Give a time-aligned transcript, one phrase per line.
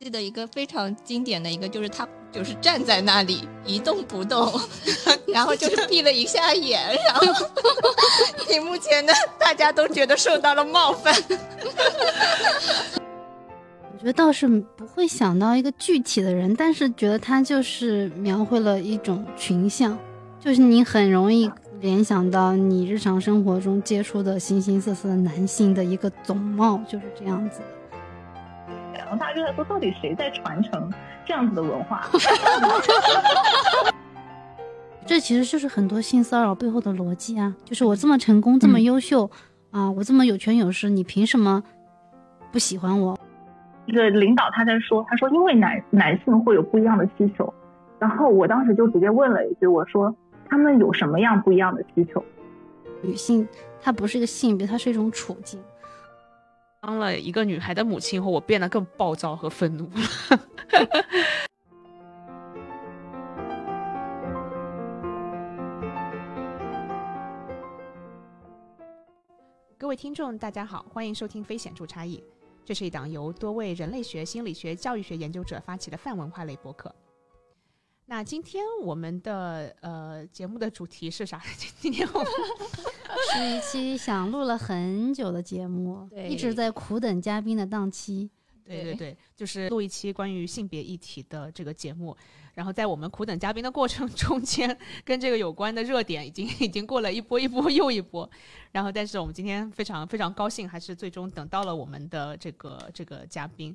[0.00, 4.52] 记得一个非常经典的一个，就是他就是站在那里一动不动，
[5.32, 7.26] 然后就是闭了一下眼，然后
[8.46, 11.14] 屏幕前的大家都觉得受到了冒犯。
[13.92, 19.96] 我觉得倒是不会想到一个具体的人，但是觉得他就是描绘了一种群像，
[20.40, 21.48] 就是你很容易
[21.82, 27.64] 联想到你日常生活中接触的形形色色的男性的一个总貌，就是这样子的。
[28.96, 30.88] 然后大家就在说，到底谁在传承
[31.26, 32.06] 这样子的文化？
[35.04, 39.28] 这其实就是很多性骚扰背后的逻辑啊，就是我这么成功，这么优秀，
[39.72, 41.64] 啊，我这么有权有势，你凭什么
[42.52, 43.18] 不喜欢我？
[43.88, 47.52] 这个领导他在说，他说因为男男性会有不一样的需求，
[47.98, 50.14] 然后我当时就直接问了一句，我说
[50.52, 52.22] 他们有什么样不一样的需求？
[53.00, 53.48] 女性
[53.80, 55.58] 她不是一个性别，它是一种处境。
[56.82, 59.92] 当了一个女孩的母亲后，我变得更暴躁和愤怒了。
[69.78, 72.18] 各位听众，大家好，欢迎收听《非显著差异》，
[72.62, 76.94] 这是一档由多位人类学、心理学、教育学研究者发起的泛文化类博客。
[78.06, 81.40] 那今天我们的呃节目的主题是啥？
[81.80, 82.28] 今天我们
[83.32, 88.28] 是一期想录了很久的节目，一直在苦等嘉宾的档期。
[88.64, 92.16] 对对对，就是录一期关于性别议题的这个节目。
[92.54, 98.28] 然后在我们苦等嘉宾的过程 中间，跟这个有关的热点已经已经过了一波一波又一波。
[98.70, 103.74] 然后，但是我们今天非常非常高兴，还是最终等到了我们的这个这个嘉宾。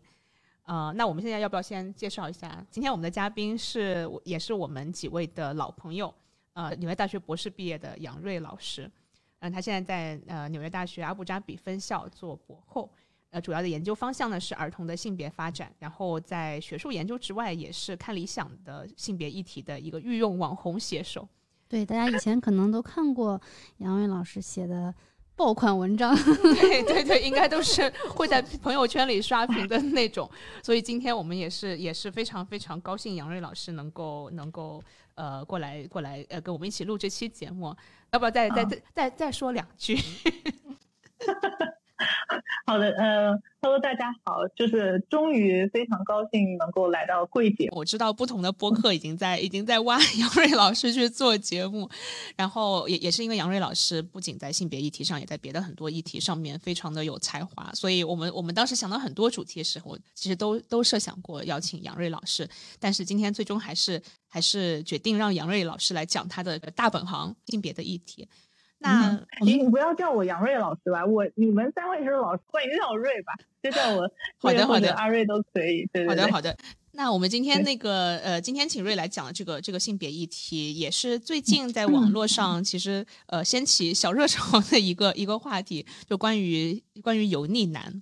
[0.67, 2.61] 呃，那我们现在要不要先介绍一下？
[2.69, 6.13] 今天我们的嘉宾是也是我们几位的老朋友，
[6.51, 8.91] 呃，纽约大学博士毕业的杨瑞老师。
[9.39, 12.91] 嗯，他现在在呃纽约大学阿布扎比分校做博后，
[13.29, 21.25] 呃，主要的研究方向呢是儿童的性别发展，然后在学术研究之外，也是看理想的性别议题的一个御用网红写手。
[21.69, 23.41] 对，大家以前可能都看过
[23.77, 24.93] 杨瑞老师写的
[25.37, 30.29] 爆款文章，对对对，应该都是会在朋友圈里刷屏的那种。
[30.63, 34.83] 所以今天我们也是也是非常非常高兴杨瑞老师能够能够
[35.13, 37.73] 呃过来过来呃跟我们一起录这期节目。
[38.11, 39.95] 要不要再再再再再说两句？
[42.65, 43.31] 好的，呃
[43.61, 47.69] ，Hello，大家好，就是终于非常高兴能够来到柜姐。
[47.71, 51.89] 我知道不同的播客已经在已经在挖 杨瑞老师去做节目，
[52.35, 62.47] 然后也也是因为杨瑞老师不仅在性别议题上，也在别的很多议题上面非常的有才华，所以我们我们当时想到很多主题的时候，其实都都设想过邀请杨瑞老师，
[62.79, 68.27] 但是今天最终还是还是决定让杨瑞老师来讲他的大本行性别的议题。
[68.79, 75.89] 那你不要叫我杨瑞老师吧，我你们三位是老师，欢迎叫瑞吧，就叫我 好的好的阿瑞都可以。
[75.91, 76.55] 对好的好的。
[76.91, 88.01] 那我们今天那个呃，今天请瑞来讲的这个这个性别议题，也是最近在网络上其实呃掀起小热潮的一个一个话题，就关于关于油腻男。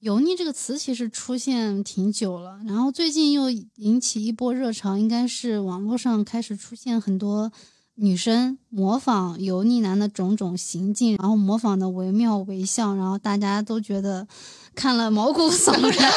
[0.00, 7.52] 油腻这个词其实出现挺久了，然后最近又引起一波热潮，应该是网络上开始出现很多。
[7.94, 14.26] 女生模仿油腻男的种种行径，然后模仿的惟妙惟肖，然后大家都觉得
[14.74, 16.10] 看了毛骨悚然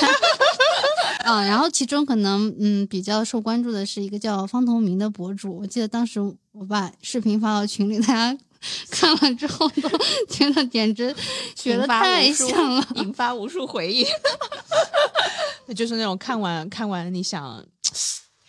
[1.26, 1.44] 啊。
[1.46, 6.20] 然后其中可能嗯比较受关注的是一个叫方同明的博主，我记得当时
[6.54, 8.38] 我把视频发到群里，大家
[8.90, 9.90] 看了之后都
[10.30, 11.14] 觉得简直
[11.56, 14.06] 学的太像了，引发无数回忆。
[15.68, 17.64] 那 就是那种看完看完你想。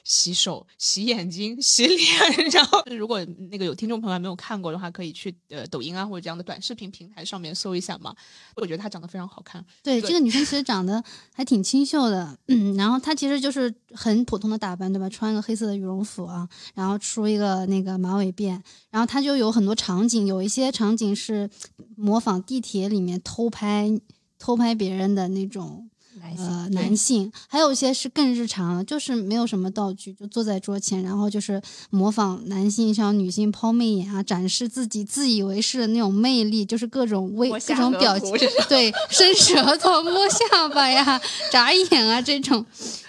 [0.08, 8.14] 洗手、洗眼睛、 洗脸，然后如果那个有听众朋友还没有看过的话，可以去呃抖音啊或者这样的短视频平台上面搜一下嘛。
[8.54, 9.64] 我觉得她长得非常好看。
[9.82, 11.02] 对，这个女生其实长得
[11.34, 15.08] 还挺清秀的，嗯，然后她其实就是很普通的打扮，对吧？
[15.08, 21.50] 穿个黑色的羽绒服啊，然后梳一个那个马尾辫，然后她就有很多场景，有一些场景是
[21.96, 24.00] 模仿地铁里面偷拍
[24.38, 25.90] 偷拍别人的那种。
[26.38, 38.36] 呃，男性还有一些是更日常，就是没有什么道具，就坐在桌前，然后就是模仿男性向女性抛媚眼啊，展示自己自以为是的那种魅力，就是各种微各种表情，
[38.68, 41.20] 对，伸舌头、摸下巴呀、
[41.52, 42.64] 眨眼啊，这种。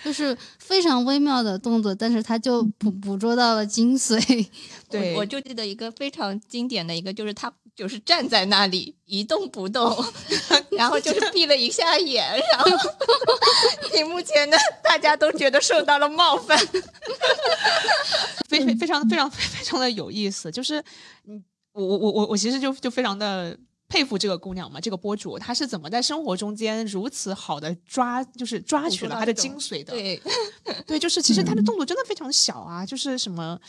[0.05, 0.37] 就是
[0.67, 4.47] 非常微妙的动作，但是他就捕捕捉到了精髓。
[4.91, 7.51] 对，我就记得一个非常经典的一个，就是他。
[7.77, 9.95] 就是站在那里一动不动，
[10.75, 12.71] 然后就是闭了一下眼，然后
[13.93, 16.57] 屏幕前的大家都觉得受到了冒犯，
[18.49, 20.51] 非非非常非常非常的有意思。
[20.51, 20.83] 就是，
[21.27, 21.43] 嗯，
[21.73, 23.55] 我我我我我其实就就非常的
[23.89, 29.93] 佩服这个姑娘嘛，这个博主她是怎么在生活中间如此好的抓，就是抓取了她的精髓的。
[29.93, 30.21] 对，
[30.85, 33.59] 对，就是其实她的动作真的非常小啊，就是什么。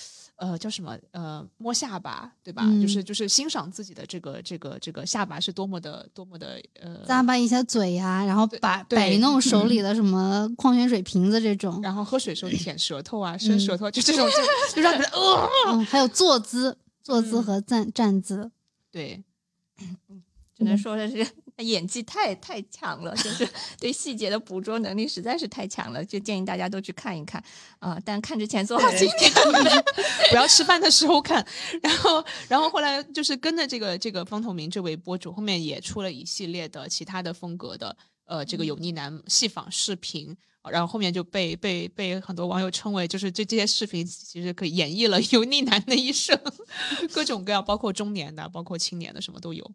[0.41, 0.97] 呃，叫什么？
[1.11, 2.63] 呃，摸下巴，对吧？
[2.81, 18.53] 就是就是欣赏自己的这个这个这个下巴是多么的多么的呃，咂巴一下嘴呀，然后摆摆弄手里的什么矿泉水瓶子这种，然后喝水时候舔舌头啊， 伸舌头，就这种就就让人 呃，还有坐姿，坐姿和站站姿，
[18.93, 19.25] 对，
[20.59, 21.27] 只能说的是。
[21.59, 23.45] 演技太太强了，就是
[23.81, 27.43] 对细节的捕捉能力实在是太强了，就建议大家都去看一看
[27.81, 27.99] 啊！
[28.05, 29.71] 但看之前做好心理准备，
[30.31, 31.45] 不要吃饭的时候看。
[31.83, 37.97] 然后，然后后来就是跟着这个这个方头明这位博主，后面也出了一系列的其他的风格的
[38.27, 40.37] 呃这个油腻男戏仿视频，
[40.71, 46.41] 然后后面就被被被很多网友称为就是这这些视频其实可以演绎了 油腻男的一生，
[47.13, 49.69] 各种各样，包括中年的，包括青年的，什么都有。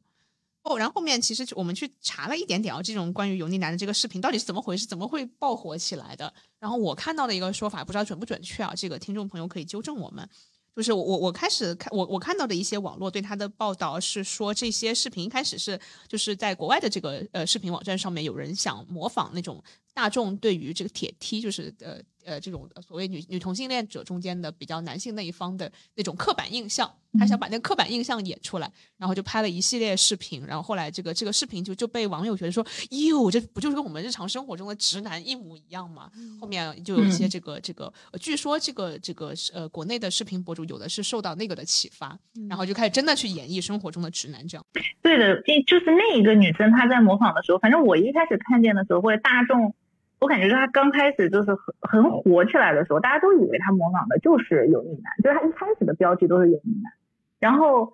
[0.63, 6.33] 哦，然后后面其实我们去查了一点点啊，这种关于油腻男的这个视频到底是怎么回事，怎么会爆火起来的？
[6.57, 10.27] 然后我看到的一个说法，不知道准不准确啊，这个听众朋友可以纠正我们。
[10.75, 19.63] 就是我我我开始看我我看到的一些网络对他的报道是说，这些视频一开始是就是在国外的这个呃视频网站上面有人想模仿那种
[19.93, 22.01] 大众对于这个铁梯，就是呃。
[22.25, 36.09] 呃，这种所谓女女同性恋者中间的比较男性那一方的那种刻板印象，他想把那个刻板印象演出来，然后就拍了一系列视频，然后后来这个这个视频就就被网友觉得说，哟，这不就是跟我们日常生活中的直男一模一样吗？
[36.39, 42.17] 后面就有一些这个这个，据说这个这个呃国内的视频博主有的是受到那个的启发，
[42.49, 44.65] 然后就开始真的去演绎生活中的直男这样。
[45.01, 49.75] 对的，就是那一个女生她在模仿的时候，反正我一开始看见的时候，或者大众。
[50.23, 56.93] 我感觉他刚开始就是很很火起来的时候，大家都以为他模仿的就是油腻男，就是他一开始的标题都是油腻男，
[57.39, 57.91] 然后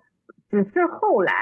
[0.48, 1.32] 只是后来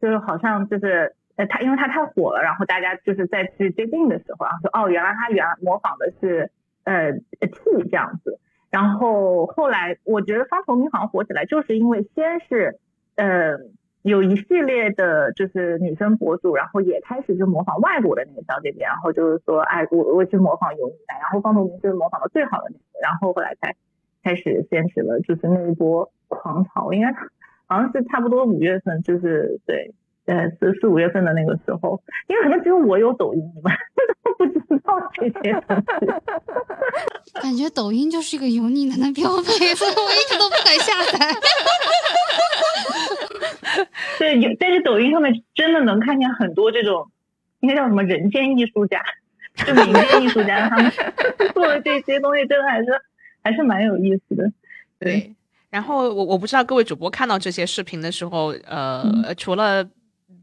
[0.00, 6.52] 就是好像就是呃他因为他太火了，然后大家就是在去接近的时候，然后说哦原来他原来模仿的是
[6.84, 7.10] 呃
[7.40, 8.38] T 这样子，
[8.70, 12.78] 然后后来我觉得方头明好像火起来就是因为先是
[13.16, 13.58] 呃。
[14.06, 23.74] 有一系列的，就是女生博主，然后也开始就模仿外国的那个小姐姐，然后就是说，哎，我我去模仿油腻男，然后方头明就是模仿的最好的那个，然后后来才
[24.22, 27.12] 开始掀起了就是那一波狂潮，应该
[27.66, 29.92] 好像是差不多五月份，就是对，
[30.26, 33.72] 呃四四五月份的那个时候，因为可能只有我有抖音，你们
[34.24, 41.34] 都不知道这些东西， 感觉抖音就是一个油腻男的标配，所以我一直都不敢下载。
[44.18, 47.10] 对，有但是抖音上面真的能看见很多这种，
[47.60, 49.02] 应该叫什么人间艺术家，
[49.66, 50.90] 就民间艺术家，他们
[51.54, 52.86] 做的这些东西真的还是
[53.42, 54.50] 还是蛮有意思的。
[54.98, 55.34] 对，
[55.70, 59.86] 然后我我不知道各位主播看到这些视频的时候，呃，除了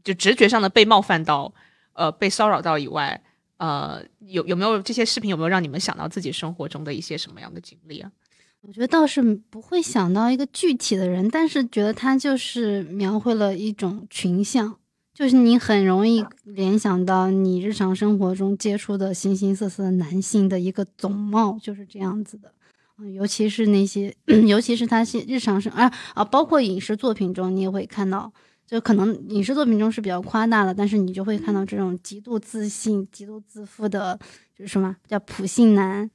[0.04, 1.52] 就直觉上的被冒犯到，
[1.94, 3.20] 呃，被骚扰到以外，
[3.56, 8.12] 呃，有有没有这些视频有没有让你们想到自己生活中的一些什么样的经历啊？
[8.60, 14.76] 我觉得倒是不会想到一个具体的人，但是觉得他就是描绘了一种群像，
[15.12, 22.52] 就是你很容易联想到你日常生活中接触的形形色色的男性的一个总貌，就是这样子的。
[22.98, 24.14] 嗯，尤其是那些，
[24.46, 28.32] 尤其是他些日常生啊啊，包括影视作品中，你也会看到，
[28.66, 34.18] 就可能影视作品中是比较夸大的，但是你就会看到这种极度自信、极度自负的，
[34.56, 36.10] 就是什么叫普信男。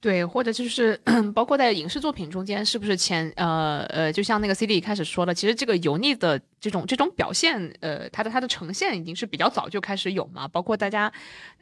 [0.00, 0.98] 对，或者就是
[1.34, 10.48] 包括在影视作品中间，是不是前呃呃，就像那个 C D 一开始说的，其实这个油腻的这种这种表现，呃，它的它的呈现已经是比较早就开始有嘛。
[10.48, 11.12] 包括大家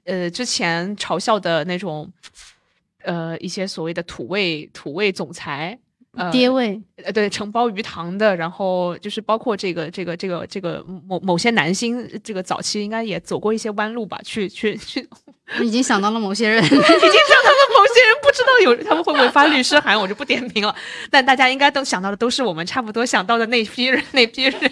[0.05, 2.11] 呃之前嘲笑的那种
[3.03, 5.79] 呃一些所谓的土味土味总裁。
[6.33, 15.09] 爹味，呃，对，承包鱼塘的，然后就是包括这个这个这个这个某某些男星，这个早期应该也走过一些弯路吧，去去去，
[15.63, 17.01] 已经想到了某些人， 已经想到了
[17.79, 20.75] 某些人不知道有他们会不会发律师函，我就不点名了，
[21.11, 24.55] 但大家应该都想到的都是我们差不多想到的那批人，那批人。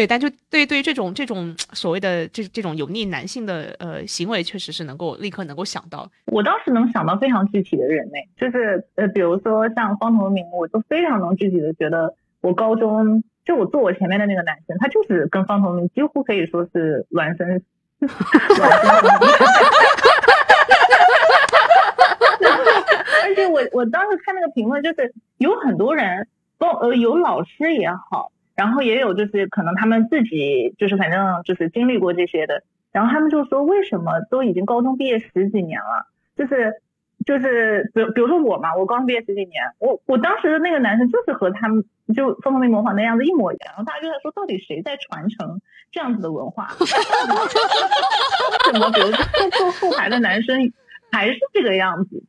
[0.00, 6.10] 对，但就对对这种这种所谓的这这种油腻男性的呃行为，确实是能够立刻能够想到。
[6.24, 17.60] 我当时能想到非常具体的人呢，就是呃，比如说像方头明，我就非常能具体的觉得，我高中就我坐我前面的那个男生，他就是跟方头明几乎可以说是孪生。
[23.22, 26.26] 而且我我当时看那个评论，就是有很多人，
[26.56, 28.32] 包呃有老师也好。
[28.60, 32.62] 然后也有就是可能他们自己就是反正就是经历过这些的，
[32.92, 36.74] 然后他们就说为什么都已经高中毕业十几年了，就是
[37.24, 46.68] 就是比比如说我嘛，我刚毕业十几年，我我当时的那个男生就是和他们就方方面模仿那样子一模一样，然后大家就在说到底谁在传承这样子的文化？
[46.80, 46.86] 为
[48.74, 50.70] 什么比如说做副牌的男生
[51.10, 52.22] 还是这个样子？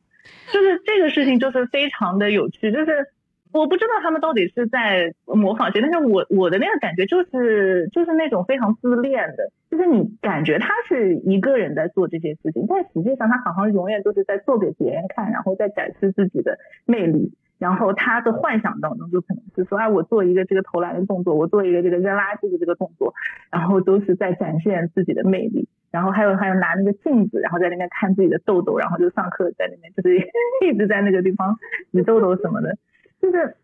[0.50, 3.08] 就是这个事情就是非常的有趣，就是
[3.52, 23.12] 我不知道他们到底是在模仿谁，但是我我的那个感觉就是就是那种非常自恋的，就是你感觉他是一个人在做这些事情，但实际上他好像永远都是在做给别人看，然后在展示自己的魅力，然后他的幻想当中就可能是说，哎，我做一个这个投篮的动作，我做一个这个扔垃圾的这个动作，
[23.50, 25.68] 然后都是在展现自己的魅力。
[25.90, 30.16] 然后还有还有拿那个镜子，然后在那边看自己的痘痘，然后就上课在那边就是
[30.64, 31.54] 一直在那个地方
[31.92, 32.78] 挤痘痘什么的，
[33.22, 33.56] 就是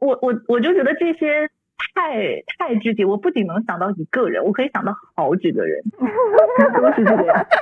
[0.00, 1.48] 我我我就觉得这些
[1.94, 5.80] 太太具体，我不仅能想到一个人，我可以想到好几个人，
[6.74, 7.46] 都是这个样。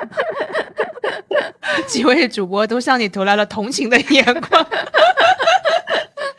[1.87, 4.65] 几位主播都向你投来了同情的眼光。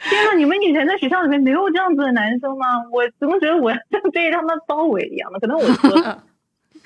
[0.09, 2.65] 天呐，你们以前在学校里面没有这样子的男生吗？
[2.91, 5.39] 我怎么觉得我像被他们包围一样的？
[5.39, 6.17] 可能我说。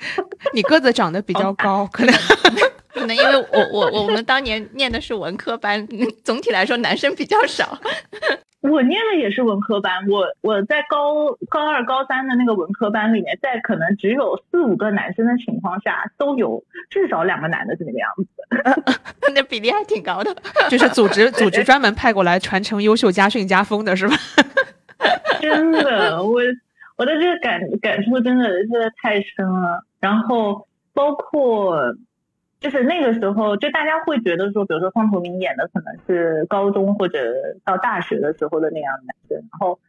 [0.54, 2.14] 你个子长得比较高，可能
[2.92, 5.86] 可能因为我我我们当年念的是文科班，
[6.22, 7.78] 总体来说男生比较少。
[8.60, 20.34] 我念的也是文科班，我我在高高二、高三的那个文科班里面，在可能只有四五个男生的情况下，都有至少两个男的这个样子，那比例还挺高的。
[20.70, 24.16] 就是组织组织专门派过来传承优秀家训家风的是吧？
[25.42, 26.40] 真的，我。
[26.96, 31.96] 我的这个感感触真的真的太深了，然后包括
[32.60, 37.18] 就是那个时候，就大家会觉得说，比如说方头明演的可能是高中或者
[37.64, 39.80] 到大学的时候的那样的男生，然后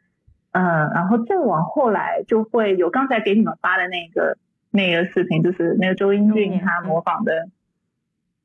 [0.52, 4.38] 嗯，然后再往后来就会有刚才给你们发的那个
[4.72, 7.50] 那个视频，就是那个周英俊他模仿的，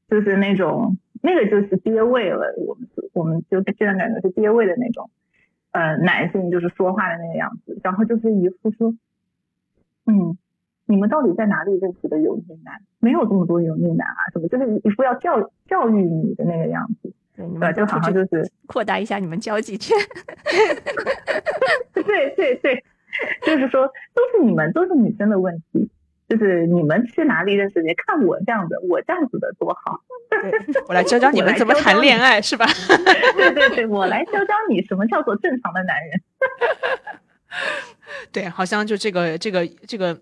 [0.09, 5.09] 就是那种那个就是爹味了，我们我们就现在感觉是爹味的那种。
[5.71, 8.93] 呃，男性就是说话的那个样子，然后就是一副说，
[10.05, 10.37] 嗯，
[10.90, 12.75] 你们到底在哪里认识的油腻男？
[12.99, 19.97] 没有这么多油腻男啊，什么就是一副要教教育你的那个样子，对，就好像就是 扩大一下你们交际圈。
[21.94, 22.02] 对
[22.35, 22.85] 对对，
[23.42, 25.88] 就是说都是你们，都是女生的问题。
[26.28, 27.82] 就是你们去哪里认识？
[27.82, 30.00] 的看我这样的，我这样子的多好。
[30.87, 32.66] 我来教教你们怎么谈恋爱，是吧？
[33.37, 36.20] 对对对，我来教教你什么叫做正常的男人。
[38.33, 40.17] 对，好像就这个这个这个，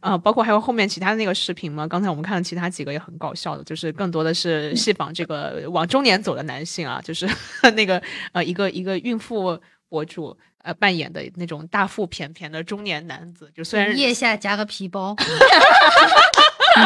[0.00, 1.86] 呃，包括还有后面其他的那个视频嘛。
[1.86, 7.28] 刚才我们看了其他几个也很搞笑的，就是更多的是戏仿这个往中年走的男性啊，就是
[7.74, 9.58] 那个呃一个一个孕妇
[9.88, 10.36] 博主。
[10.64, 15.14] 呃，扮演的那种大腹便便的中年男子，就虽然腋下夹个皮包，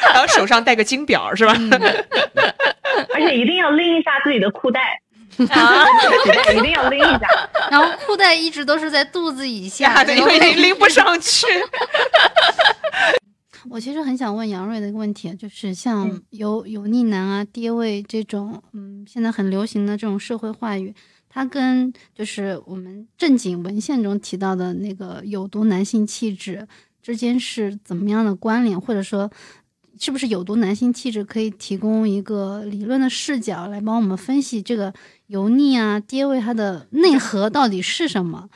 [0.00, 1.52] 然后手上戴个金表，是吧？
[3.12, 5.02] 而且一定要拎一下自己的裤带，
[6.56, 7.20] 一定要拎一下。
[7.70, 11.46] 然后裤带一直都是在肚子以下， 因为拎不上去。
[13.68, 20.94] 我其实很想问杨瑞的一个问题，就是像油油腻男啊、爹味这种，嗯，现在很流行的这种社会话语。
[21.28, 26.66] 它跟就是我们正经文献中提到的那个有毒男性气质
[27.02, 29.30] 之间是怎么样的关联，或者说，
[29.98, 34.94] 是不是有毒男性气质可以提供一个理论的视角来帮我们分析这个
[35.26, 38.48] 油腻啊、爹味它的内核到底是什么？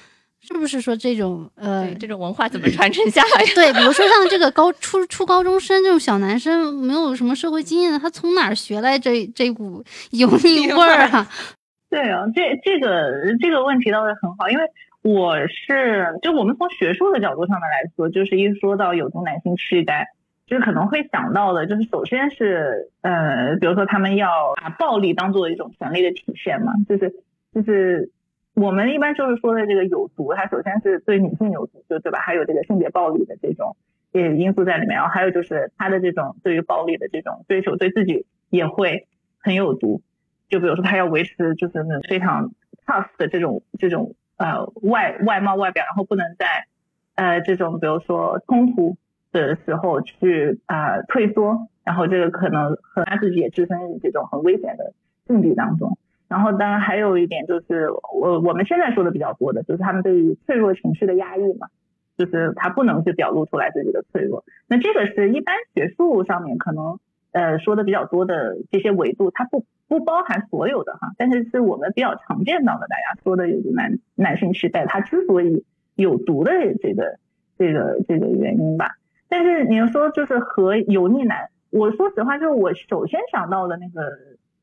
[0.42, 3.44] 是不是说这种呃这种文化怎么传承下来？
[3.54, 11.28] 对，比如说像这个高初初高中生这种小男生，没有什么社会经验，他从哪儿学来这这股油腻味儿啊？
[11.90, 14.64] 对啊，这这个这个问题倒是很好，因为
[15.02, 20.06] 我是就我们从学术的角度上面来说，就是一说到有毒男性气概，
[20.50, 24.28] 就是可能会想到的，就是首先是呃，比如说他们要
[24.60, 27.14] 把暴力当做一种权力的体现嘛，就是
[27.54, 28.10] 就是
[28.54, 32.18] 我们一般就是说的这个有毒，它首先是对女性有毒，就对吧？
[32.18, 33.76] 还有这个性别暴力的这种
[34.10, 39.06] 也因素在里面，然后还有就是他的这种对于暴力的这种追求，对自己也会
[39.38, 40.02] 很有毒。
[40.48, 42.50] 就比如说，他要维持就是那非常
[42.84, 46.66] tough 的这种这种呃外外貌外表，然后不能在
[47.14, 48.96] 呃这种比如说冲突
[49.32, 54.92] 的时候去啊退缩，然后这个可能和他自己也置身于这种很危险的
[55.26, 55.98] 境地当中。
[56.28, 61.68] 然后当然还有一点就是我我们现在说的比较多的就是他们对于脆弱情绪的压抑嘛，
[62.16, 64.44] 就是他不能去表露出来自己的脆弱。
[64.68, 66.98] 那这个是一般学术上面可能
[67.32, 69.64] 呃说的比较多的这些维度，它不。
[69.90, 75.64] 不包含所有的哈，但是是我们比较常见到的，大家说的有男男性时代，它之所以
[75.96, 77.18] 有毒的这个
[77.58, 78.94] 这个这个原因吧。
[79.30, 84.10] 但是你要说就是和油腻男我说实话，就是我首先想到的那个，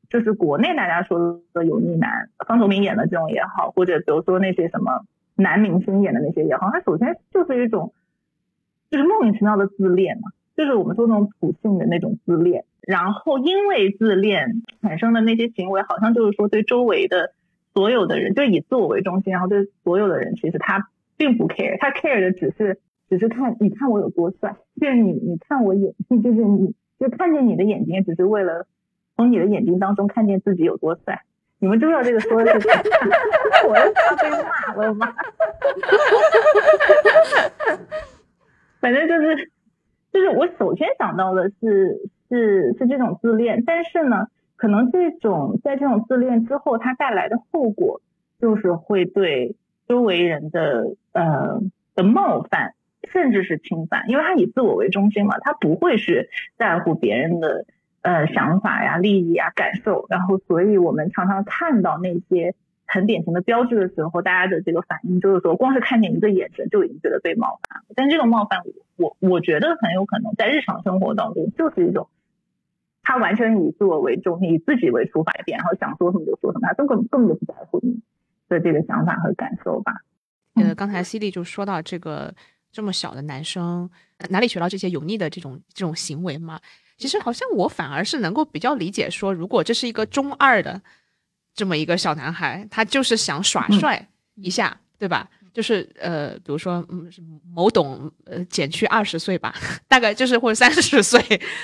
[0.10, 5.06] 就是国内大家说的油腻男，方头明演的这种也好，或者比如说那些什么
[5.36, 7.94] 男明星演的那些也好，他首先就是一种，
[8.92, 17.32] 就是莫名其妙的自恋嘛，就是我们说那种普性的那种自恋，然后因为自恋产生的那些行为，好像就是说对周围的
[17.74, 22.82] 所有的人，就以自我为中心，然后对所有的人，其实他并不 care，他 care 的只是。
[23.10, 28.68] 只是看，你看我有多帅，就是你，你看我眼睛，就是你，就看见你的眼睛，只是为了
[29.16, 31.22] 从你的眼睛当中看见自己有多帅。
[31.60, 32.84] 你们知道这个说的是啥？
[33.68, 35.12] 我要被骂了吗？
[38.80, 39.52] 反正就是，
[40.12, 48.02] 就是我首先想到的是，是是这种自恋，但是呢，可能这种在这种自恋之后，它带来的后果
[48.40, 49.56] 就是会对
[49.88, 51.60] 周围人的呃
[51.96, 52.76] 的冒犯。
[53.12, 57.66] 甚至是侵犯，因为他以自我为中心嘛，他不会是在乎别人的
[58.02, 67.86] 呃想法呀、利益呀、感受，然后所以我们常常看到那些很典型的标志的时候，大家的这个反应就是说，光是看见一个眼神就已经觉得被冒犯了。
[67.96, 68.62] 但这种冒犯，
[68.96, 72.08] 我我觉得很有可能在日常生活当中就是一种，
[73.04, 78.00] 他完全以自我为中心，以自己为出发点，然后想说什么就说什么，他根本根本就不在乎你
[78.48, 79.94] 的这个想法和感受吧。
[80.56, 82.34] 呃，刚才西利就说到这个。
[82.72, 83.90] 这么小的男生
[84.30, 86.60] 哪里学到这些油腻的这种这种行为嘛？
[86.98, 90.82] 其实好像我反而是能够比较理解，说如果这是一个中二的
[91.54, 95.30] 这么一个小男孩，他就是想耍帅一下，对吧？
[95.54, 97.10] 就是呃，比如说嗯，
[97.54, 99.56] 某董呃减去二十岁吧，
[99.88, 101.20] 大概就是或者三十岁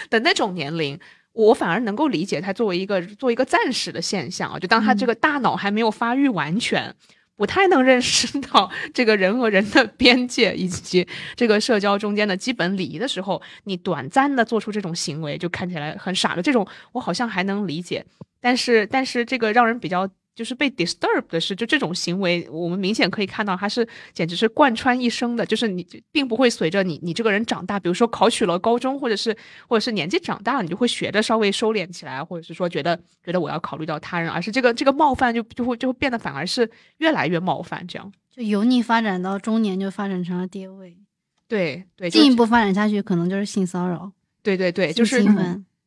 [0.10, 1.00] 的那种年龄，
[1.34, 6.96] 我反而能够理解他作为一个作为一个暂时的现象啊，就当他这个大脑还没有发育完全。
[7.44, 18.06] 不太能认识到这个人和人的边界以及这个社交中间的基本礼仪的时候，你短暂的做出这种行为，就看起来很傻的这种，我好像还能理解。
[18.40, 20.10] 但是，但是这个让人比较。
[20.36, 25.46] 就是被 disturb 的是，就这种行为，我们明显可以看到，它是简直是贯穿一生的。
[25.46, 29.36] 就是你并不会随着你你这个人长大，比如说考取了高中，或者是
[29.68, 40.98] 或者是年纪长大了，你就会学着稍微收敛起来，或者是说觉得觉得我要考虑到他人，而是这个这个冒犯就就会就会变得反而是越来越冒犯，这样就油腻发展到中年就发展成了爹味，
[41.48, 45.24] 对对，进一步发展下去可能就是性骚扰，对对对，就是。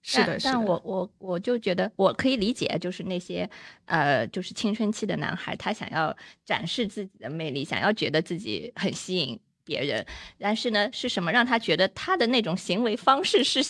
[0.09, 3.49] 是的，但我我我就觉得我可以理解，就是那些
[3.87, 10.07] 呃，就是青春期的男孩，他想要展示自己的魅力，想要觉得自己很吸引别人，
[10.39, 13.61] 但是呢，是什么让他觉得他的那种行为方式是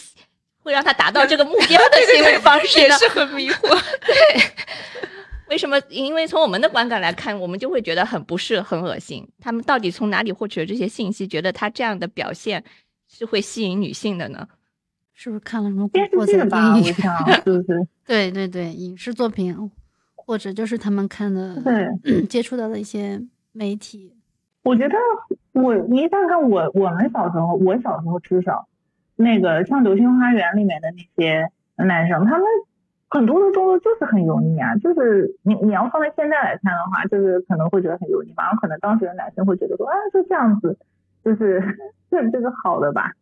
[0.59, 2.88] 会让他达到这个目标的 行为方式呢？
[2.88, 3.68] 也是很迷惑。
[4.05, 4.14] 对，
[5.49, 5.81] 为什么？
[5.88, 9.27] 因为从我们的观感来看，我们就会觉得很不适、很恶心。
[9.40, 12.62] 他们到底从哪里获取了这些信息，觉得他这样的表现
[13.09, 14.46] 是会吸引女性的呢？
[15.18, 16.74] 是不是看了什么电视剧吧？
[17.42, 17.88] 是不是？
[18.07, 19.57] 对对对，影视作品，
[20.14, 21.57] 或者就是他们看的、
[22.29, 23.20] 接触到的一些
[23.52, 24.12] 媒体。
[24.62, 24.94] 我觉得，
[25.52, 28.68] 我你想看我我们小时候，我小时候至少
[29.16, 31.48] 那个像《流星花园》里面的那些
[31.83, 32.44] 男生，他们
[33.09, 34.76] 很多的动作就是很油腻啊。
[34.76, 40.76] 就是你你要放在现在来看的话，就是可能会觉得很油腻，然后可能当时的男生会觉得说，啊，就这样子，
[41.24, 41.62] 就是
[42.11, 43.12] 这这个好的吧。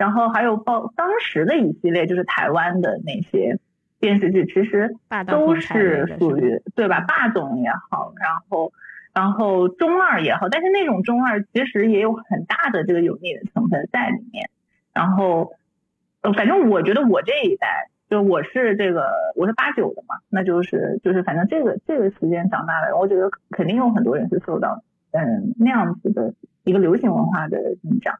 [0.00, 3.58] 然后还有报当时的一系列，就是台湾的那些
[3.98, 7.00] 电视剧，其实都是属于对吧？
[7.00, 8.72] 霸总也好，然后
[9.12, 14.48] 然后中二也好，但是那种中二其实也有很大的这个油腻的成分在里面。
[14.94, 15.52] 然后
[16.22, 26.32] 呃，反正我觉得我这一代，就我是这个我是八九的嘛，那就是就是反正这个这个时间长大的，我觉得肯定有很多人是受到嗯那样子的
[26.64, 28.14] 一个流行文化的影响。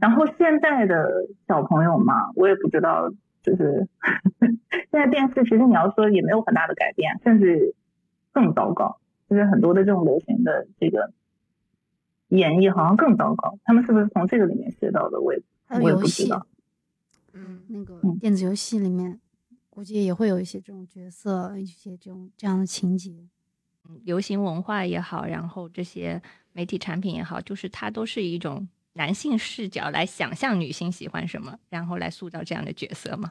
[0.00, 3.10] 然后现在的小朋友嘛，我也不知道，
[3.42, 3.88] 就是
[4.90, 7.74] 现在电视其实你要说也没有很大的改变，甚至
[8.32, 8.98] 更糟糕。
[9.28, 11.12] 就是很多的这种流行的这个
[12.28, 13.58] 演绎好像更糟糕。
[13.64, 15.20] 他们是不是从这个里面学到的？
[15.20, 15.42] 我也
[15.82, 16.46] 我也不知道。
[17.32, 19.18] 嗯，那个电子游戏里面
[19.68, 23.26] 估计也会有一些这种角色，一些这种这样的情节。
[23.88, 26.22] 嗯，流行文化也好，然后这些
[26.52, 28.68] 媒体产品也好，就是它都是一种。
[28.96, 33.30] 男性视角来想象女性喜欢什么，然后来塑造这样的角色吗？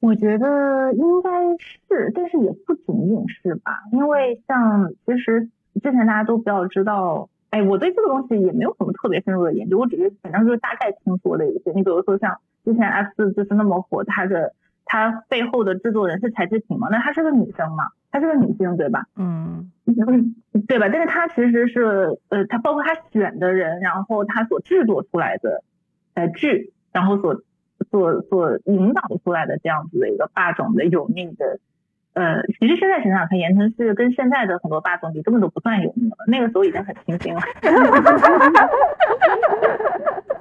[0.00, 1.30] 我觉得应该
[1.88, 3.84] 是，但是也不仅仅是吧。
[3.92, 5.48] 因为像其实
[5.80, 11.70] 之前大家都比较知道，哎，我对这个东西也没有什么特别深入的研究，我只是反正就是大概听说的一些。
[11.72, 14.52] 你比如说像之前 F 四就是那么火，它的
[14.84, 17.84] 它背后的制作人是柴智屏嘛，那她是个女生嘛。
[18.12, 19.06] 她是个女性，对吧？
[19.16, 19.72] 嗯，
[20.68, 20.88] 对吧？
[20.92, 25.64] 但是她其实是，呃，她包括她选的人，然后她所制作出来的，
[26.14, 27.42] 呃，剧，然后所
[27.90, 31.58] 所所引导出来的这样子的一个霸总的油腻的。
[32.14, 36.16] 呃，其实现在想想看，言承旭跟现在的很多霸总比，根本都不算油腻了。
[36.28, 37.40] 那个时候已经很清新了，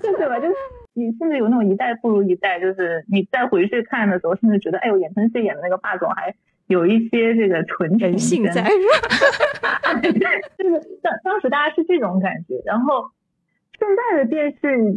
[0.01, 0.37] 对 吧？
[0.41, 0.53] 就是
[0.93, 6.35] 你甚至有那种一代不如一代，就是你再回去看的时候，甚至觉得，哎呦，言承旭演的那个霸总还
[6.71, 8.63] 有一些这个纯人性在，
[10.01, 12.61] 就是当当时大家是这种感觉。
[12.65, 13.11] 然后
[13.77, 14.93] 现在的电视，你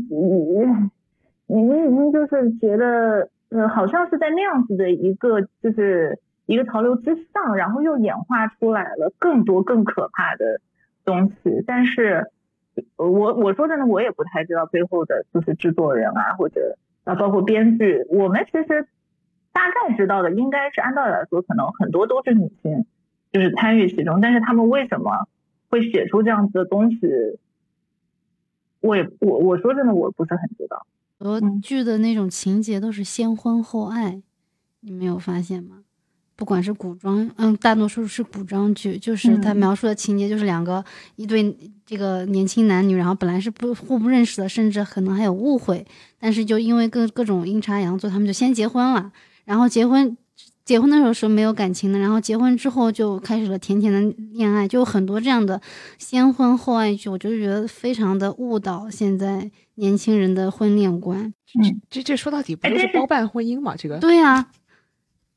[1.46, 6.18] 你你已经就是觉得，呃，好像是在那样子的一个就是。
[6.46, 10.60] 一个潮流之上，然后又演化出来了更多更可怕的
[11.02, 11.64] 东西。
[11.66, 12.26] 但是，
[12.98, 18.04] 我我说真的，我也不太知道背后的就是制作人啊，或者啊，包括编剧。
[18.10, 18.86] 我们其实
[19.54, 22.84] 大概知道的，应该是按道理来说，可能很多都是女性，
[23.32, 24.20] 就是参与其中。
[24.20, 25.28] 但是他们为什么
[25.70, 26.98] 会写出这样子的东西？
[28.80, 30.84] 我也我我说真的，我不是很知道。
[31.18, 34.20] 很多剧的那种情节都是先婚后爱，
[34.80, 35.78] 你没有发现吗？
[36.36, 45.86] 不管是古装，嗯，大多数是古装剧，就是他描述的情节就是两个一对这个年轻男女，然后本来是不互不认识的，甚至可能还有误会，
[46.18, 49.12] 但是就因为各各种阴差阳错，他们就先结婚了。
[49.44, 50.16] 然后结婚
[50.64, 54.00] 结婚的时候是没有感情的，然后结婚之后就开始了甜甜的
[54.32, 55.60] 恋爱，就有很多这样的
[55.98, 61.32] 先婚后爱剧，我就觉得非常的误导现在年轻人的婚恋观。
[61.62, 63.76] 嗯，这这说到底不就是包办婚姻嘛？
[63.76, 64.48] 这个对呀，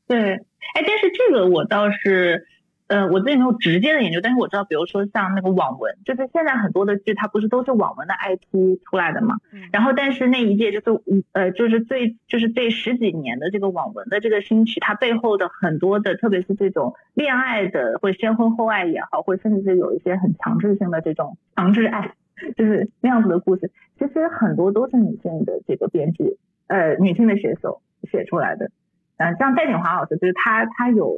[0.06, 0.44] 对。
[0.74, 2.46] 哎，但是这个我倒是，
[2.88, 9.36] 呃，我自己没有直接的研究，但是我知道，比如说像那个网文，就是现在很多的剧，它不是都是网文的 IP 出来的嘛？
[9.72, 11.00] 然后，但是那一届就是，
[11.32, 22.14] 呃，就是最就是这十几年的这个网文的这个兴起，它背后的很多的，特别是这种恋爱的，或先婚后爱也好，或甚至是有一些很强制性的这种强制爱，
[22.56, 28.70] 就是那样子的故事，其实很多都是女性的这个编剧，呃，女性的写手写出来的。
[29.18, 31.12] 嗯，像戴锦华老师，就是他，他有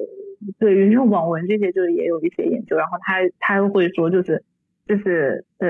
[0.59, 2.76] 对于网文这些，就是也有一些研究。
[2.76, 4.42] 然后他他会说，就是
[4.87, 5.68] 就是呃，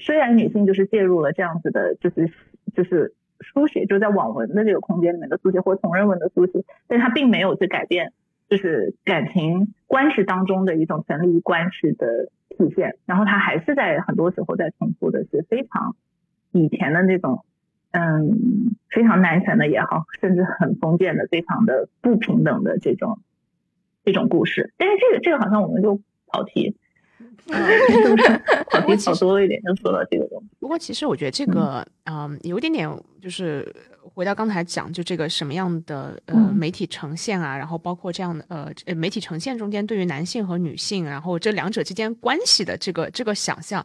[0.00, 2.30] 虽然女性就是介入了这样子的，就是
[2.74, 8.12] 就是书写，就在网文的这个空间里面的书写或同人文的书写，但是他并没有去改变，
[8.48, 12.96] 就是感情关系当中的一种权力关系的体现。
[13.06, 15.96] 然后他还是在很多时候在重复的是非常
[16.52, 17.44] 以前的那种。
[17.92, 23.18] 嗯，非常男权的也好，甚至很封建的、非常的不平等的这种
[24.04, 24.72] 这种故事。
[24.76, 26.76] 但是这个这个好像我们就跑题，
[28.70, 30.48] 跑题跑多了一点，就说到这个东西。
[30.58, 32.88] 不过其实我觉得这个，嗯，有一点点
[33.20, 33.74] 就是
[34.14, 38.44] 回到刚才讲，就这个什么样的呃媒体呈现啊，然后包括这样的
[38.84, 43.84] 呃媒体呈现中间对于男性和女性，然后这两者之间关系的这个这个想象。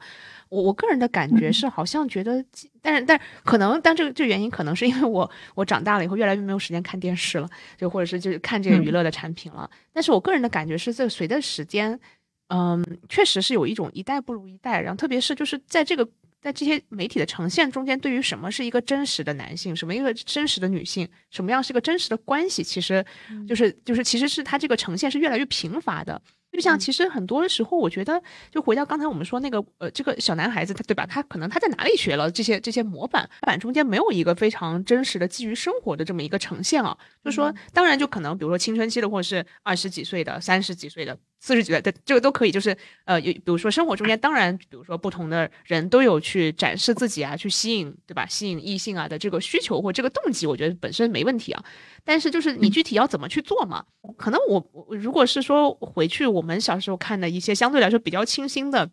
[0.50, 2.46] 我我个人的感觉是，好像觉得，
[2.80, 9.68] 但是但可能，但这个这原因可能是因为我我长大了以后越来越没有时间看电视了，就或者是就是看这个娱乐的产品了。
[9.92, 12.00] 但是我个人的感觉是，这随着时间，
[12.48, 14.82] 嗯，确实是有一种一代不如一代。
[14.82, 16.08] 然后特别是就是在这个
[16.42, 23.04] 在这些媒体的呈现中间，对于什么是一个真实的男性，什么一个真实的女性，什么样是一个真实的关系，其实
[23.48, 26.22] 就是就是其实是它这个呈现是越来越贫乏的。
[26.52, 31.06] 就像其实很多时候，我觉得就回到刚才我们说那个呃，这个小男孩子他对吧？
[31.06, 33.30] 他可能他在哪里学了这些这些模板？
[33.42, 36.98] 板中间没有一个非常真实的基于生活的这么一个呈现啊。
[37.26, 41.18] 就说当然就可能比如说青春期的，或者是二十几岁的、三十几岁的。
[41.46, 48.26] 四十几岁的这个都可以，就是呃，有比如说生活中间，当然，比如说不同的人都有去展示自己啊，去吸引，对吧？
[48.26, 51.64] 吸引异性啊的这个需求或这个动机，我觉得本身没问题啊。
[52.04, 53.86] 但是就是你具体要怎么去做嘛？
[54.18, 58.90] 可能我我如果是说回去我们小时候看的一些相对来说比较清新的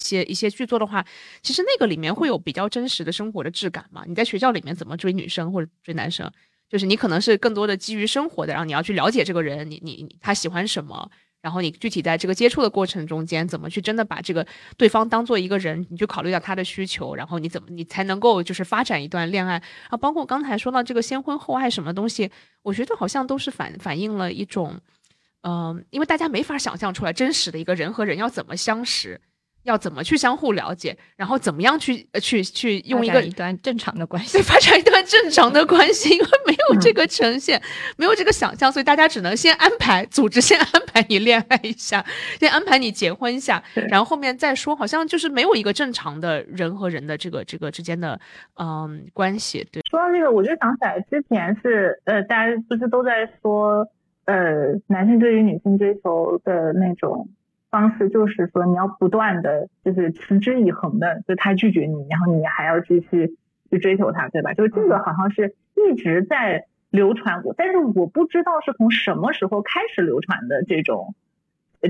[0.00, 1.06] 一些一些剧作的话，
[1.40, 4.02] 其实那个里面会有比较真实的生活的质感嘛。
[4.08, 6.28] 你在学校里面怎么追女生或者追男生，
[6.68, 11.08] 就是你可能是更多的基于生活的，然后你要去了解这个人，你你你他喜欢什么。
[11.42, 19.96] 然后你具体在这个接触的过程中间，怎么去真的把这个对方当做一个人，你就考虑到他的需求，然后你怎么你才能够就是发展一段恋爱啊？
[19.96, 22.30] 包括刚才说到这个先婚后爱什么东西，
[22.62, 24.80] 我觉得好像都是反反映了一种，
[25.42, 29.20] 嗯，因为大家没法想象出来真实的一个人和人要怎么相识。
[29.64, 37.60] 要怎么去相互了解，然后怎么样去呃去去用一个一段正常的关 系，对，发展一段正常的关系，因为没有这个呈现，
[37.96, 42.04] 没有这个想象，所以大家只能先安排组织，先安排你恋爱一下，
[42.40, 48.18] 先安排你结婚一下，然后后面再说，好像就是没有一个正常的人和人的这个这个之间的
[48.58, 49.66] 嗯关系。
[49.70, 53.86] 对，说到这个，我就想起来之前是呃，大家不是都在说
[54.24, 57.28] 呃，男性对于女性追求的那种。
[57.72, 63.34] 方式就是说，你要不断的就是持之以恒的，就他拒绝你，然后你还要继续
[63.70, 64.54] 去追求他，对吧？
[64.54, 71.14] 就是这个好像是一一直在流传过，但是我不知道是从什么时候开始流传的这种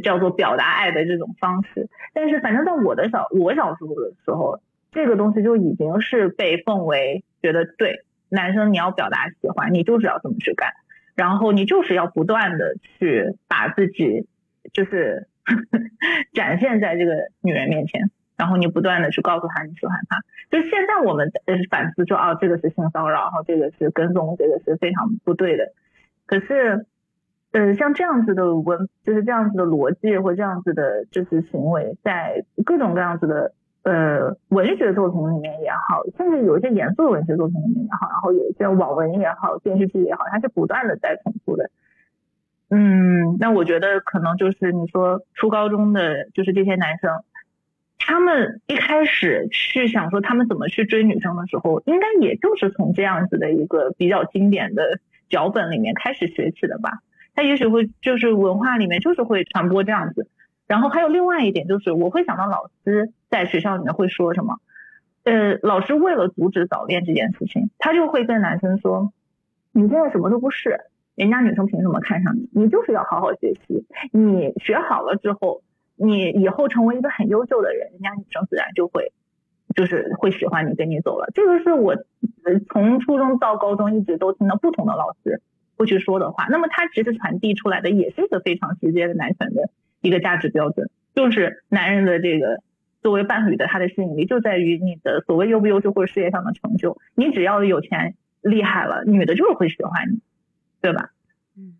[0.03, 1.89] 叫做表达爱的这种方式。
[2.15, 10.73] 但是反正在我的小我小时候的时候，这个东西就已经是被奉为觉得对男生你要表达喜欢，你就是要这么去干，
[11.15, 14.27] 然后你就是要不断的去把自己
[14.73, 15.29] 就是
[16.35, 18.11] 展现在这个女人面前。
[18.35, 20.19] 然后你不断的去告诉她你喜欢她，
[20.51, 25.73] 就现在我们呃反思说哦这个是性骚扰，然后这个是跟踪，这个是非常不对的。
[26.27, 26.87] 可是，
[27.53, 33.53] 呃像这样子的文，就是这样子的逻辑或这样子的就是行为，在各种各样子的
[33.85, 41.71] 呃文学作品里面也好，甚至有一些严肃的文学作品里面也好，然后有一些网文也好，电视剧也好，它是不断的在重复的。
[42.75, 47.23] 嗯，那我觉得可能就是你说初高中的就是这些男生。
[47.99, 57.01] 他们一开始去想说他们怎么去追女生的时候，应该也就是从这样子的一个比较经典的脚本里面开始学起的吧。
[57.35, 60.27] 他也许会就是文化里面就是会传播这样子。
[60.67, 64.59] 然后还有另外一点就是，我会想到老师在学校里面会说什么。
[65.25, 69.13] 呃，老师为了阻止早恋这件事情，他就会跟男生说
[69.73, 70.81] ：“你现在什么都不是，
[71.15, 72.49] 人家女生凭什么看上你？
[72.53, 75.63] 你就是要好好学习，你学好了之后。”
[75.95, 79.13] 你以后成为一个很优秀的人，人家女生自然就会，
[79.77, 81.29] 就是会喜欢你，跟你走了。
[81.33, 81.95] 这个是我
[82.71, 85.43] 从初中到高中一直都听到不同的老师
[85.77, 86.47] 会去说的话。
[86.49, 89.71] 那么他其实传递出来的也是一个非常直接的男权的
[90.01, 92.63] 一个价值标准，就是男人的这个
[93.03, 96.99] 作为伴侣的他的吸引力就在于你的所谓优不优秀或者事业上的成就。
[97.15, 100.21] 你只要有钱厉害了，女的就是会喜欢你，
[100.83, 101.11] 对吧？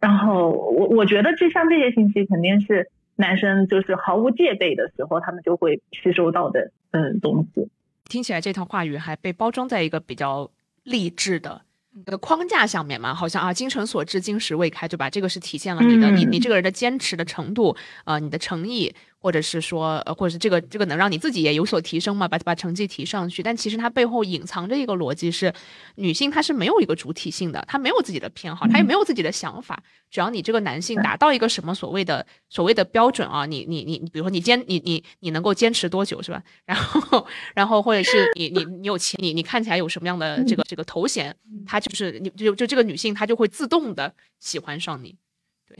[0.01, 2.89] 然后我我觉得就像这些信息肯定是。
[3.17, 7.69] 男生就是毫无戒备的时候，他们就会吸收到的嗯东西。
[8.07, 10.51] 听起来这套话语还被包装在一个比较
[10.85, 11.61] 励志的
[11.95, 13.15] 一个框架上面嘛？
[13.15, 15.11] 好像啊，精诚所至，金石为开，对吧？
[15.11, 18.93] 这个是体现了你的你你这个人的坚持的程度啊，你的诚意。
[19.23, 23.41] 或者是说，呃，或者是这个这个能让你自己也有所提升嘛，把把成绩提上去。
[23.41, 25.55] 但其实它背后隐藏着一个逻辑是，
[25.95, 29.81] 女性她是没有一个主体性的，她没有自己的偏好，她也没有自己的想法。
[30.11, 36.43] 只要你这个男性达到一个什么所谓的所谓的标准啊，你你你，比如说你坚你你你能够坚持多久是吧？
[36.67, 45.15] 然后然后或者是你你你有钱，你你看起来有什么样的这个这个头衔，她就是你就就这个女性她就会自动的喜欢上你。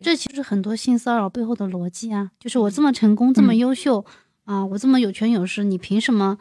[0.01, 4.05] 这其实很多性骚扰背后的逻辑啊，就是我这么成功，这么优秀
[4.45, 6.39] 啊，我这么有权有势，你凭什么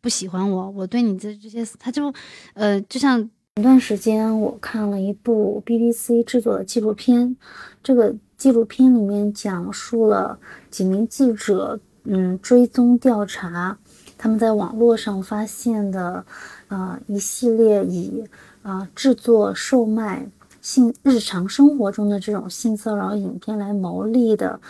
[0.00, 0.70] 不喜欢我？
[0.70, 2.12] 我对你的这些，他就，
[2.54, 3.18] 呃，就像
[3.56, 7.36] 前段时间我看了一部 BBC 制作的纪录片，
[7.82, 10.38] 这个纪录片里面讲述了
[10.70, 13.78] 几名记者，嗯，追踪调查
[14.16, 16.24] 他们在网络上发现的，
[16.68, 18.24] 啊，一系列以
[18.62, 20.26] 啊制作、售卖。
[20.60, 24.60] 性日常生活中的这种性骚扰影片来牟利的，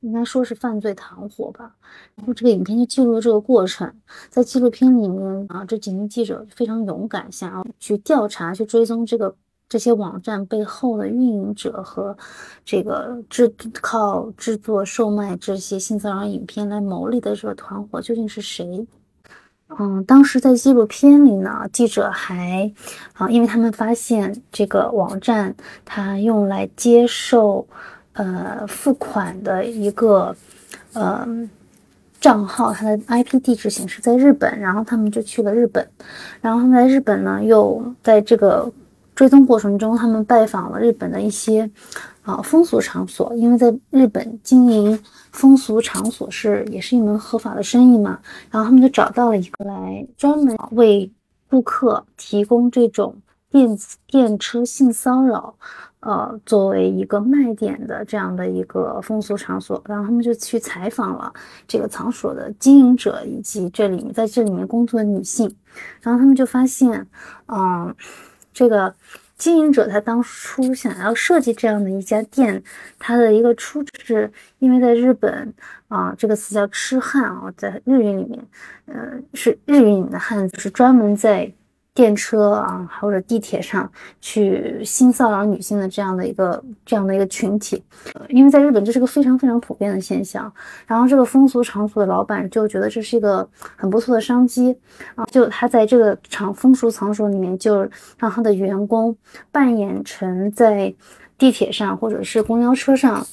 [0.00, 1.74] 应该说是犯罪团伙吧。
[2.14, 3.92] 然后这个影片就记录了这个过程，
[4.28, 9.34] 在纪录片里面啊，这几名记者非常勇敢，想要去调查、去追踪这个
[9.68, 12.16] 这些网站背后的运营者和
[12.64, 18.86] 这个制靠制作、售卖这些性骚扰影片来牟利的这个团伙究竟是谁。
[19.68, 22.70] 嗯，当时在纪录片里呢，记者还
[23.14, 27.66] 啊，因为他们发现这个网站它用来接受
[28.12, 30.34] 呃付款的一个
[30.92, 31.26] 呃
[32.20, 35.86] 账号，它的 IP 地址显示在日本，然后他们就去了日本，
[36.40, 38.72] 然后他们在日本呢，又在这个
[39.16, 41.68] 追踪过程中，他们拜访了日本的一些。
[42.26, 48.18] 啊，风俗场所，因为在日本经营风俗场所是也是一门合法的生意嘛，
[48.50, 51.08] 然后他们就找到了一个来专门为
[51.48, 53.14] 顾客提供这种
[53.48, 55.54] 电子电车性骚扰，
[56.00, 61.32] 呃，作为一个卖点的这样的一个风俗场所，然后他们就去采访了
[61.68, 65.46] 这个场所的经营者以及这里面在这里面工作的女性，
[66.00, 67.06] 然后他们就发现，
[67.46, 67.94] 嗯，
[68.52, 68.92] 这个。
[69.36, 72.62] 经营者他当初想要设计这样的一家店，
[72.98, 75.52] 他的一个初衷是因为在日本
[75.88, 78.46] 啊，这个词叫痴汉啊，在日语里面，
[78.86, 81.52] 呃，是日语里的汉字，是专门在。
[81.96, 87.82] 电车啊，或者地铁上去性骚扰女性的这样的一个这样的一个群体，
[88.28, 90.52] 因为在日本这是个非常非常普遍的现象。
[90.86, 94.76] 然后这个风俗场所的老板就觉得这是一个很不错的商机
[95.14, 97.80] 啊，就他在这个场风俗场所里面，就
[98.18, 99.16] 让他的员工
[99.50, 100.94] 扮演成在
[101.38, 103.26] 地铁上或者是公交车上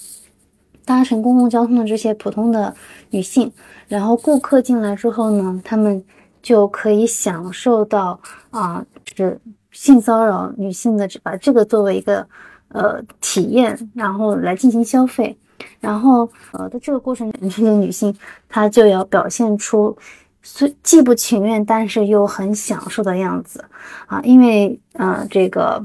[0.86, 2.74] 搭乘公共交通的这些普通的
[3.10, 3.52] 女性，
[3.90, 6.02] 然后顾客进来之后呢，他们。
[6.44, 8.20] 就可以享受到
[8.52, 9.40] 啊，是
[9.72, 12.28] 性骚扰女性的，把这个作为一个
[12.68, 15.36] 呃体验，然后来进行消费，
[15.80, 18.14] 然后呃在这个过程中，这些女性
[18.50, 19.98] 她就要表现出
[20.44, 23.64] 虽既不情愿，但是又很享受的样子。
[24.08, 25.84] 啊，因为呃这个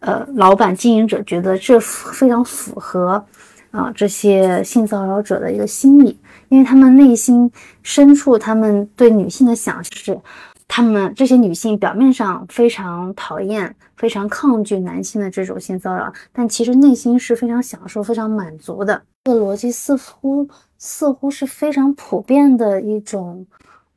[0.00, 3.24] 呃老板经营者觉得这非常符合
[3.70, 7.50] 啊这些性骚扰者的一个心理，因为他们内心
[7.82, 10.20] 深处，他们对女性的想是。
[10.68, 19.00] 他们这些女性表面上非常讨厌、非常抗拒男性的这种性骚扰，但其实内心是非常享受、非常满足的。
[19.22, 23.46] 这个逻辑似乎似乎是非常普遍的一种，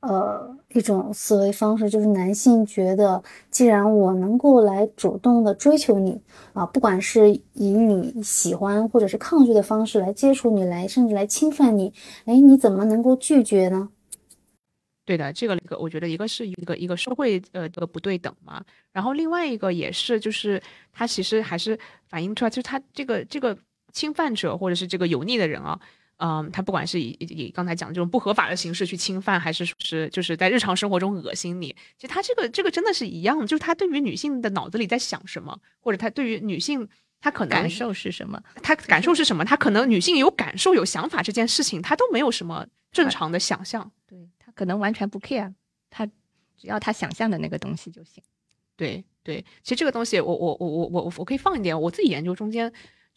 [0.02, 6.22] 呃，一种思维方式，就是男性觉得，既然我能够来主动的追求你
[6.54, 11.94] 啊，不管是以你喜欢或者是抗拒的方式来接触你，来甚至来侵犯你，
[12.26, 13.90] 哎，你怎么能够拒绝呢？
[15.04, 20.62] 对的，这个个我觉得一个是一个一个社会呃的不对等嘛，然后另外一个也是就是
[20.94, 23.58] 它其实还是反映出来，就是他这个这个
[23.92, 25.80] 侵犯者或者是这个油腻的人啊，
[26.20, 36.88] 嗯，他不管是以以刚才讲的这种不合法的形式去侵犯，还是说是就是在日常生活中恶心你，其实他这个这个真的是一样，就是他对于女性的脑子里在想什么，或者他对于女性
[37.22, 43.92] 他可能感受是什么，他感受是什么，他可能女性有感受有想法这件事情，他都没有什么正常的想象。
[44.08, 44.52] 对他。
[44.52, 45.54] 可能完全不 care，
[45.90, 48.22] 他只要他想象的那个东西就行。
[48.76, 52.70] 对对，其实这个东西，我我我我我我可以放一点，我自己研究中间，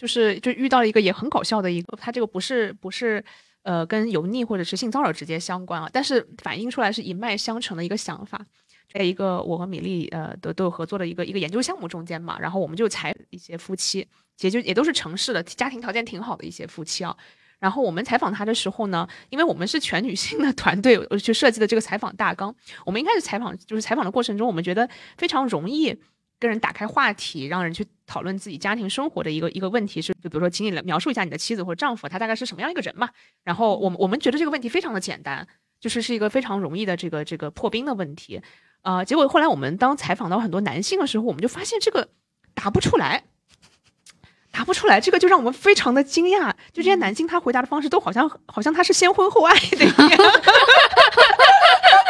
[0.02, 3.24] 就是就遇到了一个也很搞笑的一个，他这个不是不是
[3.62, 8.44] 呃跟油腻或者是性骚扰直接相关啊，但是反映出来是一脉相承的一个想法，
[8.92, 14.04] 在一个我和米粒呃都都有合作的一个一个研究项目中间嘛，然后我们就采一些夫妻，
[14.36, 17.16] 其实就也都是城市的家庭条件挺好的一些夫妻啊。
[17.60, 22.52] 然后我们采访他的时候呢，因为我们是全女性的团队去设计的这个采访大纲，
[22.84, 25.96] 我们一开始采访就是采访的过程中，我们觉得非常容易
[26.42, 33.08] 跟人打开话题，让人去讨论自己家庭生活的一个一个问题是，就比如说，请你来描述一下你的妻子或者丈夫，他大概是什么样一个人嘛？
[33.44, 35.46] 然后我们我们觉得这个问题非常的简单，
[35.78, 38.42] 就是是一个非常容易的这个这个破冰的问题，
[38.80, 42.08] 啊，结果后来我们当采访到很多男性的时候，我们就发现这个
[42.54, 43.22] 答不出来。
[44.54, 46.52] 答不出来，这个就让我们非常的惊讶。
[46.74, 50.10] 就这些男性，他回答的方式都好像好像他是先婚后爱的一样，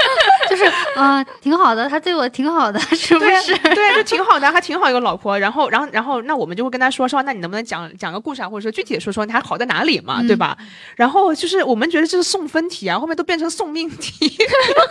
[0.52, 0.64] 就是
[0.96, 3.56] 啊， 挺好的，他对我挺好的，是不是？
[3.58, 5.38] 对，就挺好的，还 挺好一个老婆。
[5.38, 10.56] 然后，然后，然后，那我们就会跟他说说，那你能不能讲讲个故事啊，或者说具体的说说你还好在哪里嘛，对吧？
[10.96, 14.36] 然后就是我们觉得这是送分题啊，后面都变成送命题。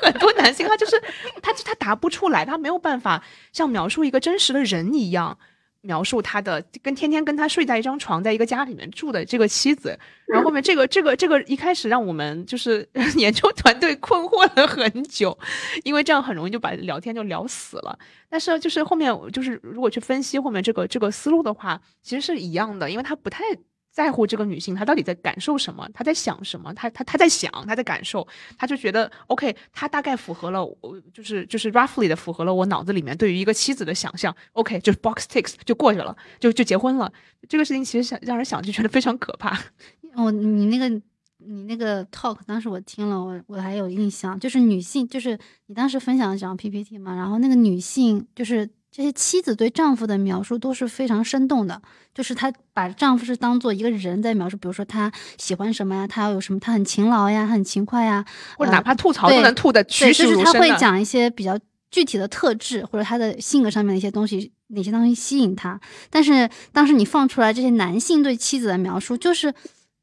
[0.01, 0.99] 很多男性他就是
[1.41, 3.21] 他他答不出来，他没有办法
[3.53, 5.37] 像描述一个真实的人一样。
[5.81, 15.37] 描述他的跟天天跟他睡在一张床，在一个家里面住的这个妻子， 然后后面这个这个这个一开始让我们就是 研究团队困惑了很久，
[15.83, 17.97] 因为这样很容易就把聊天就聊死了。
[18.29, 23.43] 但是就是后面就是如果去分析后面这个这个思路的话，其实是一样的，因为他不太。
[23.91, 25.87] 在乎这个女性，她到底在感受什么？
[25.93, 26.73] 她在想什么？
[26.73, 28.25] 她她她在想，她在感受，
[28.57, 34.33] 她就觉得 OK，她大概符合了，我就是就是 roughly 的符合了我脑子里面对于一个妻子的想象。
[34.53, 37.11] OK，就是 box ticks 就过去了，就就结婚了。
[37.49, 39.59] 这个事情其实想让人想就觉得非常可怕。
[40.15, 40.89] 哦，你那个
[41.37, 48.69] 你那个 talk 当时我听了，我我还有印象，就是女性，就是你当时分享的这张 PPT 嘛，然后那个女性就是。
[48.91, 51.81] 这些妻子对丈夫的描述都是非常生动的，
[52.13, 58.25] 就是她把丈夫是当做一个人在描述，比如说他喜欢什么呀，他要有什么，他很勤劳呀，很勤快呀，
[58.57, 60.39] 或者哪怕吐槽都能吐的栩栩如生。
[60.39, 61.57] 就是他会讲一些比较
[61.89, 65.79] 具体的特质，或者他的性格上面的一些东西，哪些东西吸引他。
[66.09, 69.53] 但是当时你放出来这些男性对妻子的描述，就是。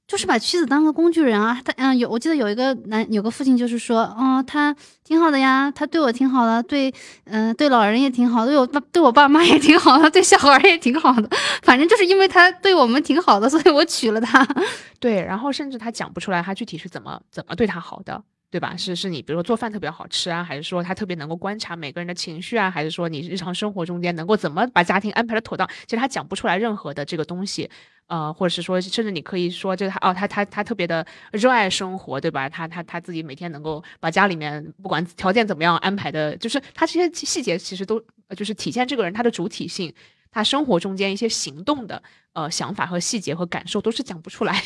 [0.08, 6.92] 就是把妻子当个工具人啊，他嗯有我记得有一个男有个父亲就是说，哦他挺好的呀，他对我挺好的，对
[7.24, 11.28] 嗯对老人也挺好，对我爸对我爸妈也挺好的，对小孩也挺好的，
[11.62, 14.42] 反正就是因为他对我们挺好的，所以我娶了他。
[14.98, 18.24] 对，然后甚至他讲不出来他具体是怎么怎么对他好的。
[18.50, 18.74] 对吧？
[18.78, 25.68] 是是你，比如说做饭特别好吃啊，还是说他特别能够观察每个人的情绪啊，还是说你日常生活中间能够怎么把家庭安排的妥当？
[25.86, 27.68] 其实他讲不出来任何的这个东西，
[28.08, 32.48] 呃，或者是说，甚至你可以说，就他哦，他他他特别的热爱生活，对吧？
[32.48, 38.02] 他他他自己每天能够把家里面不管条件怎么样安排的，就是他这些细节其实都
[38.36, 39.94] 就是体现这个人他的主体性，
[40.30, 42.02] 他生活中间一些行动的
[42.32, 44.62] 呃想法和细节和感受都是讲不出来，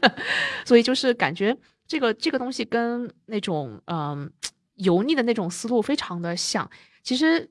[0.64, 1.56] 所以就是感觉。
[1.86, 4.32] 这个这个东西跟那种嗯
[4.76, 6.68] 油腻的那种思路非常的像。
[7.02, 7.46] 其实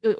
[0.00, 0.14] 呃，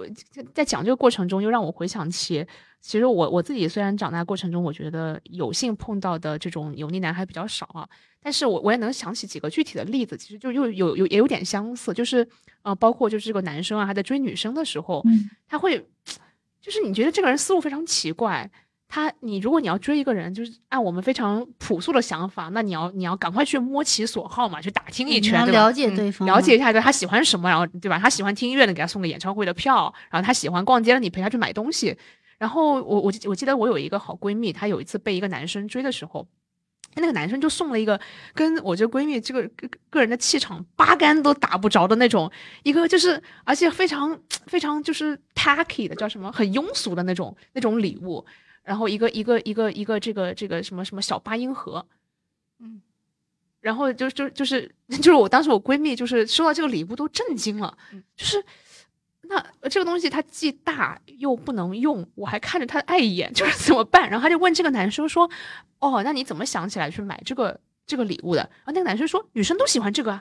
[0.52, 2.46] 在讲这个过程中，又让我回想起，
[2.84, 7.88] 其实我我自己虽然长大过程中，我觉得有幸碰到的这种油腻男孩比较少啊，
[8.22, 12.28] 但是我我也能想起几个具体的例子，其实就又有有也有点相似，就是
[12.60, 15.02] 呃，包括就是这个男生啊，他在追女生的时候，
[15.48, 15.78] 他会
[16.60, 18.50] 就是你觉得这个人思路非常奇怪。
[18.86, 27.98] 他，你如果你要追一个人，就是按我们非常朴素的想法，那你要你要赶快去摸其所好嘛，去打听一圈，了解对方，了解一下对他喜欢什么，然后对吧？
[27.98, 31.96] 他喜欢听音乐的，给他送个演唱会的票；然后他喜欢逛街的，你陪他去买东西。
[32.38, 36.26] 然后我我我记得我有一个好闺蜜，她有一次被一个男生追的时候，
[36.96, 38.00] 那个男生就送了一个
[38.34, 42.30] 跟我这闺蜜这个个个人的气场八竿都打不着的那种
[42.62, 48.24] 一个，就是而且非常非常就是 tacky 的，叫什么很庸俗的那种那种礼物。
[48.62, 51.84] 然后一个一个一个一个这个这个什么什么小八音盒，
[52.58, 52.80] 嗯，
[53.60, 57.76] 然后就就就是 就是我当时我闺蜜就是收到这个礼物都震惊了，
[58.16, 58.42] 就是
[59.28, 64.08] 那这个东西它既大又不能用，我还看着它碍眼， 就是怎么办？
[64.10, 65.28] 然后他就问这个男生说
[65.80, 70.20] ：“哦，那你怎么想起来去买这个这个礼物的？”然后那个男生说：“女生都喜欢这个。”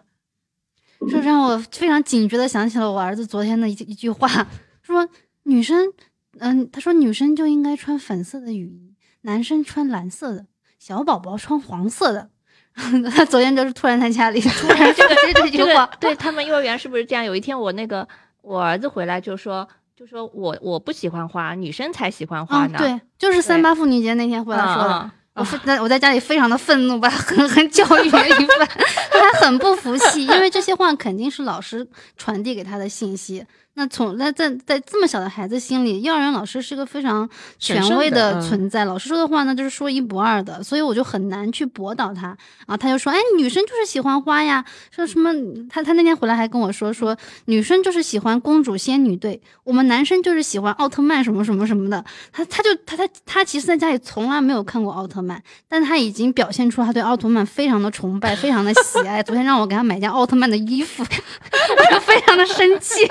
[1.09, 4.47] 这让我非常警觉的想起了我儿子昨天的一一句话，
[4.81, 5.07] 说
[5.43, 5.93] 女生。
[6.39, 10.47] 嗯，他说女生就应该穿粉色的雨衣，男生穿蓝色的，
[10.79, 12.31] 小宝宝穿黄色的。
[13.13, 17.23] 他昨天就是突然在家里突然这个这句话， 对他们幼儿园是不是这样？
[17.23, 18.07] 有一天我那个
[18.43, 22.77] 我儿子回来就说，就说我我不喜欢花，女生才喜欢花呢。
[22.77, 25.11] 对，就是三八妇女节那天回来说的。
[25.35, 28.67] 我在我在家里非常的愤怒，把他狠狠教育了一番。
[29.09, 31.87] 他很不服气，因为这些话肯定是老师
[32.17, 33.43] 传递给他的信息。
[33.75, 42.37] 那从那在在这么小的孩子心里，幼儿园老师是个非常权威的存在，老师说的话呢就是说一不二的，所以我就很难去驳倒他。
[42.67, 45.33] 啊他就说：“哎，女生就是喜欢花呀，说什么？
[45.69, 52.05] 他他那天回来还跟我说说，女生就是喜欢公主仙女队，我们男生就是喜欢奥特曼什么什么什么的。
[52.31, 59.21] 他他就他他他其实在家里从来没有看过奥特曼，但他已经表现出他对奥特曼非常的崇拜，非常的喜爱。
[59.23, 63.01] 昨天让我给他买件奥特曼的衣服， 我就非常的生气。”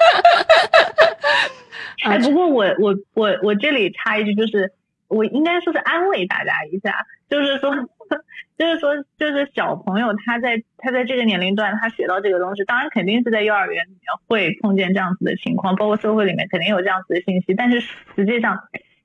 [0.00, 1.24] 哈哈哈哈
[2.04, 4.72] 哈哎，不过我我我我这里插一句，就是
[5.08, 7.70] 我应该说是安慰大家一下，就是说，
[8.56, 18.58] 就是说，就是小朋友他在他在这个年龄段他学到这个东西，当然肯定是在幼儿园里面会碰见这样子的情况，包括社会里面肯定有这样子的信息，但是实际上，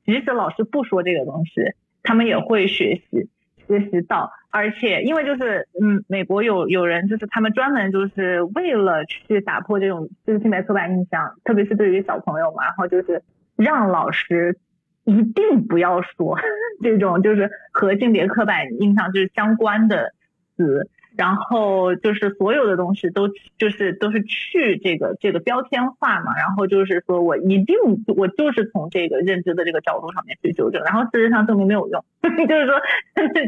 [0.05, 3.29] 即使老师不说这个东西，他们也会学习。
[3.67, 13.23] 学习到，而且因为就是嗯，美国有有人就是他们专门就是为了去打破这种就是性别刻板印象，特别是对于小朋友嘛，然后就是
[13.55, 14.57] 让老师
[15.03, 16.37] 一定不要说
[16.83, 20.13] 这种就是和性别刻板印象就是相关的
[20.55, 20.89] 词。
[21.17, 27.75] 然后就是所有的东西都就是都是去这个这个标签化嘛，然后就是说我一定
[28.15, 32.03] 我就是从这个认知的这个角度上面去纠正，然后事实上证明没有用，
[32.47, 32.81] 就是说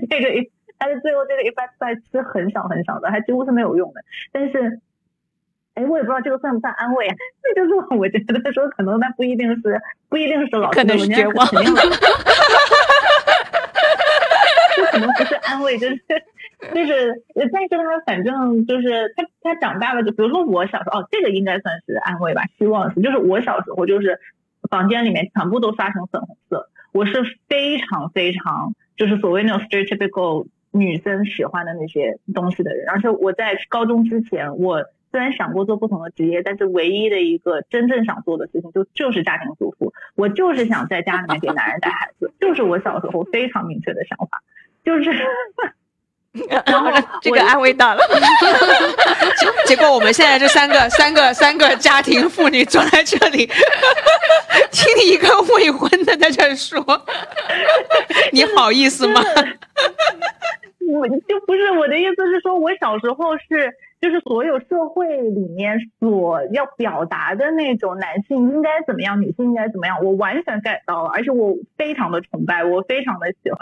[0.10, 0.50] 这个
[0.80, 4.02] 但是最后这个 effect 是很少很少的，还几乎是没有用的。
[4.32, 4.80] 但是，
[5.74, 7.16] 哎，我也不知道这个算不算安慰啊？
[7.44, 11.82] 那 就是我觉得说可能它不一定是不一定是老师的绝望，肯定的，
[14.76, 16.00] 这可能不是安慰，就是。
[16.74, 23.00] 就是，但是他反正就是他他长大了，就比如说我小时候，哦，这个应该算是安慰吧，希望是。
[23.00, 24.20] 就是我小时候，就是
[24.68, 32.90] 房间里面全部都刷成粉红色，我是非常非常就是所谓那种 stereotypical 女生喜欢的那些东西的人。
[32.90, 44.42] 而且我在高中之前，我虽然想过做不同的职业，但是唯一的一个真正想做的事情就就是家庭主妇，我就是想在家里面给男人带孩子，就是我小时候非常明确的想法，
[44.84, 45.12] 就是。
[46.66, 48.02] 然后这个安慰到了，
[49.66, 53.46] 结果我们现在这三个、三个、三个家庭妇女坐在这里，
[54.72, 56.82] 听你一个未婚的在这说，
[58.32, 59.22] 你好意思吗？
[60.90, 63.74] 我就不是我的意思是说，我小时候是。
[64.00, 73.60] 就是所有社会里面所要表达的那种男性应该怎么样，女性应该怎么样，我完全 get 到了，而且我非常的崇拜，我非常的喜欢。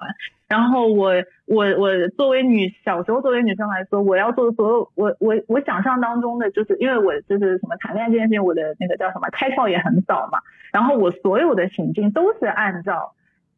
[0.48, 1.14] 然后我
[1.46, 10.40] 我我作为女小时候作为女生来说，我要做的所有，我我我想象当中的就是，因为我就是什么谈恋爱这件事情，我的那个叫什么开窍也很早嘛。
[10.72, 13.14] 然后我所有的行径都是按照。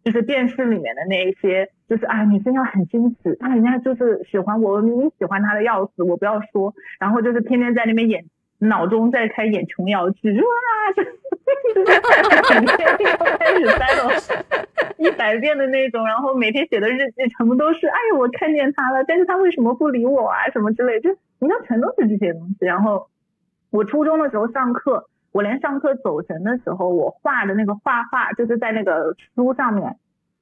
[0.05, 8.23] 就是电视里面的那一些，就是啊，女生要很矜持，啊，人家就是喜欢我，明明喜欢他的要死，我不要说，然后就是天天在那边演，
[8.59, 10.47] 脑中在开演琼瑶剧，哇，
[12.49, 13.05] 整天就
[13.37, 14.11] 开始塞了
[14.97, 22.65] 一百遍的那种，然后每天写的日记全部都是，哎呀，我看见他了，但是他为什么不理我啊，什么之类，就你知道全都是这些东西。
[22.65, 23.07] 然后
[23.69, 25.09] 我初中的时候上课。
[25.33, 29.97] 我连上课走神的时候，我画的那个画画，就是在那个书上面，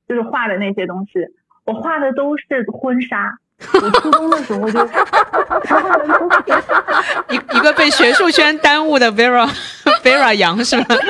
[0.07, 1.19] 就是画的那些东西，
[1.65, 3.37] 我画的都是婚纱。
[3.59, 4.85] 我初中的时候就
[7.29, 9.47] 一一个被学术圈耽误的 Vera
[10.03, 10.83] Vera 杨是吗？
[10.89, 11.03] 就是？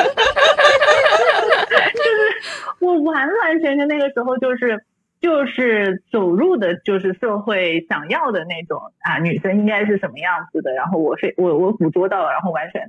[2.79, 4.85] 我完完全全那个时候就是
[5.19, 12.81] 就是走入的，就是社会想要的那种啊，女生应该是什么样子的，然后我是我我捕捉到了，然后完全，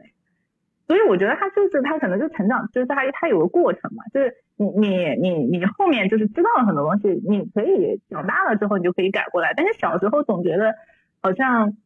[0.86, 10.74] 所以我觉得他就是他可能就成长，就是他他有个过程嘛，就是你你你你后面就是知道了很多东西，你可以长大了之后你就可以改过来，但是小时候总觉得
[11.20, 11.76] 好像。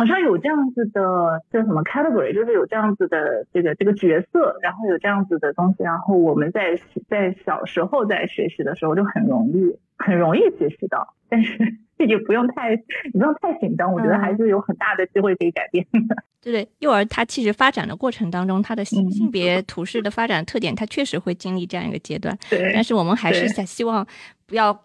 [0.00, 11.58] 好像有这样子的叫什么 category，就是有这样子的这个这个角色，然后有这样子的东西，然后我们在在小时候在学习的时候就很容易很容易学习到，但是
[12.06, 12.76] 也不用太
[13.12, 16.16] 不用太紧张，我觉得还是有很大的机会可以改变的。
[16.40, 24.06] 对 对，幼儿他其实发展的过程当中，他的性性别 图式的发展特点，他确实会经历这样一个阶段，对，但是我们还是想希望
[24.46, 24.84] 不要。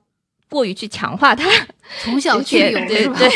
[0.50, 1.50] 过于去强化他，
[2.04, 3.28] 从小去有对对。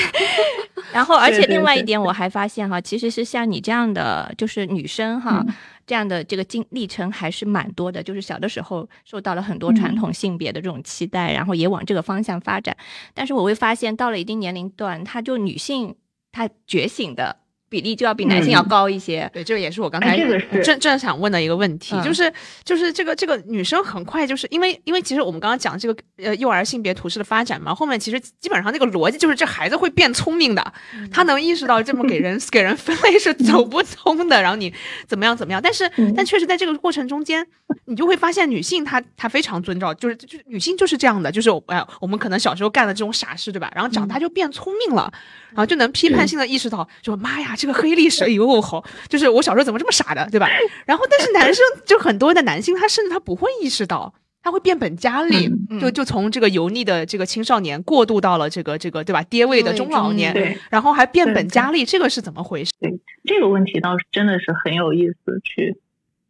[0.94, 5.44] 然后，而且另外一点，我还发现哈，其实是像你这样的，就是女生哈，
[5.88, 8.04] 这样的这个经历程还是蛮多的。
[8.04, 12.78] 就是小的时候受到了很多传统性别的这种期待，然后也往这个方向发展。
[13.16, 15.96] 但是我会发现，到了一定年龄段，她就女性
[16.32, 17.38] 她觉醒的。
[17.70, 20.18] 比例就要比男性要高一些，对，这个也是我刚才
[20.64, 22.32] 正正想问的一个问题，就是
[22.64, 30.74] 就是这个这个女生很快就是因为因为其实我们刚刚讲这个呃幼儿性别图式的发展嘛，后面其实基本上那个逻辑就是这孩子会变聪明的，
[31.12, 34.74] 他能意识到这么给人 给人分类是走不通的，然后你
[35.06, 37.46] 怎么样怎么样，但是但确实在这个过程中间，
[37.86, 45.12] 你就会发现女性她她非常遵照，就是就是女性就是这样的，就是哎我们可能小时候干的这种傻事对吧，然后长大就变聪明了，
[45.50, 47.57] 然后就能批判性的意识到，就妈呀。
[47.58, 50.48] 这个黑历史，哎呦好，就是我小时候怎么这么傻的，对吧？
[50.86, 55.50] 然后，但是男生 就很多的男性，他甚至他不会意识到，他会变本加厉，
[55.82, 59.22] 就就从这个油腻的这个青少年过渡到了这个这个对吧？
[59.24, 62.72] 爹味的中老年，对然后还变本加厉，这个是怎么回事？
[62.80, 65.76] 对这个问题倒是真的是很有意思，去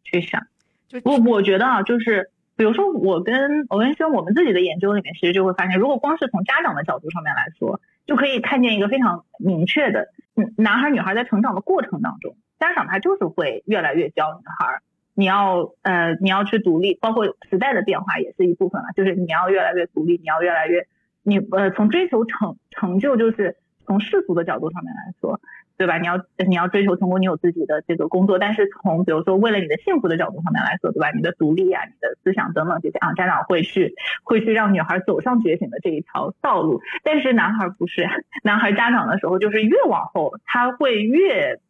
[0.04, 0.42] 去想。
[0.88, 10.08] 就我我觉得啊，就是比如说我跟我跟轩我们自己的研究里面，其实就会发现，如果光是从家长的角度上面来说，就可以看见一个非常明确的。
[10.56, 14.80] 男孩女孩在成长的过程当中，家长他就是会越来越教女孩，
[15.14, 20.86] 你要呃你要去独立，包括时代的变化也是一部分了，就是你要越来越独立，你要越来越
[21.22, 25.40] 你呃从追求成成就，就是从世俗的角度上面来说。
[25.78, 25.96] 对吧？
[25.98, 31.12] 你要你要追求成功，你有自己的这个工作，但是从比如说为了你的幸福的角度上面来说，对吧？
[31.12, 36.82] 你的独立啊，你的思想等等这些啊，家长会去会去让女孩走上觉醒的这一条道路。
[37.04, 38.08] 但是男孩不是，
[38.42, 41.60] 男孩家长的时候就是越往后，他会越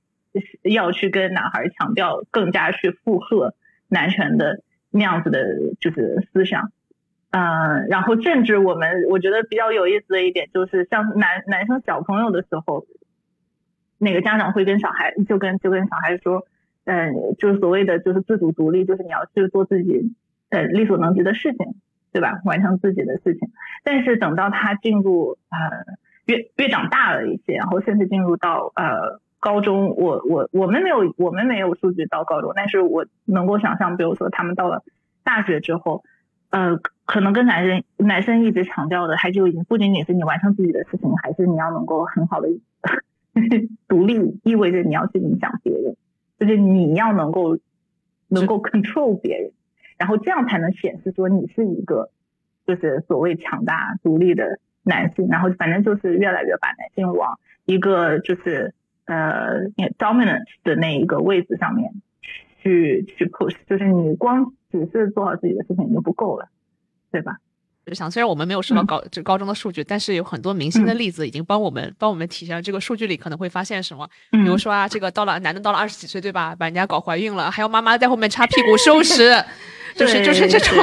[0.63, 3.53] 要去跟男孩强调更加去附和
[3.89, 5.45] 男权的那样子的，
[5.81, 6.73] 就是思想。
[7.31, 12.87] 嗯，然后甚至我们我觉得比较有意思的一点就是，像男男生小朋友的时候。
[13.99, 16.47] 那个家长会跟小孩，就跟就跟小孩说，
[16.85, 20.15] 嗯，就是所谓的就是自主独立，就是你要去做自己
[20.51, 21.75] 呃力所能及的事情，
[22.13, 22.41] 对吧？
[22.45, 23.51] 完成自己的事情。
[23.85, 25.97] 但是等到他进入呃
[26.27, 34.85] 越越长大了一些，然后甚至进入到呃高中，我我我们没有我们没有数据到高中，但是我能够想象，比如说他们到了
[35.25, 36.05] 大学之后，
[36.51, 42.49] 呃，可能跟男生男生一直强调的，他就已经不仅仅是你完成自己的事情，还是你要能够很好的。
[43.89, 45.97] 独立意味着你要去影响别人，
[46.39, 47.59] 就是你要能够
[48.29, 49.53] 能够 control 别人，
[49.97, 52.11] 然后这样才能显示说你是一个
[52.67, 58.75] 就是所谓强大独立的男性，然后反正就是越来越把男性往一个就是
[59.07, 59.69] 呃
[59.99, 61.93] dominant 的那一个位置上面
[62.63, 66.49] 去去 push，就是你光只是做好自己的事情已经不够了，
[67.11, 67.39] 对吧？
[67.89, 74.07] 就想，虽然我们没有收到高就高中的数据，但是有很多明星的例子已经帮我们帮我们体现了这个数据里可能会发现什么。
[74.31, 76.55] 比如说啊，这个到了男的到了二十几岁，对吧？
[76.55, 79.43] 把人家搞怀孕了，还有妈妈在后面擦屁股收拾，
[79.97, 80.77] 就是就是这种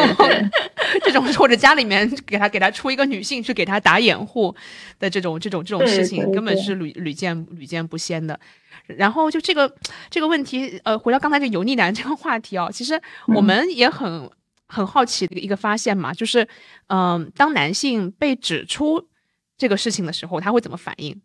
[1.05, 4.55] 这种或者家里面给他给他出一个女性去给他打掩护
[4.99, 8.39] 的这种这种这种事情，根本是屡屡见屡见不鲜的。
[8.87, 9.71] 然后就这个
[10.09, 14.27] 这个问题，呃，回到刚才这油腻男这个话题啊，其实我们也很。
[14.67, 16.47] 很好奇的一个发现嘛，就是，
[16.87, 19.07] 嗯，当男性被指出
[19.57, 21.21] 这个事情的时候，他会怎么反应？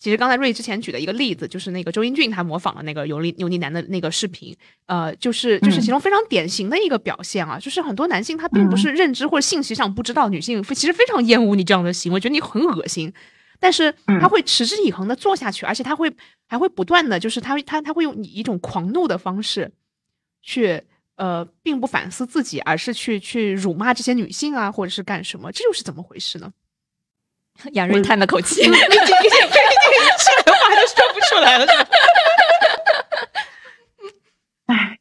[0.00, 13.12] 其实刚才瑞之前举的一个例子，就是那个周英俊他模仿了那个油腻油腻男的那个视频，呃，就是就是其中非常典型的一个表现啊，就是很多男性他并不是认知或者信息上不知道女性其实非常厌恶你这样的行为，觉得你很恶心。
[13.58, 16.08] 但是嗯他会持之以恒的做下去，而且他会
[16.46, 19.72] 还会不断的，就是他他他会用以一种狂怒的方式
[20.42, 20.80] 去
[21.18, 26.52] 呃，并不反思自己，而是去去辱骂这些女性啊，或者是干什么，这又是怎么回事呢？
[27.74, 29.00] 杨瑞叹了口气，这个这个这
[30.44, 31.88] 个话都说不出来了，是吧？
[34.66, 34.98] 唉，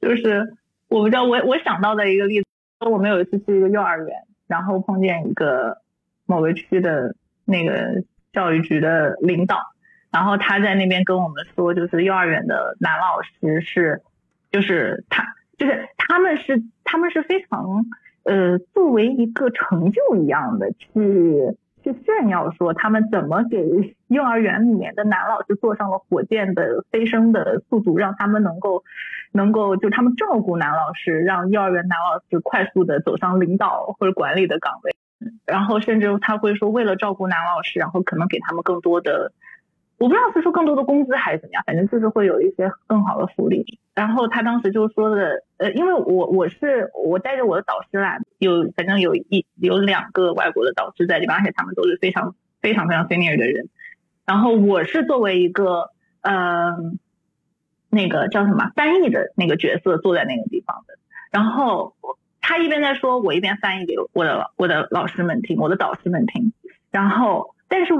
[0.00, 0.56] 就是
[0.88, 2.46] 我不知道，我我想到的一个例子，
[2.80, 4.16] 我们有一次去一个幼儿园，
[4.48, 5.78] 然后碰见一个
[6.26, 8.02] 某个区的那个
[8.32, 9.60] 教育局的领导，
[10.10, 14.02] 然后他在那边跟我们说，就是幼儿园的男老师是，
[14.50, 15.24] 就是他
[15.58, 17.84] 就是他们是他们是非常
[18.24, 21.56] 呃作为一个成就一样的去。
[21.84, 28.84] 去炫耀说他们怎么给幼儿园里面的男老师做上了火箭的飞升的速度，让他们能够
[29.32, 34.96] 能够就他们照顾男老师，让幼儿园男老师快速的走上领导或者管理的岗位。
[35.44, 39.32] 然后甚至他会说，为了照顾男老师，然后可能给他们更多的，
[40.04, 43.78] 我不知道是说更多的工资还是怎么样，反正就是会有一些更好的福利。
[43.94, 53.70] 然后他当时就说的，呃，因为我我是我带着我的导师来，有反正有一有两个外国的导师在里边，而且他们都是非常非常非常 senior 的人。
[54.26, 55.88] 然后我是作为一个
[56.20, 56.74] 呃
[57.88, 60.98] 那个叫什么翻译的那个角色坐在那个地方的。
[61.30, 61.94] 然后
[62.42, 66.52] 他一边在说，我一边翻译给我的我的老师们听，我的导师们听。
[66.90, 67.94] 然后但是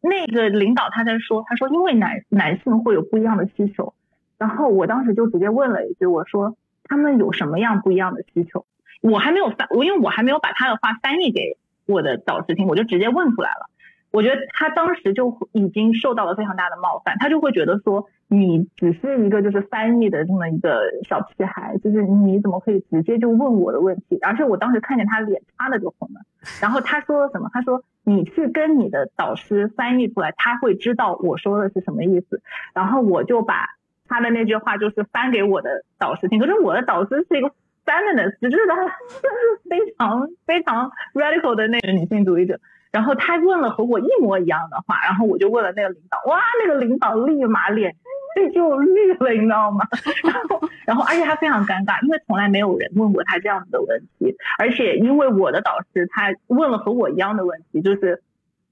[0.00, 3.94] 那个领导他在说，他说因为男男性会有不一样的需求。
[4.38, 8.64] 然后我当时就直接问了一句，我说他们有什么样不一样的需求？
[9.00, 13.68] 我还没有翻，我因为我还没有把他的话翻译给我的导师听，我就直接问出来了。
[14.10, 24.18] 我觉得他当时就已经受到了非常大的冒犯，他就会觉得说你只是一个就是翻译的这么一个小屁孩，就是你怎么可以直接就问我的问题？
[24.22, 26.20] 而且我当时看见他脸擦的就红了。
[26.60, 27.50] 然后他说了什么？
[27.52, 32.40] 他说你去跟你的导师翻译出来，他会知道我说的是什么意思。
[32.74, 33.76] 然后我就把。
[34.10, 37.52] 他的那句话就是翻给我的导师听，可是我的导师是一个
[37.84, 38.88] feminist，就是他就
[39.20, 42.58] 是非常非常 radical 的那个女性主义者。
[42.92, 47.94] 然后他问了和我一模一样的话，然后我就问了那个领导，哇，那个领导立马脸
[48.34, 49.86] 这就绿了，你知道吗？
[50.24, 58.22] 然后然后而且他非常尴尬，因为从来没有人问过他这样子的问题，而且因为我的导师他问了和我一样的问题，就是。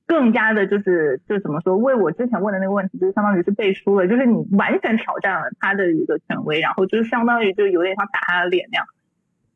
[0.08, 8.86] 更加的就是就怎么说，为我之前问的那个问题，就相当于是背书了，就是你完全挑战了他的一个权威，然后就是相当于就有点像打他的脸那样。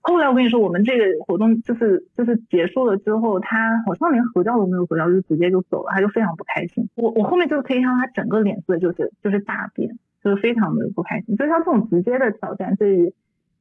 [0.02, 6.88] 后来我跟你说，我们这个活动就是就是结束了之后，他好像连合照都没有合照，就直接就走了，他就非常不开心。
[6.96, 11.36] 我我后面就可以看到他整个脸色就是就是大变，就是非常的不开心。
[11.36, 13.12] 就是他这种直接的挑战，对于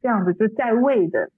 [0.02, 1.30] 这样子就在位的。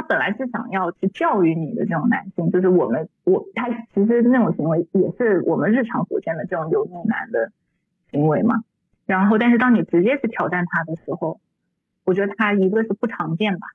[0.00, 7.50] 他本来是想要去教育你的这种男性，就是我们我他其实那种行为也是我们日常所见的这种油腻男的
[8.12, 8.62] 行为嘛。
[9.06, 11.40] 然后，但是当你直接去挑战他的时候，
[12.04, 13.66] 我觉得他一个是不常见吧，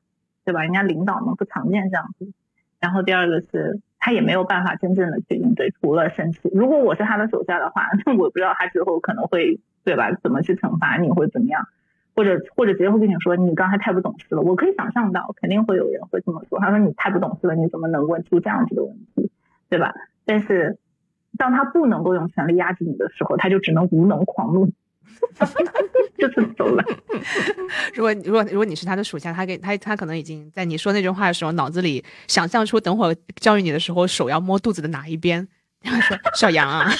[0.45, 0.61] 对吧？
[0.63, 2.31] 人家领导们不常见这样子。
[2.79, 6.49] 然后第二个是他也没有办法真正的去应对，除了生气。
[6.53, 10.11] 如果我是他的手下的话， 那我不知道他之后可能会对吧？
[10.21, 11.67] 怎么去惩罚你或怎么样。
[12.15, 16.59] 或者或者直接会跟你说你刚才太不懂事了，我可以想象到肯定会有人会这么说。
[16.59, 19.31] 他说你太不懂事了，你怎么能问出这样子的问题，
[19.67, 19.95] 对吧？
[20.23, 20.77] 但是
[21.39, 24.69] 当他不能够用权力压制你的时候，他就只能无能狂怒，
[26.17, 26.83] 就是走了。
[27.95, 35.47] 如果如果如果你是他的属下，他给他他可能已经在你说那句话的时候，脑子里想象出等会儿教育你的时候手要摸肚子的哪一边，
[35.81, 36.91] 然后说小杨啊。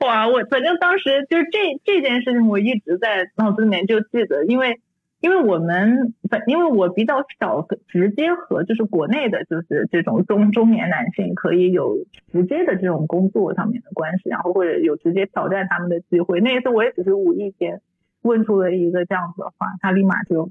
[0.00, 4.80] 哇，我反正当时就是这这件事情，我一直在脑子里面就记得，因为
[5.20, 16.40] 因为我们本因为我比较少直接和就是国内的，就是这种中中年男性可以有直接的这种工作上面的关系，然后或者有直接挑战他们的机会。
[16.40, 17.82] 那一次我也只是无意间
[18.22, 20.50] 问出了一个这样子的话，他立马就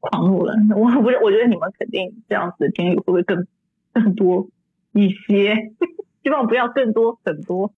[0.00, 0.54] 狂怒了。
[0.76, 3.46] 我不是，我觉得你们肯定这样子的经历会不会更
[3.92, 4.48] 更多
[4.92, 5.72] 一些？
[6.22, 7.72] 希望不要更多很多。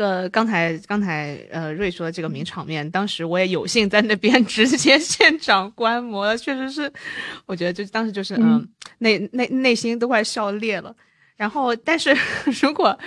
[0.00, 6.90] 呃，刚才刚才呃瑞说的这个名场面，当时我也有幸在那边 直接现场观摩，确实是，
[7.44, 8.66] 我觉得就当时就是嗯，
[8.98, 10.96] 内内内心都快笑裂了。
[11.36, 12.16] 然后，但是
[12.62, 12.98] 如果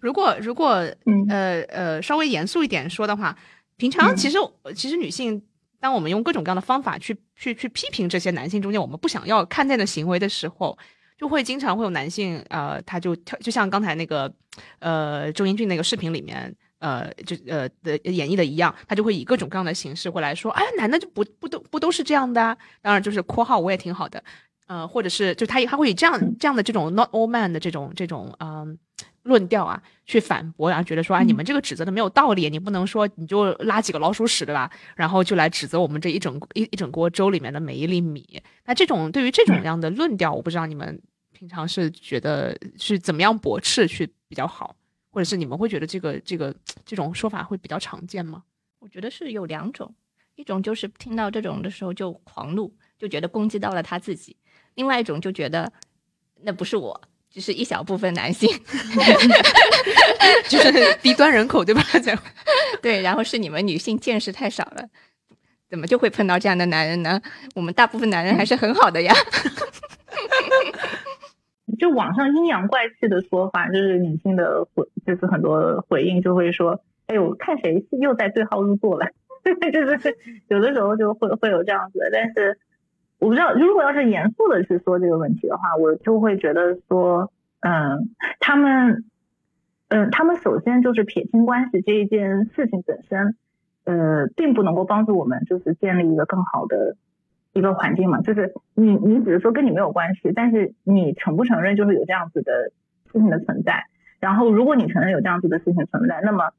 [0.00, 0.86] 如果如果
[1.30, 3.34] 呃呃稍微严肃一点说的话，
[3.78, 4.36] 平常其实
[4.76, 5.42] 其实女性，
[5.80, 10.76] 当我们用各种各样的方法去去去批评这些男性中间我们不想要看见的行为的时候。
[11.16, 14.32] 就会经常会有男性，呃，他就跳，就像刚才那个，
[14.80, 22.56] 呃，周英俊那个视频里面，呃，就呃的演绎的一样，他就会以各种各样的形式过来说，哎，男的就不不都不都是这样的啊？
[22.82, 24.22] 当然就是括号我也挺好的，
[24.66, 28.76] 呃，或者是就他他会以这样这样的这种 not all man 的这种这种嗯、
[29.24, 34.70] 论调啊去反驳，然后觉得说啊，你们这个指责的没有道理，你不能说你就拉几个老鼠屎对吧？
[34.96, 38.42] 然后就来指责我们这一整一一整锅粥里面的每一粒米。
[38.64, 41.00] 那这种对于这种样的论调，我不知道你们
[41.32, 44.76] 平常是觉得是怎么样驳斥去比较好，
[45.10, 46.54] 或者是你们会觉得这个这个
[46.84, 48.44] 这种说法会比较常见吗？
[48.78, 49.94] 我觉得是有两种，
[50.34, 54.36] 一种就是听到这种的时候就狂怒，就觉得攻击到了他自己；
[54.74, 55.72] 另外一种就觉得
[56.42, 57.00] 那不是我，
[57.34, 58.48] 只是一小部分男性，
[60.48, 61.82] 就是低端人口对吧？
[62.80, 64.88] 对，然后是你们女性见识太少了，
[65.68, 67.20] 怎么就会碰到这样的男人呢？
[67.56, 69.12] 我们大部分男人还是很好的呀。
[71.76, 79.08] 就网上阴阳怪气的说法，就是女性的回，就是很多回应就会说，哎呦，看谁又在对号入座了，
[79.44, 80.16] 就是
[80.46, 82.10] 有的时候就会会有这样子的。
[82.12, 82.56] 但是
[83.18, 88.10] 我不知道，如果要是严肃的去说这个问题的话，我就会觉得说，嗯，
[88.40, 89.04] 他们，
[89.88, 93.36] 嗯，他们首先就是撇清关系这一件事情本身，
[93.84, 96.96] 呃，并不能够帮助我们就是建立一个更好的。
[97.56, 102.72] 一个环境嘛，就是你你只是说跟你没有关系，但是你承不承认就是有这样子的
[103.12, 103.84] 事情的存在。
[104.18, 106.50] 然后如果你承认有这样子的事情存在，那么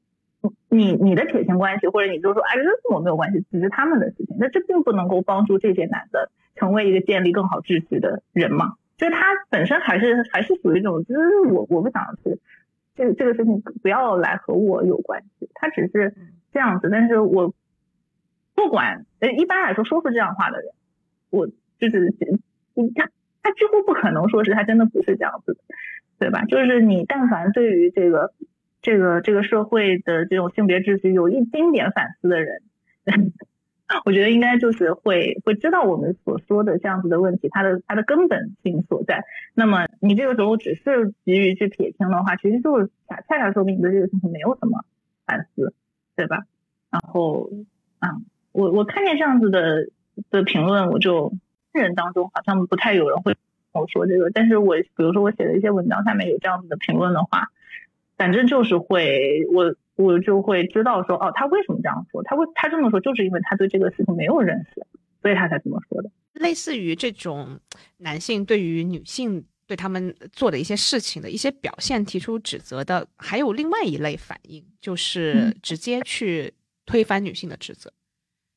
[0.69, 8.73] 你你的撇清关系，或者你就说哎，这跟我没有关系，只是他们的事情，那这并不能够帮助这些男的成为一个建立更好秩序的人嘛。
[8.97, 12.39] 就是他本身还是还是属于一种，就是我我不想去
[12.95, 16.15] 这个这个事情不要来和我有关系，他只是
[16.53, 16.89] 这样子。
[16.89, 17.53] 但是我
[18.53, 20.69] 不管，呃，一般来说说出这样话的人。
[21.31, 22.13] 我就是
[22.95, 23.09] 他，
[23.43, 25.59] 他几乎不可能说是他真的不是这样子的，
[26.17, 26.45] 对吧？
[26.45, 28.31] 就是你但凡对于这个
[28.86, 32.61] 这个这个社会的这种性别秩序有一丁点反思的人，
[34.05, 39.25] 我觉得应该就是会会知道我们所说的这样子的问题，它的它的根本性所在。
[39.55, 44.86] 那么你这个时候只是急于去撇清的话，其实就是恰恰恰说明你对这个事情没有什么
[45.25, 45.73] 反思，
[46.15, 46.43] 对吧？
[46.91, 47.49] 然后
[47.99, 48.21] 啊，
[48.51, 49.89] 我我看见这样子的。
[50.29, 51.33] 的评论，我就
[51.73, 53.36] 人当中好像不太有人会
[53.73, 57.49] 我说这个，但是我比如说我写的一些文章下面有这样子的评论的话，
[58.18, 62.24] 反正就是会我我就会知道说哦，他为什么这样说？
[62.24, 64.86] 他会他这么说，就是因为他对这个事情没有认识，
[65.22, 66.09] 所以他才这么说的。
[66.34, 67.59] 类似于这种
[67.97, 76.53] 男性对于女性对他们做的一些事情的一些表现提出指责的，还有另外一类反应，就是直接去
[76.86, 77.91] 推翻女性的指责。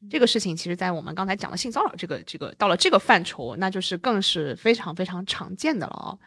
[0.09, 6.19] 这个事情其实，在我们刚才讲的性骚扰这个这个到了这个范畴，那就是更是非常非常常见的了哦。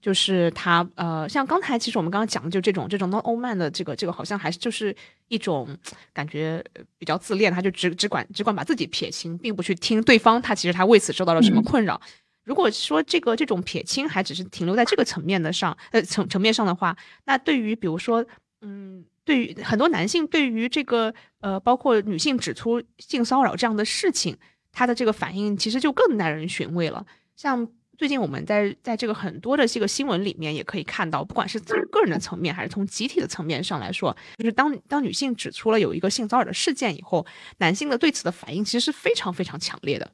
[0.00, 4.94] 就是他呃，像刚才其实我们刚刚讲的，就这种这种 not all man 的这个这个，好像还是就是
[5.28, 5.68] 一种
[6.12, 6.64] 感觉
[6.98, 12.00] 比较自恋，他就只只管只管把自己撇清，并不去听对方他其实他为此受到了什么困扰。
[12.44, 18.24] 如果说这个这种撇清还只是停留在这个层面的上呃层层面上的话，那对于比如说
[18.60, 19.04] 嗯。
[19.24, 24.34] 对于很多男性，对于这个呃，包括女性指出性骚扰这样的事情，
[24.72, 27.04] 他的这个反应其实就更耐人寻味了。
[27.36, 27.68] 像
[27.98, 37.26] 最近我们在在这个很多的这个新闻里面也可以看到，不管是从个人的层面还是从集体的层面上来说，就是当当女性指出了有一个性骚扰的事件以后，
[37.58, 40.10] 男性的对此的反应其实是非常非常强烈的。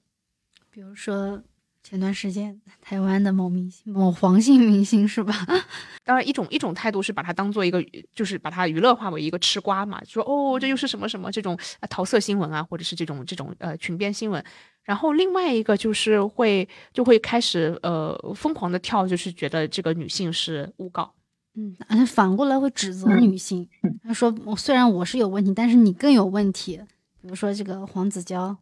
[0.71, 1.43] 比如说。
[1.85, 5.35] 前段时间，台湾的某明星、某黄姓明星是吧？
[6.03, 11.57] 当然，一种一种态度是把它当做一个，就是把它娱乐化为一个吃瓜嘛，说哦，这又是什么什么这种
[11.91, 14.43] 桃色新闻啊，或者是这种这种呃裙边新闻。
[14.83, 21.13] 然后另外一个就是会就会开始呃疯狂的跳，就是觉得这个女性是诬告，
[21.55, 23.69] 嗯，而且反过来会指责女性，
[24.03, 26.81] 他说虽然我是有问题，但是你更有问题。
[27.21, 28.57] 比如说这个黄子佼。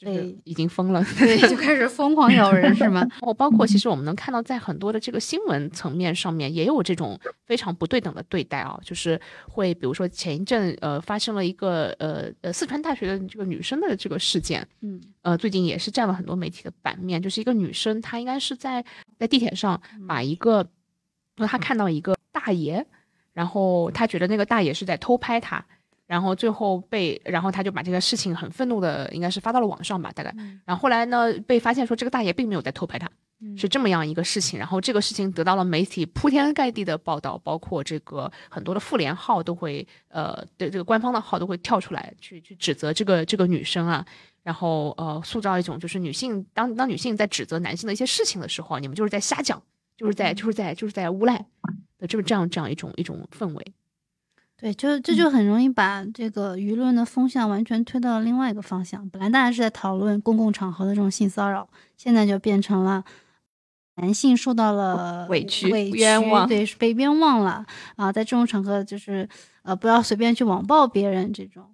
[0.00, 3.06] 对，已经疯了，对，就开始疯狂咬人，是吗？
[3.20, 18.82] 哦，包括其实我们能看到，在很多的这个新闻层面上面，也有这种非常不对等的对待啊，就是会，比如说前一阵，呃，发生了一个，呃呃，四川大学的这个女生的这个事件，嗯，呃，最近也是占了很多媒体的版面，就是一个女生，她应该是在
[19.18, 19.78] 在地铁上
[20.08, 20.66] 把一个，
[21.36, 22.86] 她看到一个大爷，
[23.34, 25.62] 然后她觉得那个大爷是在偷拍她。
[26.10, 30.34] 然后最后被，然后他就把这个事情很愤怒的，应该是发到了网上吧，大概。
[30.64, 33.08] 然后后来呢，被发现说这个大爷并没有在偷拍他，
[33.56, 34.58] 是这么样一个事情。
[34.58, 44.04] 然后这个事情得到了媒体铺天盖地的报道，包括这个很多的妇联号都会，呃，对这个官方的号都会跳出来去去指责这个这个女生啊，
[44.42, 49.62] 然后呃，塑造一种就是女性当当女性在指责男性的一些事情的时候，你们就是在瞎讲，
[49.96, 51.46] 就是在就是在就是在诬赖
[52.00, 53.72] 的这么这样这样一种一种氛围。
[54.60, 59.08] 对，就这就很容易把这个舆论的风向完全推到了另外一个方向。
[59.08, 63.02] 本来大家是在讨论公共场合的这种性骚扰，现在就变成了
[63.94, 67.64] 男性受到了委屈委屈冤枉对，是被冤枉了
[67.96, 68.12] 啊！
[68.12, 69.26] 在这种场合，就是
[69.62, 71.64] 呃，不要随便去网暴别人这种。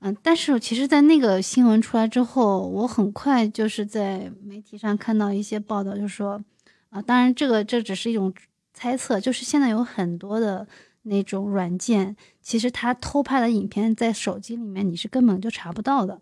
[0.00, 6.42] 嗯，但是其实，在那个新闻出来之后，我很快就是在媒体上看到一些报道，就说
[6.88, 8.32] 啊，当然这个这只是一种
[8.72, 10.66] 猜测，就是现在有很多的
[11.04, 16.20] 那种软件，其实它偷拍的影片在手机里面你是根本就查不到的，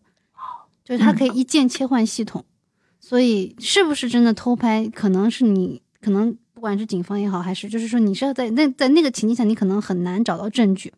[0.85, 2.45] 就是它可以一键切换系统，
[3.01, 10.93] 所以是不是真的偷拍，可能是你可能不管是警方也好，还是就是说你是要在那在那个情境下，你可能很难找到证据。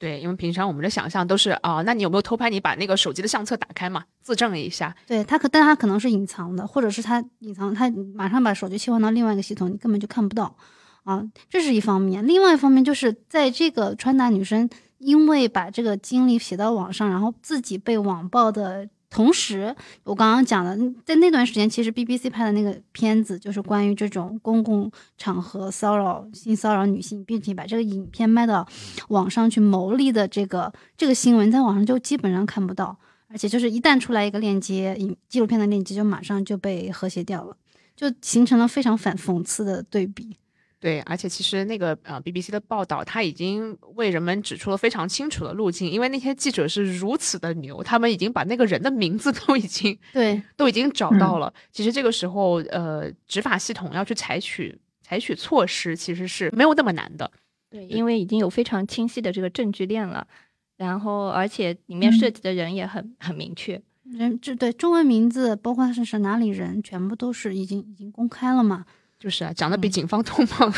[0.00, 2.48] 对，因为平常我们的想象都是啊，那你有没有偷拍？
[2.48, 4.94] 你把那个手机的相册打开嘛，自证一下。
[5.08, 10.56] 对他可，但他可能是隐藏的，或者是他隐藏，他马上把手机切换到另外一个系统，你根本就看不到
[11.08, 11.24] 啊。
[11.48, 28.68] 这是一方面，另外一方面就是在这个川大女生因为把这个经历写到网上，然后自己被网暴的同时，我刚刚讲的，在那段时间，其实 BBC 拍的那个片子就是关于这种公共场合骚扰、性骚扰女性，并且把这个影片卖到
[29.08, 32.96] 网上去牟利的这个这个新闻，在网上就基本上看不到。
[33.30, 37.54] 而且就是一旦出来一个链接，影纪录片的链接就马上就被和谐掉了，
[37.94, 40.36] 就形成了非常反讽刺的对比。
[40.80, 51.52] 对，而且其实那个呃 BBC 的报道，他已经为人们指出了非常清楚的路径，因为那些记者是如此的牛，他们已经把那个人的名字 都已经对都已经找到了。
[51.72, 57.28] 其实这个时候，呃，执法系统要去采取采取措施，其实是没有那么难的。
[57.68, 60.26] 对，因为已经有非常清晰的这个证据链了，
[60.76, 63.82] 然后而且里面涉及的人也很、很明确。
[64.04, 68.86] 人这对中文名字，包括他是是哪里人，全部都是已经已经公开了嘛。
[69.18, 70.72] 就是啊，讲的比警方通报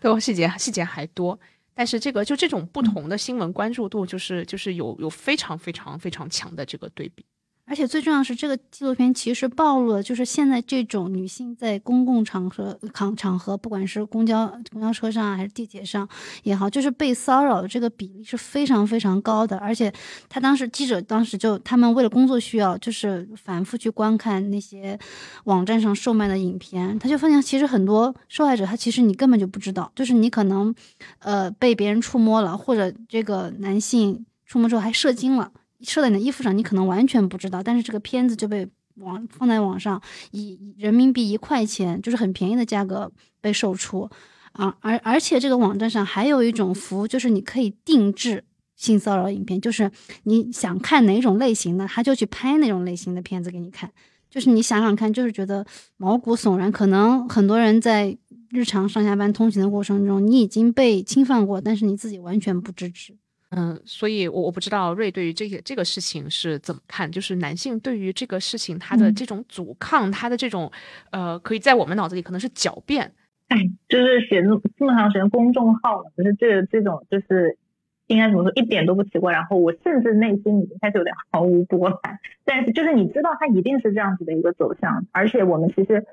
[0.00, 1.38] 都细节细节还多。
[1.74, 7.24] 但是这个就这种不同的新闻关注度，就是就是有有非常非常非常强的这个对比。
[7.64, 16.06] 而且最重要的是，这个纪录片其实暴露了，就是现在这种女性在公共场合场场合，不管是公交公交车上还是地铁上
[16.42, 19.56] 也好，就是被骚扰的这个比例是非常非常高的。
[19.58, 19.90] 而且
[20.28, 24.98] 他当时记者当时就他们为了工作需要，就是反复去观看那些
[25.44, 30.74] 网站上售卖的影片，他就发现其实很多受害者他其实你根本就不知道，就是你可能
[31.20, 35.50] 呃被别人触摸了，或者这个男性触摸之后还射精了。
[35.82, 43.10] 射在你的衣服上，你可能完全不知道，但是这个片子就被网放在网上，以人民币一块钱，就是很便宜的价格
[43.40, 44.08] 被售出
[44.52, 44.76] 啊。
[44.80, 48.44] 而而且这个网站上还有一种服务，就是你可以定制
[48.76, 49.90] 性骚扰影片，就是
[50.24, 53.90] 你想看哪种类型的，他就去拍那种类型的片子给你看。
[54.28, 55.66] 就是你想想看，就是觉得
[55.98, 56.72] 毛骨悚然。
[56.72, 58.16] 可能很多人在
[58.48, 63.14] 日常上下班通勤的过程中，你已经被侵犯过，但是你自己完全不知知。
[63.54, 70.72] 嗯，所以，我我不知道瑞对于这个这个事情是怎么看，就是男性对于这个事情他的这种阻抗，他的这种，
[71.10, 73.12] 呃，可以在我们脑子里可能是狡辩。
[73.48, 73.58] 哎，
[73.90, 74.48] 就是写这
[74.78, 77.58] 这么长时间公众号，就是这这种就是
[78.06, 79.34] 应该怎么说，一点都不奇怪。
[79.34, 86.06] 然后我甚至内心已经开始有点毫无波澜，但是就是你知道他一定是这样子的一个走向，而且我们其实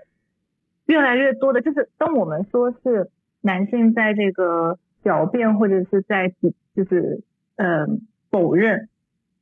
[0.88, 3.10] 越来越多的，就是当我们说是
[3.40, 6.34] 男性在这个狡辩或者是在
[6.76, 7.24] 就是。
[7.62, 8.88] 嗯，否认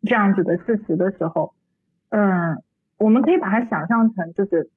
[0.02, 1.54] 这样子的事实的时候，
[2.10, 2.64] 嗯，
[2.98, 4.72] 我们可以把它想象成就是，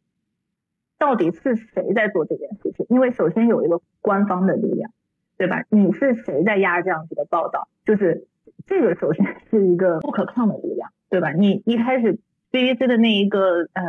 [0.98, 2.84] 到底是谁在做这件事情？
[2.90, 4.92] 因为首先有一个官方的力量，
[5.38, 5.64] 对吧？
[5.70, 7.66] 你是谁在压这样子的报道？
[7.86, 8.26] 就是
[8.66, 11.32] 这个首先是一个不可抗的力量，对吧？
[11.32, 12.18] 你一开始
[12.52, 13.82] BBC 的那一个呃，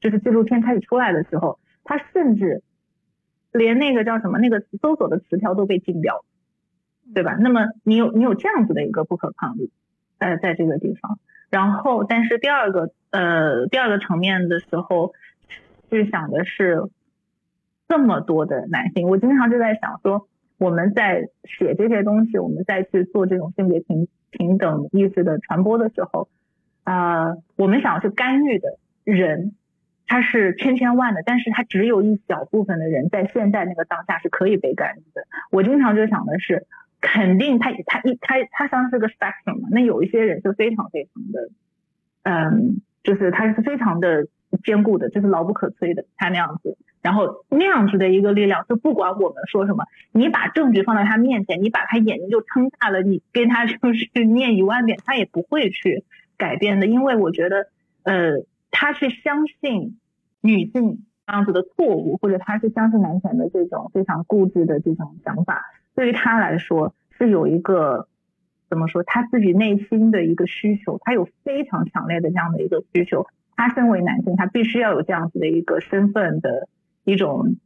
[0.00, 2.64] 就是纪录片开始出来的时候，它甚至
[3.52, 6.24] 连那个叫什么那个搜索的词条都被禁掉了。
[7.14, 7.36] 对吧？
[7.38, 9.70] 那么你有你有这样子的一个不可抗力，
[10.18, 11.18] 呃，在这个地方。
[11.50, 15.12] 然后，但是第二个呃第二个层面的时候，
[15.90, 16.88] 是想的是
[17.88, 19.06] 这么多的男性。
[19.08, 26.28] 我经常就在想说，我们在写这些东西，我们在去做这种性别平平等意识的传播的时候，
[26.84, 29.54] 啊，我们想要去干预的人，
[30.06, 35.26] 他是千千万的，但是他只有一小部分的人在现在那个当下是可以被干预的。
[35.50, 36.66] 我经常就想的是。
[37.02, 41.50] 肯定，他他一他他像是个 spectrum 嘛，那有一些人是非常非常的，
[42.22, 44.28] 嗯，就是他是非常的
[44.64, 46.78] 坚固的，就是牢不可摧的，他那样子。
[47.02, 56.04] 然后那样子的一个力量，就不管我们说什么，你把证据放在他面前，你把他眼睛就撑大了，你跟他就是念一万遍，他也不会去
[56.38, 56.86] 改变的。
[56.86, 57.66] 因为我觉得，
[58.04, 59.98] 呃，他是相信
[60.40, 65.64] 女性这样子的错误，或者他是相信男权的这种非常固执的这种想法。
[65.94, 68.08] 对于他来说是有一个
[68.68, 73.26] 怎么说，他自己内心的一个需求，他有非常强烈的这样的一个需求。
[73.54, 76.68] 他身为男性，他必须要有这样子的一个身份的
[77.04, 77.56] 一种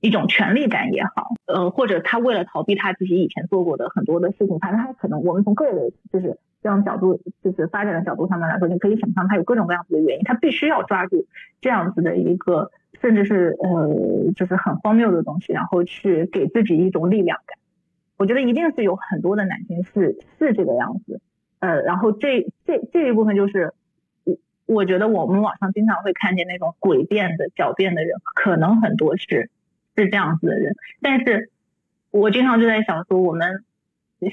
[0.00, 11.26] 一种权利感也好，呃，或者他为了逃避他自己以前做过的很多的事情，反正他可能我们从个人就是这样角度，就是发展的角度上面来说，你可以想象他有各种各样子的原因，他必须要抓住
[11.60, 17.58] 这样子的一个，甚至是呃，就是很荒谬的东西，然后去给自己一种力量感。
[18.16, 21.20] 我觉得一定是有很多的男性是是这个样子，
[21.60, 23.74] 呃，然后这这这一部分就是
[24.24, 24.36] 我
[24.66, 29.50] 我觉得我们网上经常会看见那种诡辩的狡辩的人，可能很多是。
[29.96, 31.50] 是这样子的人，但是
[32.10, 33.62] 我经常就在想说，我们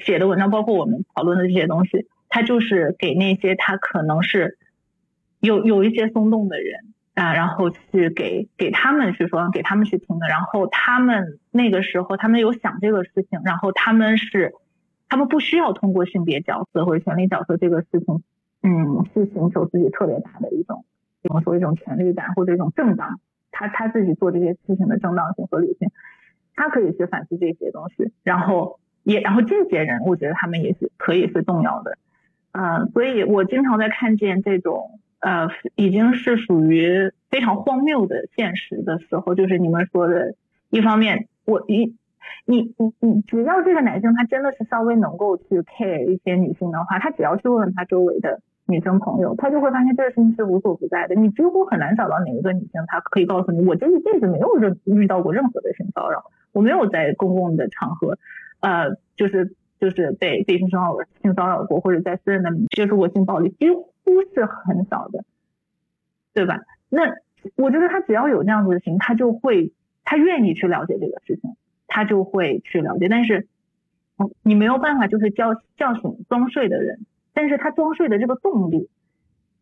[0.03, 4.57] 写的文章，包括我们讨论的这些东西，他就是给那些他可能是
[5.39, 6.79] 有有一些松动的人
[7.13, 14.53] 啊，然后去给给他们去说，给他们去听的，然后他们那个时候他们有想这个事情，然后他们是
[15.09, 18.23] 他们不需要通过性别角色或者权力角色这个事情，
[18.63, 20.85] 嗯，去寻求自己特别大的一种
[21.21, 23.19] 怎么说一种权利感或者一种正当。
[23.53, 25.89] 他他自己做这些事情的正当性和理性，
[26.55, 31.97] 他可以去反思这些东西，然后也然后这些人，我觉得他们也是可以是重要的，
[32.51, 40.35] 嗯，所以我经常在看见这种呃已经是属于非常荒谬的现实的时候，就是你们说的，
[40.69, 41.95] 一方面我一
[42.45, 48.41] 你你你只要这个男性他真的是稍微能够去 care 一些女性的话，他只要去问问他周围的。
[48.67, 51.15] 女生朋友，他就会发现这个事情是无所不在的。
[51.15, 56.23] 你几乎很难找到哪一个女性，她可以告诉你，我这一辈子没有任遇到过任何的性骚扰，
[56.53, 58.17] 我没有在公共的场合，
[58.61, 65.25] 呃，就是就是被被性骚扰性骚扰过，或者在私人的接触过性暴力，几乎是很少的，
[66.33, 66.61] 对吧？
[66.87, 67.15] 那
[67.55, 69.73] 我觉得他只要有这样子的心，他就会，
[70.03, 71.55] 他愿意去了解这个事情，
[71.87, 73.09] 他就会去了解。
[73.09, 73.47] 但是，
[74.43, 76.99] 你没有办法，就是叫叫醒装睡的人。
[77.33, 78.87] 但是他装睡的这个动力，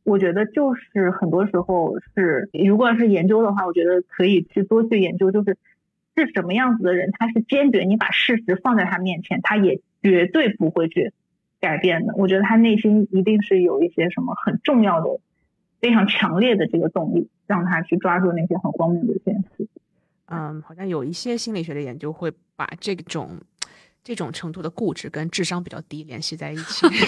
[0.03, 5.55] 我觉得就是很多时候是，如果是研究的话，我觉得可以去多去研究，就是
[6.19, 11.13] 是什么样子的人，他是坚决你把事实放在他面前，他也绝对不会去
[11.61, 12.13] 改变的。
[12.17, 15.07] 我觉得他内心一定是有一些什么很重要的、
[15.79, 19.67] 非常强烈的这个动力，让他去抓住那些很荒谬的现实。
[20.27, 23.39] 嗯，好像有一些心理学的研究会把这种
[24.03, 26.85] 这种程度的固执跟智商比较低联系在一起。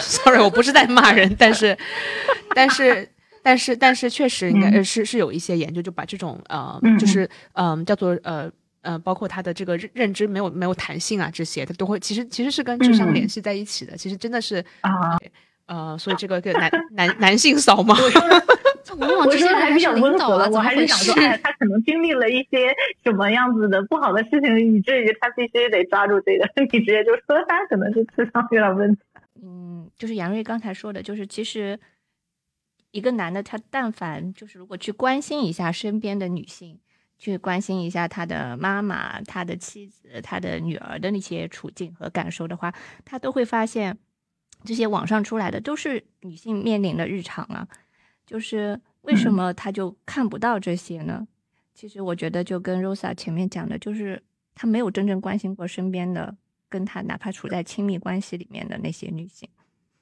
[0.00, 1.76] Sorry，我不是在骂人，但是，
[2.54, 3.08] 但是，
[3.42, 8.50] 但是，但是，确实应该是是有一些研究，就把这种呃，就是嗯，叫做呃
[8.82, 13.96] 呃，包括他的这个认认知没有没有弹性啊，这些他都会其实其实是跟智商联系在一起的。
[13.96, 15.18] 其实真的是啊，
[15.66, 17.94] 呃，所以这个个男男男性扫盲，
[18.98, 22.74] 我说还是比较温和的，我还是想说，哎，他可能经历了一些
[23.04, 29.00] 什么样子的不好的事情，以至于他必须得抓住这个，你直接就说他可能是智商有点问题。
[29.42, 31.78] 嗯，就是杨瑞刚才说的，就是其实
[32.90, 36.78] 一个男的，他但凡就是如果去关心一下身边的女性，
[37.18, 42.74] 去关心一下他的妈妈、他的妻子、他的女儿的那些处境和感受的话，
[43.04, 43.96] 他都会发现
[44.64, 47.66] 这些网上出来的都是女性面临的日常啊。
[48.26, 51.26] 就是为什么他就看不到这些呢？
[51.74, 54.22] 其实我觉得就跟 Rosa 前面讲的，就是
[54.54, 56.36] 他没有真正关心过身边的。
[56.72, 59.48] 跟他哪怕处在亲密关系里面的那些女性，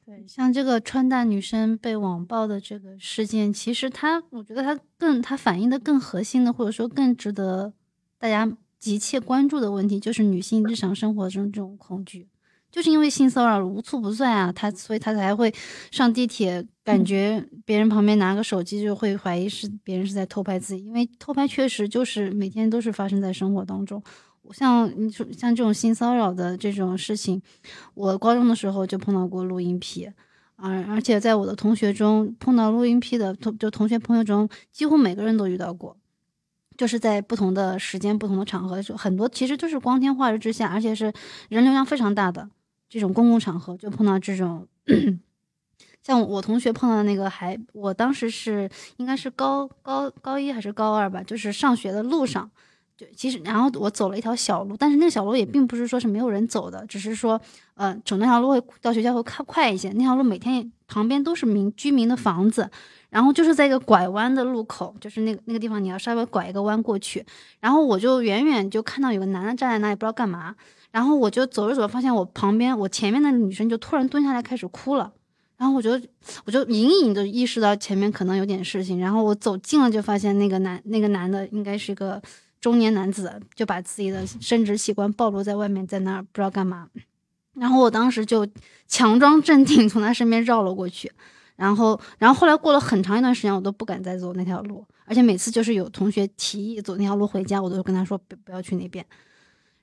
[0.08, 7.74] 对，像这个川大女生被网暴的这个事件，其实它，我觉得它更，它反映的更核心的，或者说更值得
[8.16, 12.26] 大家急切关注的问题，就是女性日常生活中这种恐惧，
[12.72, 15.52] 就是因为性骚扰无处不在啊，她所以她才会
[15.90, 24.02] 上地铁，感觉别人旁边拿个手机就会怀疑是别人是在偷拍自己，因为偷拍确实就是每天都是发生在生活当中。
[24.52, 27.40] 像你说像这种性骚扰的这种事情，
[27.94, 30.10] 我高中的时候就碰到过录音癖，
[30.56, 35.96] 而而且在我的同学中碰到录音癖的同就同学朋友中，几乎每个人都遇到过，
[36.76, 41.12] 就是在不同的时间、不同的场合，就很多其实都是光天化日之下，而且是
[41.48, 42.48] 人流量非常大的
[42.88, 44.66] 这种公共场合，就碰到这种。
[46.02, 52.50] 像我同学碰到那个，还我当时是应该是高高高一还是高二吧，就是上学的路上。
[52.98, 57.40] 就其实，然后我走了一条小路，但是那个小路也并不是说是没有人走的，只是说，
[57.74, 59.88] 呃，走那条路会到学校会快快一些。
[59.90, 62.68] 那条路每天旁边都是民居民的房子，
[63.08, 67.24] 然后就是在一个拐弯的路口，就是那个那个地方你要稍微拐一个弯过去。
[67.60, 70.56] 然后我就远远就看到有个男的站在那里，不知道干嘛。
[70.90, 75.12] 然后我就走着走着，发现我旁边我前面的女生就突然蹲下来开始哭了。
[75.56, 75.92] 然后我就
[76.44, 78.98] 我就隐隐的意识到前面可能有点事情。
[78.98, 82.20] 然后我走近了就发现那个男那个男的应该是个。
[82.60, 86.88] 中年男子就把自己的生殖器官暴露在外面，在那儿不知道干嘛。
[87.54, 88.46] 然后我当时就
[88.86, 91.10] 强装镇定，从他身边绕了过去。
[91.56, 99.04] 然后，然后后来过了很长一段时间，我都不敢再走那条路，而且每次就是有同学提议走那条路回家，我都跟他说不不要去那边。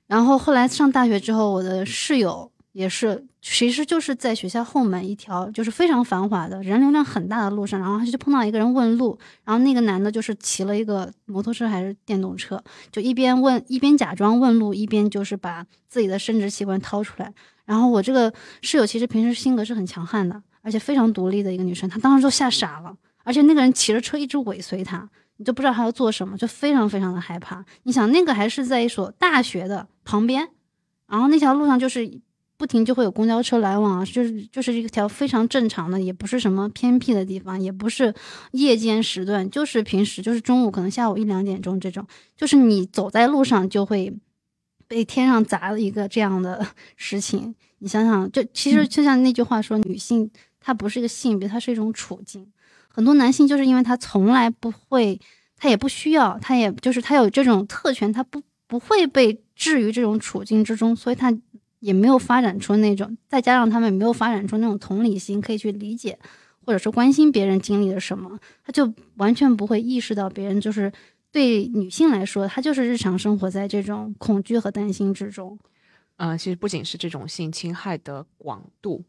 [0.06, 12.62] 然后后来上大学之后，我的室友也是，其实就是在学校后门一条就是非常繁华的人流量很大的路上，然后他就碰到一个人问路，然后那个男的就是骑了一个摩托车还是电动车，
[12.92, 17.32] 就一边问一边假装问路，一边就是把自己的生殖器官掏出来。
[17.64, 20.42] 然后我这个室友其实平时性格是很强悍的。
[20.62, 22.92] 而且非常独立的一个女生，她当时就吓傻了。
[23.22, 27.64] 而且那个人骑着车一直尾随她，你就不知道她要做什么，就非常非常的害怕。
[27.84, 30.48] 你想，那个还是在一所大学的旁边，
[31.06, 32.04] 然后那条路上就是
[32.56, 38.14] 不停就会有公交车来往，就是就是一条非常正常的，也不是什么偏僻的地方，也不是
[38.52, 44.12] 夜间时段，就是平时就是中午可能下午一两点钟这种，就是你走在路上就会
[44.88, 47.54] 被天上砸了一个这样的 事情。
[47.78, 50.30] 你想想，就其实就像那句话说，女性。
[50.58, 52.44] 她不是一个性别，她是一种处境。
[52.88, 55.20] 很多男性就是因为他从来不会，
[55.56, 61.32] 他也不需要，他也就是他有这种特权，他不不会被置于这种处境之中，所以他
[61.80, 66.18] 也没有发展出那种，再加上他们没有发展出那种同理心，可以去理解
[66.64, 70.92] 或者说关心别人经历了什么，他就完全不会意识到别人就是
[71.30, 75.58] 对女性来说，她就是日常生活在这种恐惧和担心之中。
[76.16, 79.04] 嗯，其实不仅是这种性侵害的广度。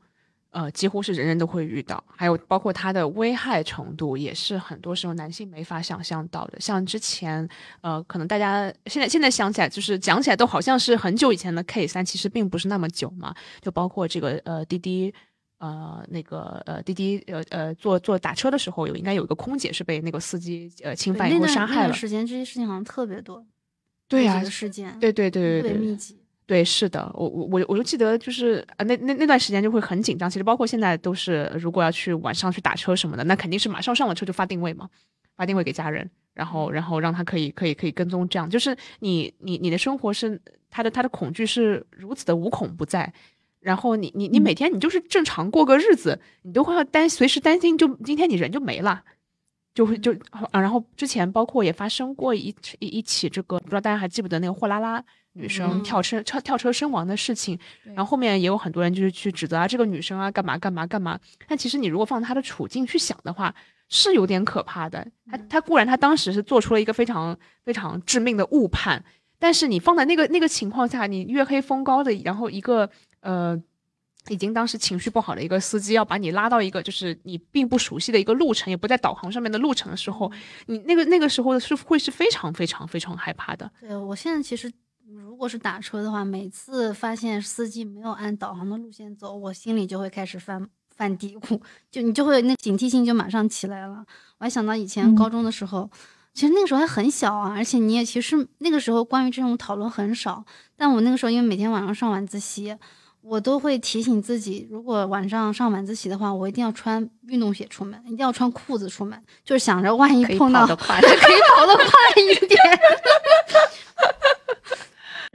[0.49, 6.59] 呃，几乎是人人都会遇到，还有包括它的危害程度，也是很多时候男性没法想象到的。
[6.59, 7.47] 像之前，
[7.81, 13.35] 呃，可能大家现在现在想起来，就是讲起来都好像是很久以前的 case，但其实并不是那么久嘛。
[13.61, 15.13] 就包括这个呃滴滴，
[15.59, 21.93] 呃那个呃滴滴呃呃坐坐打车的时候，有应该有一个空姐是被那个司机呃侵犯以后杀害了。
[21.93, 23.45] 时间这些事情好像特别多。
[24.07, 24.97] 对呀，事件。
[24.99, 25.71] 对对对对对。
[25.73, 26.17] 特别密集。
[26.47, 30.29] 对，是的，我我我我就记得，就是啊，那那那段时间就会很紧张。
[30.29, 34.89] 其实包括现在都是，如果要去晚上去打车什么的，那肯定是马上上了车就发定位嘛，
[35.35, 38.25] 发定位给家人，然后然后让他可以可以可以跟踪。
[38.29, 43.11] 这样就是你你你的生活是他的他的恐惧是如此的无孔不在，
[43.59, 49.03] 然后你你你每天你就是正常过个日子，你都会要担随时担心，就今天你人就没了，
[49.77, 50.59] 就会就啊。
[50.59, 52.47] 然后之前包括也发生过一
[52.79, 55.03] 一一起这个，不知道大家还记不得那个货拉拉。
[55.39, 61.19] 女生跳车跳跳车身亡的事情，然后后面也有很多人就是去指责啊这个女生啊干嘛干嘛干嘛。
[61.47, 63.53] 但其实你如果放她的处境去想的话，
[63.87, 65.07] 是有点可怕的。
[65.29, 69.05] 她她固然她当时是做出了一个非常非常致命的误判，
[69.37, 73.55] 但是你放在那个那个情况下，你月黑风高的，然后一个呃
[74.29, 80.31] 已经当时情绪不好的一个司机要把你拉到一个就是你并不熟悉的一个路程，也不在导航上面的路程的时候，
[80.65, 83.71] 你那个那个时候是会是非常非常非常害怕的。
[83.79, 84.71] 对我现在其实。
[85.09, 94.03] 如果是打车的话，每次发现司机没有按导航的路线走，我心里就会开始犯犯嘀咕，就你就会那警惕性就马上起来了。
[94.39, 95.89] 我还想到以前高中的时候，
[96.33, 100.43] 其实那个时候还很小啊，而且你也其实那个时候关于这种讨论很少。
[100.75, 102.75] 但我那个时候因为每天晚上上晚自习，
[103.29, 111.85] 我都会提醒自己，如果晚上上晚自习的话，我一定要穿运动鞋出门，一定要穿裤子出门，就是想着万一碰到 可以跑得快
[112.21, 112.57] 一点。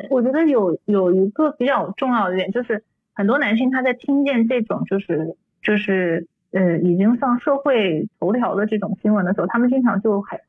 [0.08, 2.82] 我觉得有有一个比较重要的点，就是
[3.12, 10.40] 很多男性他在听见这种就是就是呃已经上社会头条的这种新闻的时候，他们经常就很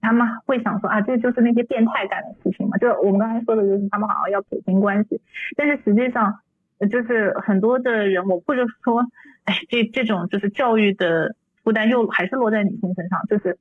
[0.00, 2.76] 他们会想说啊，这就是那些变态干的事情嘛。
[2.78, 5.20] 就是我们刚才说的就是他们好像要撇清关系，
[5.56, 6.40] 但是实际上
[6.86, 9.04] 就是很多的人，我或者说
[9.44, 13.58] 哎这这种就是教育的负担又还是落在女性身上，就是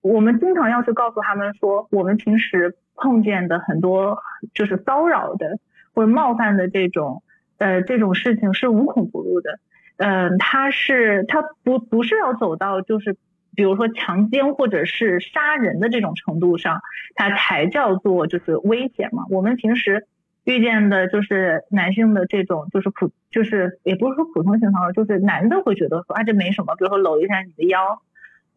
[0.00, 2.76] 我们经常要去告诉他们说，我们平时。
[3.02, 4.18] 碰见的很多
[4.52, 5.58] 就是骚扰的
[5.94, 7.22] 或者冒犯的这种
[7.56, 9.58] 呃这种事情是无孔不入的，
[9.96, 13.16] 嗯，他是他不不是要走到就是
[13.56, 16.82] 比如说强奸或者是杀人的这种程度上，
[17.14, 19.24] 他才叫做就是危险嘛。
[19.30, 20.06] 我们平时
[20.50, 28.02] 遇见的就是男性的这种就是普就是也不是说普通情况，就是男的会觉得说啊这没什么，比如说搂一下你的腰。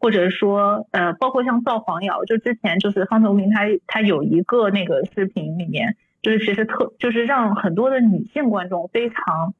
[0.00, 9.54] 或者说，呃，包括像造黄谣，就之前就是方头明他他有一个那个视频里面，就是其实特就是让很多的女性观众非常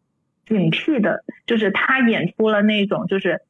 [0.45, 3.41] 警惕的，就是他演出了那种就是。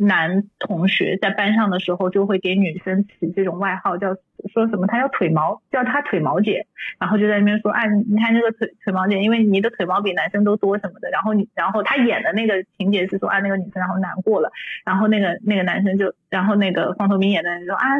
[0.00, 4.14] 男同学在班上的时候就会给女生起这种外号，叫
[4.52, 6.66] 说什么他叫腿毛，叫他腿毛姐，
[6.98, 14.50] 然后就在那边说，哎，你看这个腿腿毛姐，因为你的腿毛比男生都多什么的，然后你，然后他演的那个情节是说，啊，那个女生然后难过了，
[14.84, 17.98] 然后那个那个男生就，然后那个方头明演的说，啊，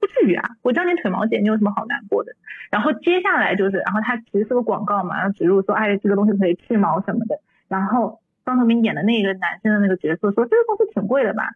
[0.00, 2.32] 不至于啊，我叫你腿毛姐，你有什么好难过的？
[2.70, 7.40] 然后接下来就是，然后它其实是个广告嘛，然后植入说，哎，这个东西可以去毛什么的。
[7.68, 8.20] 然后
[8.50, 11.52] 方头明演的那个男生的那个角色说，这个东西挺贵的吧？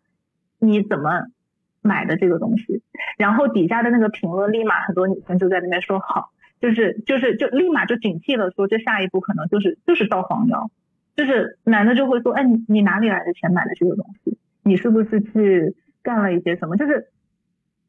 [0.58, 1.26] 你怎么
[1.82, 2.82] 买的这个东西？
[3.18, 6.30] 然后底下的那个评论，立马很多女生就在那边说好，
[6.60, 10.70] 就是就是就立马就警惕了，说这下一步可能就是就是造黄谣，
[11.16, 14.38] 就是男的就会说，哎，你哪里来的钱买的这个东西？
[14.62, 16.76] 你是不是去干了一些什么？
[16.76, 17.08] 就是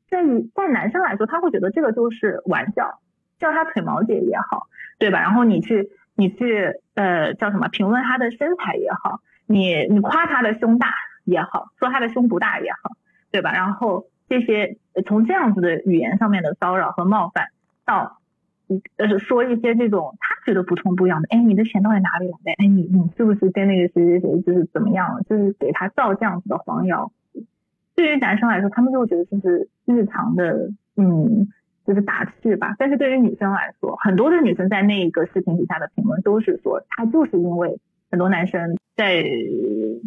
[0.10, 0.24] 在
[0.54, 3.00] 在男生来说，他会觉得这个就是玩笑，
[3.40, 4.68] 叫他腿毛姐也好，
[5.00, 5.22] 对吧？
[5.22, 10.94] 然后你去你去呃叫什么评论他的身材也好，你你夸他的胸大
[11.24, 12.92] 也好，说他的胸不大也好，
[13.32, 13.52] 对吧？
[13.52, 17.48] 然后这些从这样子的语言上面的骚扰和冒犯，
[17.86, 18.20] 到
[18.98, 22.64] 呃说一些这种他觉得不痛不痒的，哎，你的钱到底哪里来的？
[22.64, 25.22] 哎，你你是不是跟那个谁谁谁就是怎么样了？
[25.24, 27.12] 就是给他造这样子的黄谣。
[27.96, 31.48] 对于男生来说，他们就会觉得就是日常的，嗯，
[31.86, 32.76] 就是打趣吧。
[32.78, 37.80] 但是对于女生来说，很多的女生在那一个视频底下的评论都是说，她就是因为
[38.10, 39.24] 很多男生在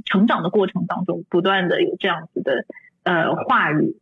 [0.05, 2.65] 成长的过程当中，不断的有这样子的
[3.05, 3.97] 呃话语，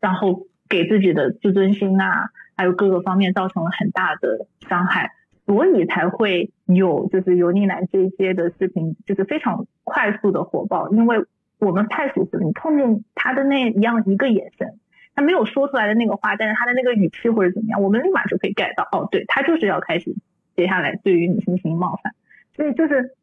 [0.00, 5.12] 然后给自己的自尊心啊，还有各个方面造成了很大的伤害，
[5.46, 11.24] 所以才会有就是油腻男这一些的视频，就是非常快速的火爆，因为。
[11.60, 14.78] 我们太熟悉了，你看见他的那一样一个眼神，
[15.18, 20.14] 他没有说出来的那个话，但是他的那个语气或者怎么样，我们立马就可以 get 到，哦，对他就是要开始
[20.54, 22.14] 接下来对于女性进行冒犯，
[22.54, 23.16] 所以就是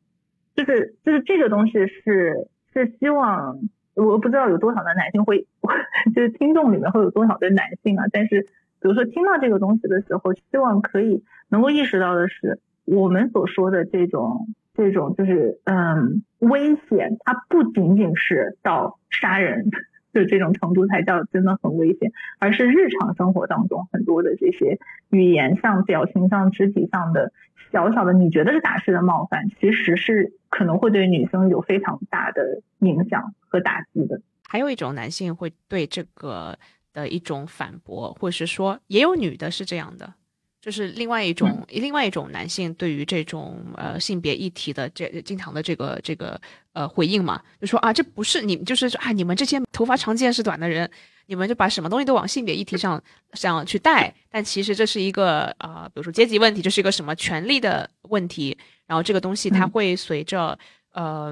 [0.57, 3.59] 就是就是这个东西是是希望
[3.93, 5.47] 我不知道有多少的男性会，
[6.13, 14.47] 就是听众里面会有多少的男性啊，但是比如说听到这个东西的时候，希望可以能够意识到的是，我们所说的这种。
[14.77, 19.69] 这种就是嗯危险，它不仅仅是到杀人
[20.15, 24.79] 就这种程度才叫真的很危险，而是日常生活当中很多的这些
[25.09, 27.33] 语言上、表情上、肢体上的
[27.73, 34.21] 小小的你觉得是打式的冒犯，其实是可能会对女生有非常大的影响和打击的。
[34.47, 36.57] 还有一种男性会对这个
[36.93, 40.13] 的一种反驳，或者是说也有女的是这样的。
[40.65, 46.41] 就是另外一种，另外一种男性对于这种呃性别议题的这经常的这个这个
[46.73, 50.89] 呃回应嘛，就说啊，这不是你，就是说啊，你们这些头发长见识短的人，
[51.27, 52.99] 你们就把什么东西都往性别议题上
[53.33, 60.57] 想去带，但其实这是一个啊，比如说阶级问题，这是一个什么权利的问题，然后这个东西它会随着
[60.93, 61.31] 呃，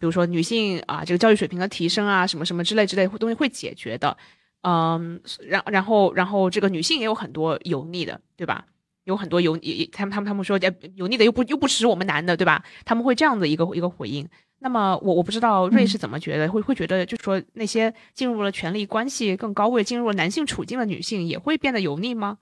[0.00, 4.16] 比如说女性啊这个教育水平的提升啊，什么什么之类之类东西会解决的，
[4.62, 8.66] 嗯，然然后然后这个女性也有很多油腻的，对吧？
[9.04, 10.58] 有很多油腻，他们他们他们说，
[10.94, 12.64] 油腻的又不又不止我们男的，对吧？
[12.84, 14.28] 他们会这样的一个一个回应。
[14.60, 22.38] 那么我我不知道瑞是怎么觉得，会会觉得，就是说那些进入了权力关系更高位、进入了男性处境的女性，也会变得油腻吗？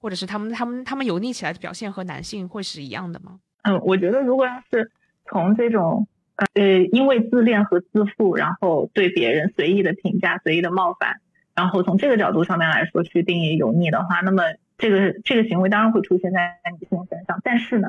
[0.00, 3.40] 或者是他们他们他们油腻起来的表现和男性会是一样的吗？
[3.62, 4.92] 嗯，我觉得如果要是
[5.28, 6.06] 从这种
[6.54, 11.20] 呃因为自恋和自负，然后对别人随意的评价、随意的冒犯，
[11.56, 14.44] 然后从这个角度上面来说去定义油腻的话，那么。
[14.78, 17.88] 这个这个行为当然会出现在女性身上，但是呢，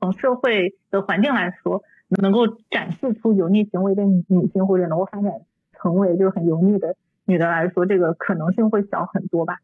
[0.00, 5.32] 从社会的环境来说，能够展示出油腻行为的女女性或者能够发展
[5.72, 9.58] 成为就是很油腻的女的来说，这个可能性会小很多吧，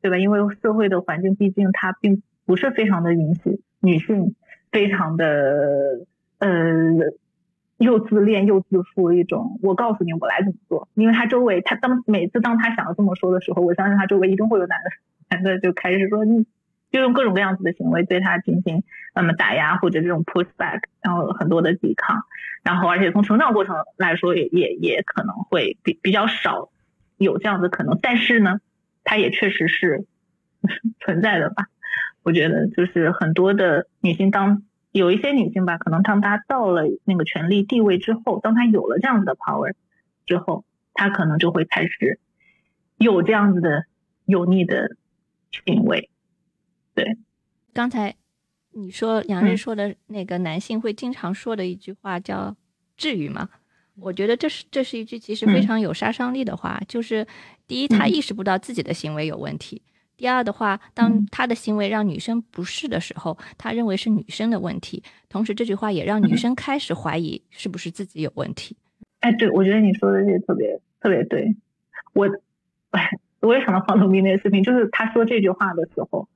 [0.00, 0.18] 对吧？
[0.18, 4.34] 因为社会的环境毕竟它并不是非常的允许女性
[4.70, 6.06] 非常的
[6.38, 6.48] 呃
[7.82, 14.90] 又自恋又自负一种，我告诉你我来怎么做，因为他周围他当每次当他想要这么说的时候，我相信他周围一定会有男的。
[15.30, 16.46] 男的就开始说，你
[16.90, 18.82] 就用各种各样子的行为对他进行
[19.14, 22.20] 那么打压或者这种 push back，然后很多的抵抗，
[22.62, 26.68] 然后而且从成长过程来说也也也可能会比比较少
[27.16, 28.60] 有这样子可能，但是呢，
[29.04, 30.04] 它也确实是
[31.00, 31.66] 存在的吧。
[32.22, 34.62] 我觉得就是很多的女性，当
[34.92, 39.74] 有一些女性吧，可能当她到了那个权力地位之后，当她有了这样子的 power
[40.24, 40.64] 之后，
[40.94, 42.20] 她可能就会开始
[42.96, 43.84] 有这样子的
[44.24, 44.96] 油腻的。
[45.66, 46.08] 行为，
[46.94, 47.18] 对，
[47.74, 48.16] 刚才
[48.70, 52.56] 你说杨瑞说的那个男性会经常说的一句话叫
[52.96, 53.50] “至于吗？”
[54.00, 56.80] 我觉得这是这是一句其实非常有杀伤力的话。
[56.88, 57.26] 就是
[57.66, 59.82] 第一，他意识不到自己的行为有问题；
[60.22, 65.02] 第二的话，当他的行为让女生不适的时候，他认为是女生的问题。
[65.28, 68.76] 同时，这句话也让女生开始怀疑是不是自己有问题。
[69.18, 71.56] 哎，对，我觉得你说的这个特别特别对。
[72.14, 72.28] 我，
[72.90, 73.10] 哎。
[73.42, 76.28] 我也想到方头斌那个视频，就是他说这句话的时候，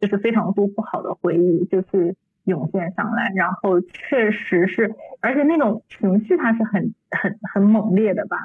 [0.00, 8.36] 就是非常多不好的回忆就是涌现上来，然后确实是，而且那种情绪它是很很很猛烈的吧，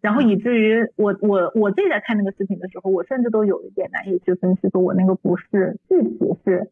[0.00, 6.70] 然后以至于我我我自己在看那个视频的时候，我甚至都有一点难以去分析，说我那个不适具体是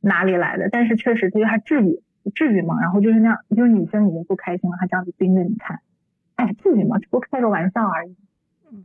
[0.00, 0.68] 哪里来的。
[0.70, 2.00] 但是确实，对于他至于
[2.34, 2.80] 至于吗？
[2.80, 5.80] 然后就是那样，就是女生已经不开心了，他这样子盯着你看，
[6.34, 6.98] 哎，至于吗？
[6.98, 8.16] 这不开个玩笑而已，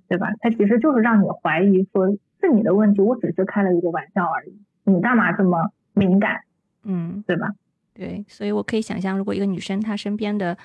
[0.07, 0.33] 对吧？
[0.39, 2.11] 他其实就是让你怀疑，说
[2.41, 4.53] 是你的问题，我只是开了一个玩笑而已，
[4.83, 6.41] 你干嘛这么敏感？
[6.83, 7.53] 嗯，对吧？
[7.93, 10.57] 对，所以我可以想象，如果一个女生她身边的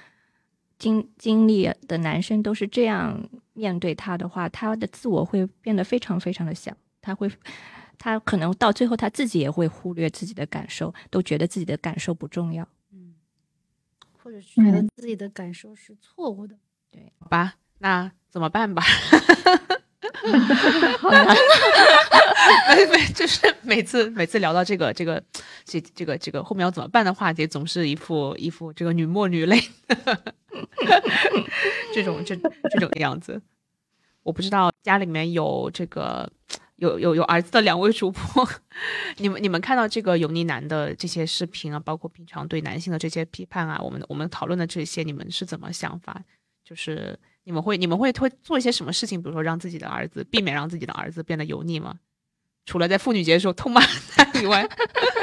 [0.79, 3.21] 经经历的男生都是这样
[3.53, 7.31] 面对他的话，他的自我会变得非常非常的小，他会，
[7.99, 12.67] 他可能到最后他自己也会忽略自己的感受，都觉得自己的感受不重要。
[12.93, 13.15] 嗯
[14.23, 16.57] 或者觉得自己的感受是错误的。
[16.91, 18.83] 对好吧，那怎么办吧？
[22.69, 25.23] 没没，就是每次每次聊到这个这个
[25.65, 29.61] 这这个这个后面要怎么办的话题，总是一副一副这个女默女泪
[31.95, 32.37] 这种这
[32.71, 33.41] 这种样子。
[34.23, 36.31] 我不知道家里面有这个
[36.77, 38.49] 有有有儿子的两位主播，
[39.19, 46.23] 你们你们看到这个油腻男的这些视频啊，包括平常对男性的这些批判啊，我们我们讨论的这些，你们是怎么想法？
[46.65, 51.95] 就是你们会你们会会做一些什么事情，比如说让自己的儿子避免让自己的儿子变得油腻吗？
[52.67, 53.81] 除了在妇女节的时候痛骂
[54.17, 54.67] 他以外，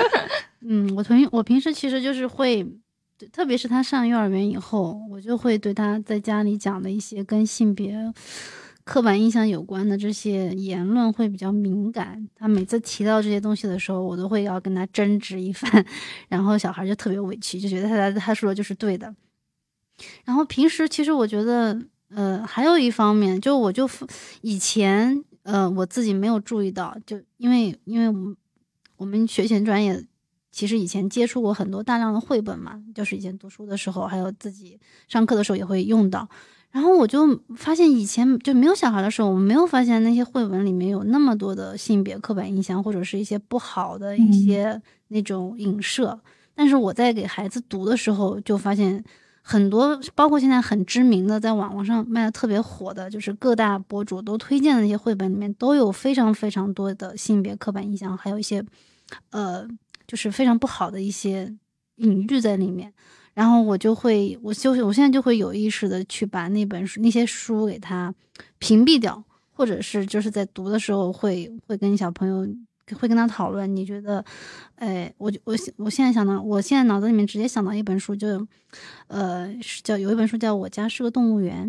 [0.61, 1.27] 嗯，我同。
[1.31, 2.63] 我平时其实就是会，
[3.31, 8.13] 特别是他上幼儿园以后，我就会对他在家里讲的一些跟性别
[8.83, 12.27] 刻板印象有关的这些言论会比较敏感。
[12.35, 15.83] 他每次提到这些东西的时候，我都会要跟他争执一番，
[16.29, 19.15] 然后小孩就特别委屈，就觉得他他说的就是对的。
[20.25, 21.79] 然后平时其实我觉得，
[22.13, 23.89] 呃，还有一方面，就我就
[24.41, 28.35] 以前，呃，我自己没有注意到，就因为因为我们
[28.97, 30.05] 我们学前专业，
[30.51, 34.77] 其实以前接触过很多大量的绘本嘛，就是以前读书的时候，还有自己
[35.07, 36.27] 上课的时候也会用到。
[36.71, 46.19] 然后我就发现以前就没有小孩的时候，我没有发现那些绘本里面有那么多的性别刻板印象，或者是一些不好的一些那种影射。
[46.53, 49.01] 但是我在给孩子读的时候，就发现。
[49.51, 58.63] 很多包括现在很知名的，在网络上卖的特别火的，就是各大博主都推荐的那些绘本里面，都有非常非常多的性别刻板印象，还有一些，
[59.31, 59.67] 呃，
[60.07, 61.53] 就是非常不好的一些
[61.97, 62.93] 隐喻在里面。
[63.33, 68.15] 然后我就会，我就我现在就会有意识的去把那本书、那些书给它
[68.57, 69.21] 屏蔽掉，
[69.51, 72.47] 或者是就是在读的时候会会跟小朋友。
[72.93, 74.23] 会跟他讨论，你觉得，
[74.75, 78.47] 哎，我我我现在想到，我现在脑子里面直接想到一本书，就，
[79.07, 81.67] 呃，是叫有一本书叫《我家是个动物园》。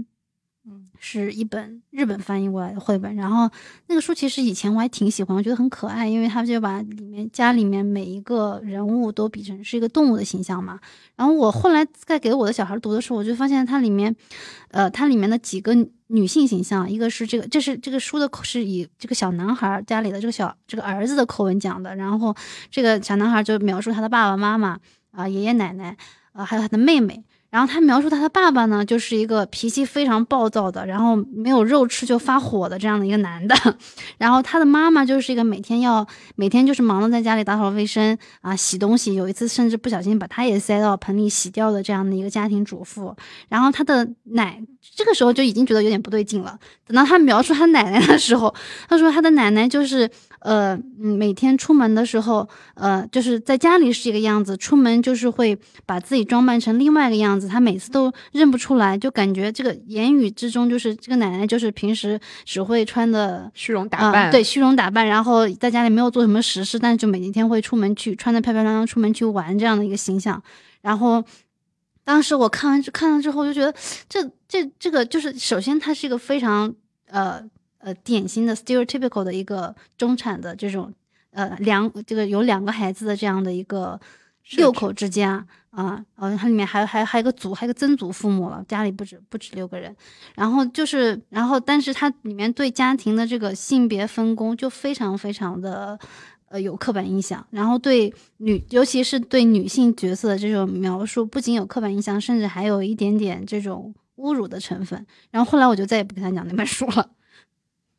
[0.65, 3.51] 嗯，是一本日本翻译过来的绘本，然后
[3.89, 10.79] 那个书其实以前我还挺喜欢，我觉得很可爱，因为他就把里面家里面每一个人物都比成是一个动物的形象嘛。
[11.17, 14.15] 然后我后来在给我的小孩读的时候，我就发现它里面，
[14.71, 15.75] 呃，它里面的几个
[16.07, 22.33] 女性形象，一个是这个，这是这个书的口是以这个小男孩家里的这个小这个儿子的口吻讲的，然后
[22.71, 24.79] 这个小男孩就描述他的爸爸妈妈
[25.11, 25.97] 啊、爷爷奶奶
[26.31, 27.25] 啊，还有他的妹妹。
[27.53, 33.55] 然后他描述他的爸爸呢，就是一个脾气非常暴躁的，然后没有肉吃就发火的这样的一个男的。
[34.17, 43.15] 然后他的妈妈就是一个每天要每天就是忙着在家里打扫卫生啊、洗东西，有一次甚至不小心把他也塞到盆里洗掉的这样的一个家庭主妇。
[43.51, 44.59] 然后他的奶
[44.97, 46.59] 这个时候就已经觉得有点不对劲了。
[46.87, 48.55] 等到他描述他奶奶的时候，
[48.89, 50.11] 他说他的奶奶就是。
[50.45, 55.57] 呃，每天出门的时候，呃，就是在家里是一个样子，出门就是会
[55.87, 57.47] 把自己装扮成另外一个样子。
[57.47, 70.43] 他每次都认不出来，就感觉这个言语之中，就是这个奶奶就是平时只会穿的虚荣打扮，对，虚荣打扮，然后在家里没有做什么实事，但是就每一天会出门去穿的漂漂亮亮出门去玩这样的一个形象。
[70.81, 71.23] 然后
[72.03, 73.73] 当时我看完看了之后，就觉得
[74.09, 76.75] 这这这个就是首先它是一个非常
[77.07, 77.41] 呃。
[77.83, 80.93] 呃，典型的 stereotypical 的一个中产的这种，
[81.33, 84.01] 呃，两这个有两个孩子的这样的一个
[84.53, 89.95] 六口之家啊，呃，它里面还还还有个祖，还有个曾祖父母了，家里不止不止六个人，
[90.37, 95.99] 然后就是，然后但是它里面对家庭的这个性别分工就非常非常的
[96.51, 105.05] 呃有刻板印象，然后对女，尤其是对女性角色的这种描述，不仅有刻板印象，甚至还有一点点这种侮辱的成分。
[105.33, 107.11] 然后后来我就再也不跟他讲那本书了。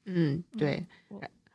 [0.06, 0.86] 嗯，对，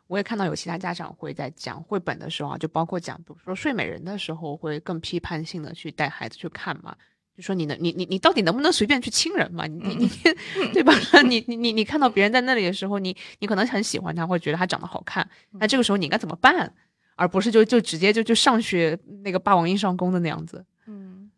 [0.07, 6.97] 我也看到有其他家长会在讲绘本的时候啊，就包括讲，比如说睡美人的时候，会更批判性的去带孩子去看嘛，
[7.37, 9.67] 就说你能，你你你到底能不能随便去亲人嘛？
[9.67, 10.09] 你你你，
[10.73, 10.95] 对吧？
[11.29, 16.73] 你你你你看到别人在那里的时候，你你可能很喜欢他，或者觉得他长得好看，那这个时候你应该怎么办？
[17.17, 20.65] 而不是就就直接就就上去那个霸王硬上弓的那样子。
[20.87, 21.31] 嗯，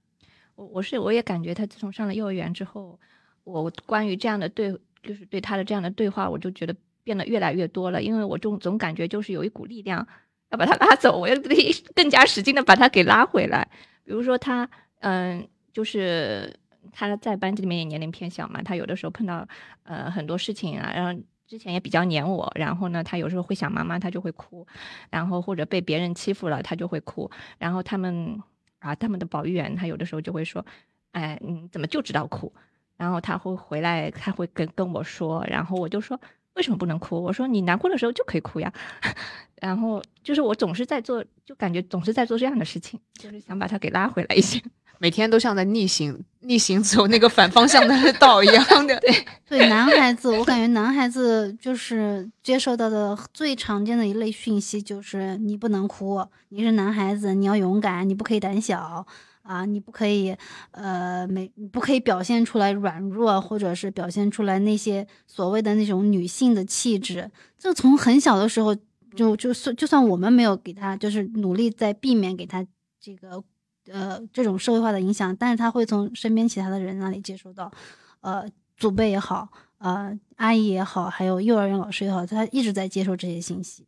[0.54, 3.00] 我我是我也感觉他自从上了幼儿园之后，
[3.42, 4.78] 我关于这样的对。
[5.02, 6.76] 就是对他的这样的对话，我就觉得
[7.10, 10.06] 变得越来越多了，因为我总总感觉就是有一股力量
[10.50, 13.68] 要把他拉走，我要得 更加使劲的把他给拉回来。
[14.04, 14.68] 比如说他，
[15.00, 16.56] 嗯，就是
[16.92, 19.44] 他在班级里面也年龄偏小嘛，他有的时候碰到
[19.82, 24.64] 呃很多事情啊，然后之前也比较黏我，然后呢，他有时候会想妈妈，他就会哭，
[25.10, 27.28] 然后或者被别人欺负了，他就会哭，
[27.58, 28.40] 然后他们
[28.78, 30.64] 啊，他们的保育员他有的时候就会说，
[31.10, 32.52] 哎，你怎么就知道哭？
[32.96, 36.20] 然后他会回来，他会跟跟我说，然后我就说
[36.54, 37.22] 为什么不能哭？
[37.22, 38.72] 我说你难过的时候就可以哭呀。
[39.60, 44.62] 然后就是我总是在做，就感觉总是在做这样的事情，就是想把他给拉回来一些。
[44.98, 49.00] 每天都像在逆行，逆行走那个反方向的道一样的。
[49.00, 59.06] 对 对，男孩子，我感觉男孩子就是接受到的最常见的一类讯息就是你不能哭，你是男孩子，你要勇敢，你不可以胆小
[59.42, 60.36] 啊，你不可以
[60.70, 67.30] 呃没你不可以表现出来软弱，或者是表现出来那些所谓的那种女性的气质。
[67.58, 68.74] 就从很小的时候，
[69.14, 72.66] 就就算就算我们没有给他，就是努力在避免给他
[73.00, 73.42] 这个。
[73.90, 77.72] 呃，这种社会化的影响，但是他会从身边其他的人那里接收到，
[78.20, 78.46] 呃，
[78.76, 79.48] 祖辈也好，
[79.78, 83.86] 呃，阿姨也好，还有幼儿园老师也好，他一直在接受这些信息。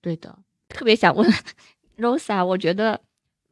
[0.00, 0.36] 对的，
[0.68, 1.30] 特别想问
[1.98, 3.00] Rosa，我觉得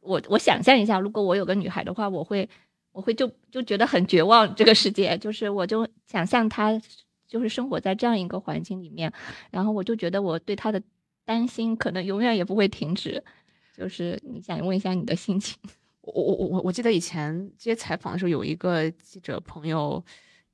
[0.09, 2.49] 我我想象一下，如果我有个女孩的话，我会
[2.91, 6.81] 我会就就觉得很绝望，这个世界就是我就想象她
[7.27, 9.13] 就是生活在这样一个环境里面，
[9.51, 10.81] 然后我就觉得我对她的
[11.25, 13.23] 担心可能永远也不会停止。
[13.77, 15.55] 就是你想问一下你的心情，
[16.01, 20.03] 我我我我记得以前接采访的时候，有一个记者朋友，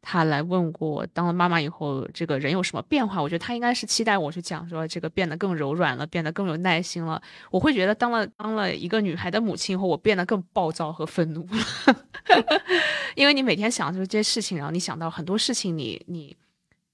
[0.07, 3.19] 他来问过我，当了妈妈以后，这个人有什么变化？
[3.19, 7.19] 我觉得他应该是期待我去讲说，这个变得更柔软了，变得更有耐心了。
[7.49, 11.98] 我会觉得，当了当了一个女孩的母亲以后，我变得更暴躁和愤怒了，
[13.15, 15.99] 因为你每天想就是这些事情，然后你想到很多事情，你。
[16.07, 16.38] 你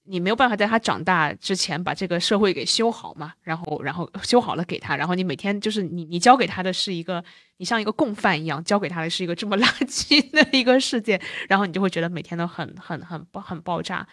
[0.04, 3.32] 你没有办法在他长大之前把这个社会给修好嘛？
[3.42, 7.22] 然后，然后修好了给他，然后你每天就是你，你教给他的是一个，
[7.58, 14.04] 你像一个共犯一样，教给他的是一个这么垃圾的一个世界，然后你就会觉得每天都很很很很爆炸。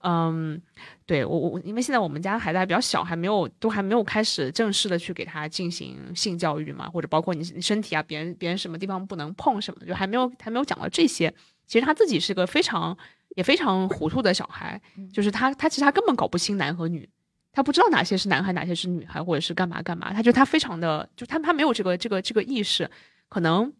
[0.00, 0.60] 嗯，
[1.06, 11.32] 对我我因为现在我们家孩子还比较小，还没有都还没有开始正式的去给他进行性教育嘛，或者包括你身体啊，别人别人什么地方不能碰什么的，就还没有还没有讲到这些。
[11.68, 12.98] 其实他自己是个非常。
[13.38, 14.80] 也非常糊涂的小孩，
[15.12, 17.08] 就是他，他其实他根本搞不清男和女，
[17.52, 22.90] 他不知道哪些是男孩，哪些是女孩，或者是干嘛干嘛，他就他非常的，就他他没有这个这个这个意识，
[23.28, 23.72] 可能，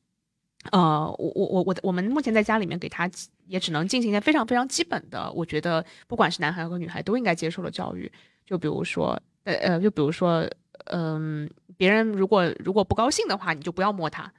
[0.71, 3.11] 呃，我我我我我们目前在家里面给他
[3.49, 8.09] 也只能进行一些非常非常基本的，我觉得不管是男孩和女孩都应该接受的教育，
[8.47, 10.49] 就比如说，呃呃，就比如说，
[10.85, 14.33] 嗯，别人如果如果不高兴的话，你就不要摸他。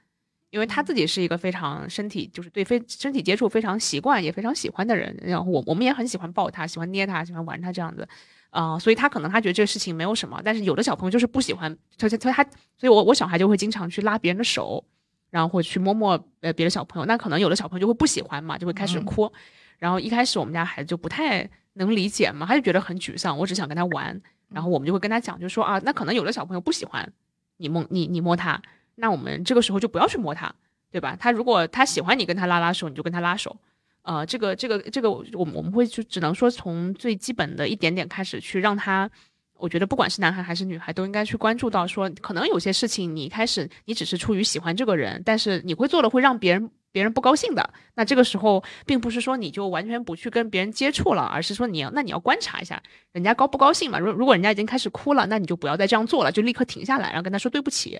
[0.51, 8.07] 因为他自己是一个非常身体就是对非身体接触非常习惯也非常喜欢的人，然后我我们也很喜欢抱他，喜欢捏他，喜欢玩他这样子，
[8.49, 12.43] 啊，所以他可能他觉得这个事情没有什么，但是有的小朋友就是不喜欢，他他他，
[12.77, 14.83] 所以我我小孩就会经常去拉别人的手，
[15.29, 19.31] 然后或去摸摸呃别的小朋友，那可能有的小朋友就会不喜欢嘛，就会开始哭，
[19.77, 24.19] 然后一开始我们家孩子就不太能理解嘛，他就觉得很沮丧，我只想跟他玩，
[24.49, 27.13] 然后我们就会跟他讲，就说啊，那可能有的小朋友不喜欢
[27.57, 28.59] 你摸你你摸他。
[28.99, 30.53] 那我们这个时候就不要去摸他，
[30.91, 31.17] 对吧？
[31.19, 33.55] 他如果他喜欢你跟他拉拉手，你就跟他拉手。
[34.03, 39.09] 呃，这个这个这个，我我们会就只能说从最基本的一点点开始去让他。
[39.57, 47.69] 我觉得不管是男孩还是女孩，都应该去关注到说，可能有些事情你一开始你只是出于喜欢这个人，但是你会做的会让别人别人不高兴的。
[47.95, 52.81] 那这个时候并不是说你就完全不去跟别人接触了，而是说你要那你要观察一下
[53.11, 53.99] 人家高不高兴嘛。
[53.99, 57.99] 如如果人家已经开始哭了，那你就不要再这样做了，就立刻停下来，然后跟他说对不起。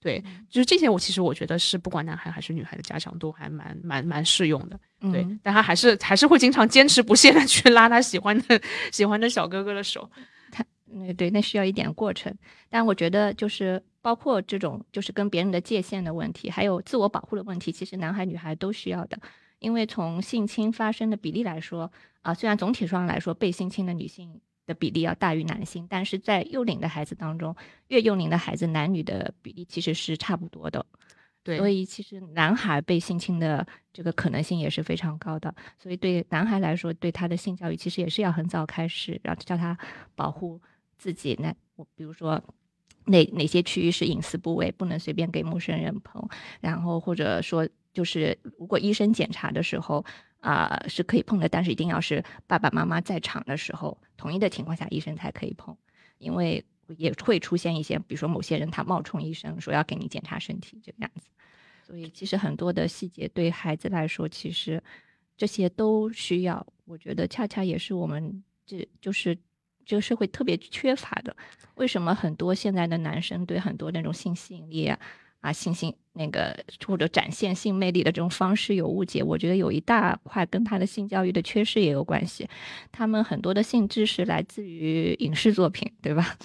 [0.00, 4.78] 对，就是这些，我其实我觉得是不管男孩还是女孩的家长都还蛮蛮蛮适用的。
[5.12, 8.60] 对，但他还是还是会经常坚持不懈的去拉他喜欢的
[8.92, 10.08] 喜欢的小哥哥的手。
[10.52, 12.32] 他，那对，那需要一点过程。
[12.70, 19.18] 但我觉得就是包括这种就是跟别人的界限的问题，还有自我保护的问题，其实男孩女孩都需要的。
[19.58, 21.90] 因为从性侵发生的比例来说，
[22.22, 24.40] 啊，虽然总体上来说被性侵的女性。
[24.68, 27.56] 的比例要大于男性，但是在幼龄的孩子当中，
[27.88, 30.84] 越幼龄的孩子男女的比例其实是差不多的，
[31.42, 35.52] 对，所以其实男孩被性侵的这个可能性也是非常高的。
[35.78, 39.76] 所以对男孩来说，对他的性教育其实也是要很早开始，然后教他
[40.14, 40.60] 保护
[40.98, 41.34] 自己。
[41.40, 42.40] 那我比如说
[43.06, 46.22] 哪哪些区域是隐私部位，不能随便给陌生人碰，
[46.60, 50.04] 然后或者说就是如果医生检查的时候。
[50.40, 55.74] 啊，是可以碰的，但是一定要是爸爸妈妈在场的时候，同意的情况下，医生才可以碰，
[56.18, 56.62] 因为
[56.98, 61.28] 也会出现一些，比如说某些人他冒充医生说要给你检查身体这个样子，
[61.86, 64.82] 所以其实很多的细节对孩子来说，其实
[65.36, 66.66] 这些都需要。
[66.84, 69.36] 我觉得恰恰也是我们这就是
[69.84, 71.36] 这个社会特别缺乏的。
[71.76, 74.98] 为什么很多现在的男生对很多那种性吸引力啊？
[75.40, 82.48] 啊，性性那个或者展现性魅力的这种方式有误解，我觉得有一大块跟他的性教育的缺失也有关系。
[82.90, 86.36] 他们很多的性知识来自于影视作品，对吧？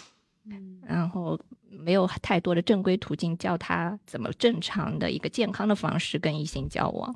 [0.45, 1.39] 嗯，然后
[1.69, 7.15] 没有太多的正规途径教他怎么正常的一个健康的方式跟异性交往。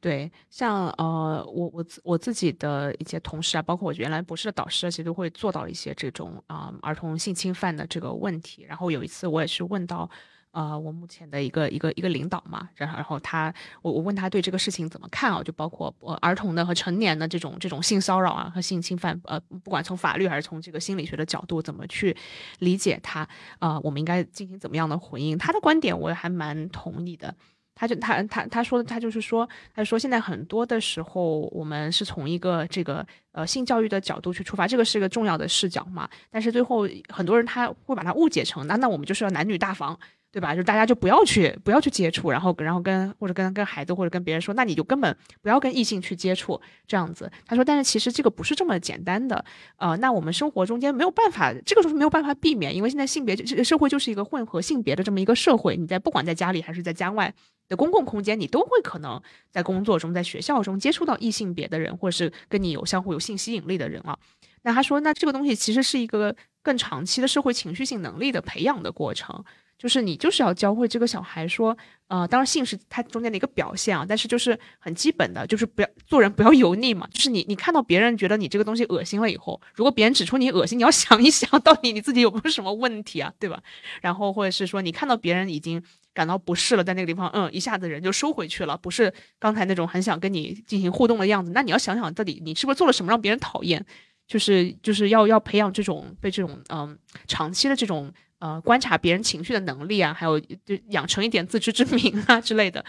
[0.00, 8.64] 对，像呃，我我我自己的一些同事啊，包括我原来博士的导师，其实都会做到一些这种啊儿童性侵犯的这个问题。
[8.66, 10.08] 然后有一次我也是问到。
[10.52, 15.42] 呃，我目前的一个一个一个领导嘛，然后然后他，我我问他对这个事情怎么看啊？
[15.42, 22.14] 就包括呃儿童的和成年的这种这种性骚扰啊和性侵犯，呃，不管从法律还是从这个心理学的角度，怎么去
[22.58, 23.26] 理解他？
[23.58, 25.38] 啊，我们应该进行怎么样的回应？
[25.38, 27.34] 他的观点我还蛮同意的。
[27.74, 36.06] 他就他他他说他就是说，他说现在很多的时候我们是从一个这个呃性教育的角度去出发，这个是一个重要的视角嘛。
[36.30, 39.98] 但是最后很多人他会把它误解成那那我们就是要男女大防。
[40.32, 40.56] 对吧？
[40.56, 47.30] 就大家就不要去，不要去接触，然后，然后跟或者跟跟孩子或者跟别人说，那你就根本不要跟异性去接触，这样子。
[47.46, 49.44] 他说，但是其实这个不是这么简单的，
[49.76, 57.34] 呃，那我们生活中间没有办法，这个就是没有办法避免，因为现在性别这个社会就是一个混合性别的这么一个社会，你在不管在家里还是在家外
[57.68, 64.18] 的公共空间，你都会可能在工作中、在学校中接触到异性别的人，或者是跟你有相互有性吸引力的人啊。
[64.62, 69.44] 那他说，那这个东西其实是一个更长期的社会情绪性能力的培养的过程。
[69.82, 71.76] 就是你就是要教会这个小孩说，
[72.06, 77.04] 呃，当然性是他中间的一个表现啊，但是就是很基本的，就是不要做人不要油腻嘛。
[77.12, 83.60] 就是你你看到别人觉得你这个东西恶心了以后，如果别人指出你恶心，你要 想一想到底你自己有没有什么问题啊，对吧？
[84.00, 85.82] 然后或者是说你看到别人已经
[86.14, 93.84] 感到不适了，在那个地方，嗯，一下子人就收回去了，不是刚才那种很想跟你进行互动的样子，那你要想想到底你是不是做了什么让别人讨厌，
[94.28, 96.96] 就是就是要要培养这种被这种嗯
[97.26, 98.12] 长期的这种。
[98.42, 102.84] 呃，观察别人情绪的能力啊，还有就养成一点自知之明啊之类的，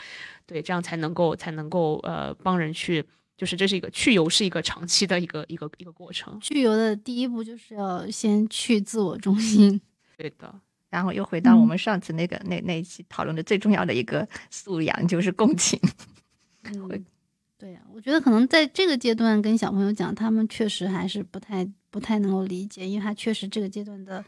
[0.48, 3.06] 对，这样才能够才能够呃帮人去，
[3.38, 6.40] 就是这是一个去油是一个长期的一个一个一个过程。
[6.42, 9.80] 去油的第一步就是要先去自我中心。
[10.18, 10.60] 对的，
[10.90, 15.80] 然后又回到我们上次那个那那一期讨论的最重要的一个素养，就是共情。
[16.64, 17.06] 嗯，
[17.60, 24.26] 对呀，我觉得可能在这个阶段跟小朋友讲，他们确实还是不太不太能够理解，因为他确实这个阶段的。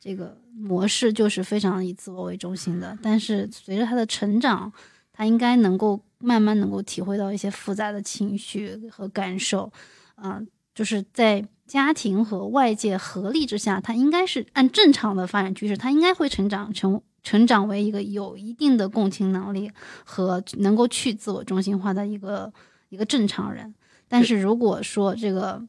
[0.00, 4.72] 这个模式就是非常以自我为中心的，但是随着他的成长，
[5.12, 9.72] 他应该能够慢慢能够体会到一些复杂的情绪和感受，
[10.14, 10.40] 啊，
[10.72, 19.68] 就是在家庭和外界合力之下，他应该是按正常的发展趋势，他应该会成长成成长为一个有一定的共情能力
[20.04, 22.52] 和能够去自我中心化的一个
[22.88, 23.74] 一个正常人。
[24.06, 25.60] 但是如果说这个，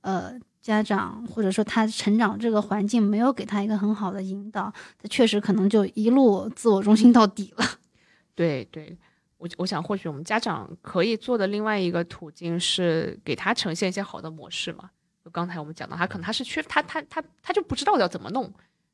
[0.00, 0.40] 呃。
[0.66, 7.64] 家长或者说他成长这个环境没有给他一个很好的引导，他确实可能就一路自我中心到底了。
[8.34, 8.98] 对对，
[9.38, 14.90] 我我想或许我们家长可以做的另外一个途径是给他呈现一些好的模式嘛。
[15.24, 18.42] 就刚才我们讲到，他可能他是缺他他他他就不知道要怎么弄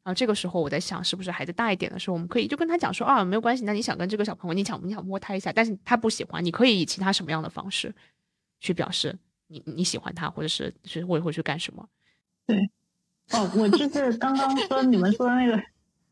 [0.02, 0.14] 然后。
[0.14, 7.94] 这个时候我在想，是不是孩子大一点的时候，我们可以就跟他讲说啊，没有关系，那你想跟这个小朋友，你想你想摸他一下，但是他不喜欢，你可以以其他什么样的方式
[8.60, 9.18] 去表示。
[9.52, 11.86] 你你喜欢他，或者是是会会去干什么？
[12.46, 12.56] 对，
[13.32, 15.62] 哦，我就是刚刚说你们说的那个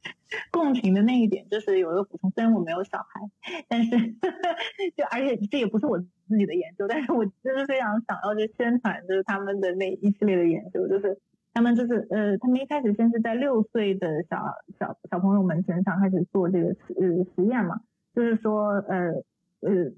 [0.52, 2.30] 共情的那一点，就是有一个补充。
[2.32, 3.20] 虽然我没有小孩，
[3.66, 3.90] 但是
[4.94, 11.18] 就而且这也不是我自己的研究，但是我真的非常想要去宣传，就是他们的那一系列的研究，就是
[11.54, 14.36] 他们就是呃，他们一开始先是在六岁的小
[14.78, 17.80] 小小朋友们身上开始做这个实实验嘛，
[18.14, 19.12] 就是说呃
[19.60, 19.92] 呃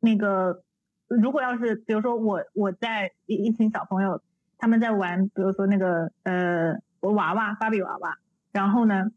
[0.00, 0.64] 那个。
[1.08, 4.20] 如果要是比如说我我在一一群小朋友
[4.58, 8.18] 他们在玩，比如说那个呃娃娃芭比娃娃，
[8.52, 9.10] 然后呢，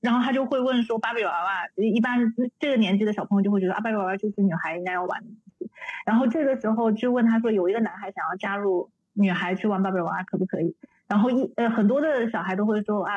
[0.00, 5.70] 然后他就会问说芭比娃娃一般这个年纪的小朋友就会觉得啊芭比娃娃就是女孩应该要玩的东西，
[6.04, 10.76] 然后这个时候就问他说有一个男孩想要加入女孩去玩芭比娃娃可不可以？
[11.06, 13.14] 然后一呃很多的小孩都会说啊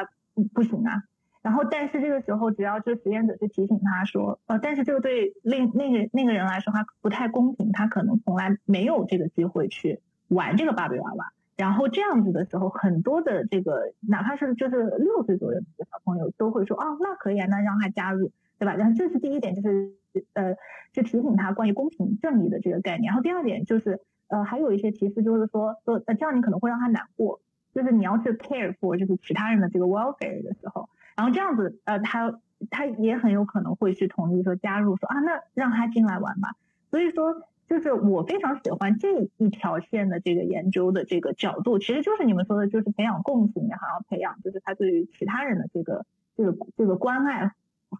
[0.53, 1.03] 不行啊。
[1.43, 9.99] 然后，但是这个时候，只要就实验者去提醒他说，呃，但是这个对另那个那个人来说，他不太公平，他可能从来没有这个机会去
[10.29, 11.33] 玩这个芭比娃娃。
[11.57, 18.73] 然后这样子的时候，很多的这个哪怕是就是六岁左右的小朋友都会说，哦，那可以啊，那让他加入，对吧？
[18.75, 19.91] 然后这是第一点，就是
[20.31, 20.55] 呃，
[20.93, 23.09] 就提醒他关于公平正义的这个概念。
[23.09, 23.99] 然后第二点就是，
[24.29, 27.41] 呃，还有一些提示，就是说，说呃，这样你可能会让他难过，
[27.75, 30.87] 就是你要去 care for 就是其他人的这个 welfare 的时候。
[31.15, 36.55] 然后这样子，呃，他他也很有可能会去同意说加入，说啊，那让他进来玩吧。
[36.91, 46.05] 所以说，就是我非常喜欢这一条线的这个研究的这个角度，其实就是你们说的，就是培养共情也好，培养就是他对于其他人的这个
[46.37, 47.51] 这个这个关爱，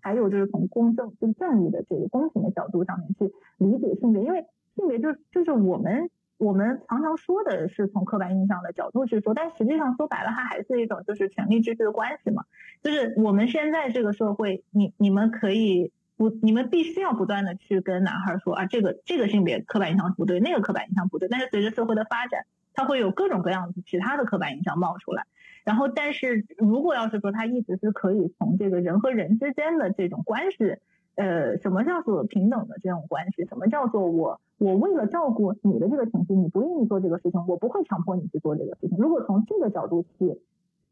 [0.01, 4.45] 还有就是从公正、就是正义的这个公平的角度上面去理解性别，因为
[4.75, 6.09] 性别就就是我们
[6.43, 12.43] 我们常常说的是从刻板印象的角度去说，但实际上说白了，它还是一种就是权力秩序的关系嘛，
[12.81, 15.91] 就是我们现在这个社会，你你们可以。
[16.15, 21.27] 不，你们必须要不断的去跟男孩说啊，这个这个性别刻板印象不对，那个刻板印象不对。
[21.27, 22.45] 但是随着社会的发展，
[22.75, 25.25] 它会有各种各样其他的刻板印象冒出来。
[25.63, 30.77] 然后，但是如果要是说他一直是可以从这个人和人之间的这种关系，
[31.15, 33.45] 呃，什么叫做平等的这种关系？
[33.45, 38.97] 什么叫做我我为了照顾你的这个情绪，你不愿意做这个事情，我不会强迫你去做这个事情。
[38.97, 40.39] 如果从这个角度去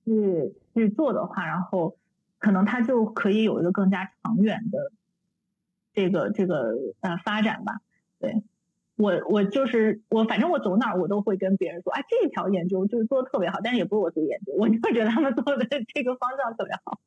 [0.05, 1.95] 去去做的话，然后
[2.39, 4.91] 可能他就可以有一个更加长远的。
[5.93, 7.81] 这个这个呃发展吧，
[8.17, 8.43] 对
[8.95, 16.97] 我我就是我，反正我走哪儿我都会跟别人说，啊，这条研究就是做的特别好，但是也不是我自己研究，我就觉得他们做的这个方向特别好。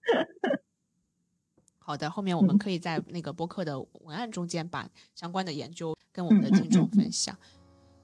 [1.87, 7.37] 好的，后面我们可以在那个播客的文案中间把相关的研究跟我们的听众分享。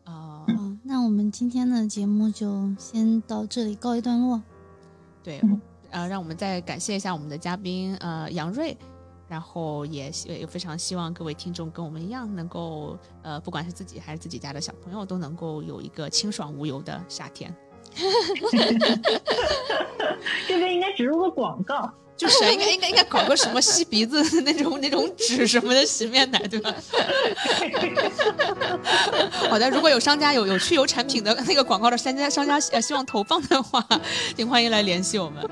[0.05, 0.45] 啊，
[0.83, 4.43] 那我们今天的节目就先到这里告一段落。
[5.23, 5.41] 对，
[5.91, 8.77] 呃，让我们再感谢一下我们的嘉宾，呃，杨瑞。
[9.27, 17.55] 然后也也非常希望各位听众跟我们一样，能够呃，不管是自己还是自己家的小朋友，都能够有一个清爽无油的夏天。
[20.49, 26.75] 这边应该植入个广告，就是应该应该应该搞个什么吸鼻子 那种那种纸什么的洗面奶，对吧？
[29.49, 33.85] 好的，如果有商家有有去油产品的那个广告的商家商家呃希望投放的话，
[34.37, 35.45] 请欢迎来联系我们。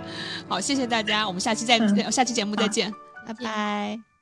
[0.48, 1.78] 好，谢谢大家，我们下期再
[2.10, 2.92] 下期节目再见。
[3.26, 4.17] 拜拜。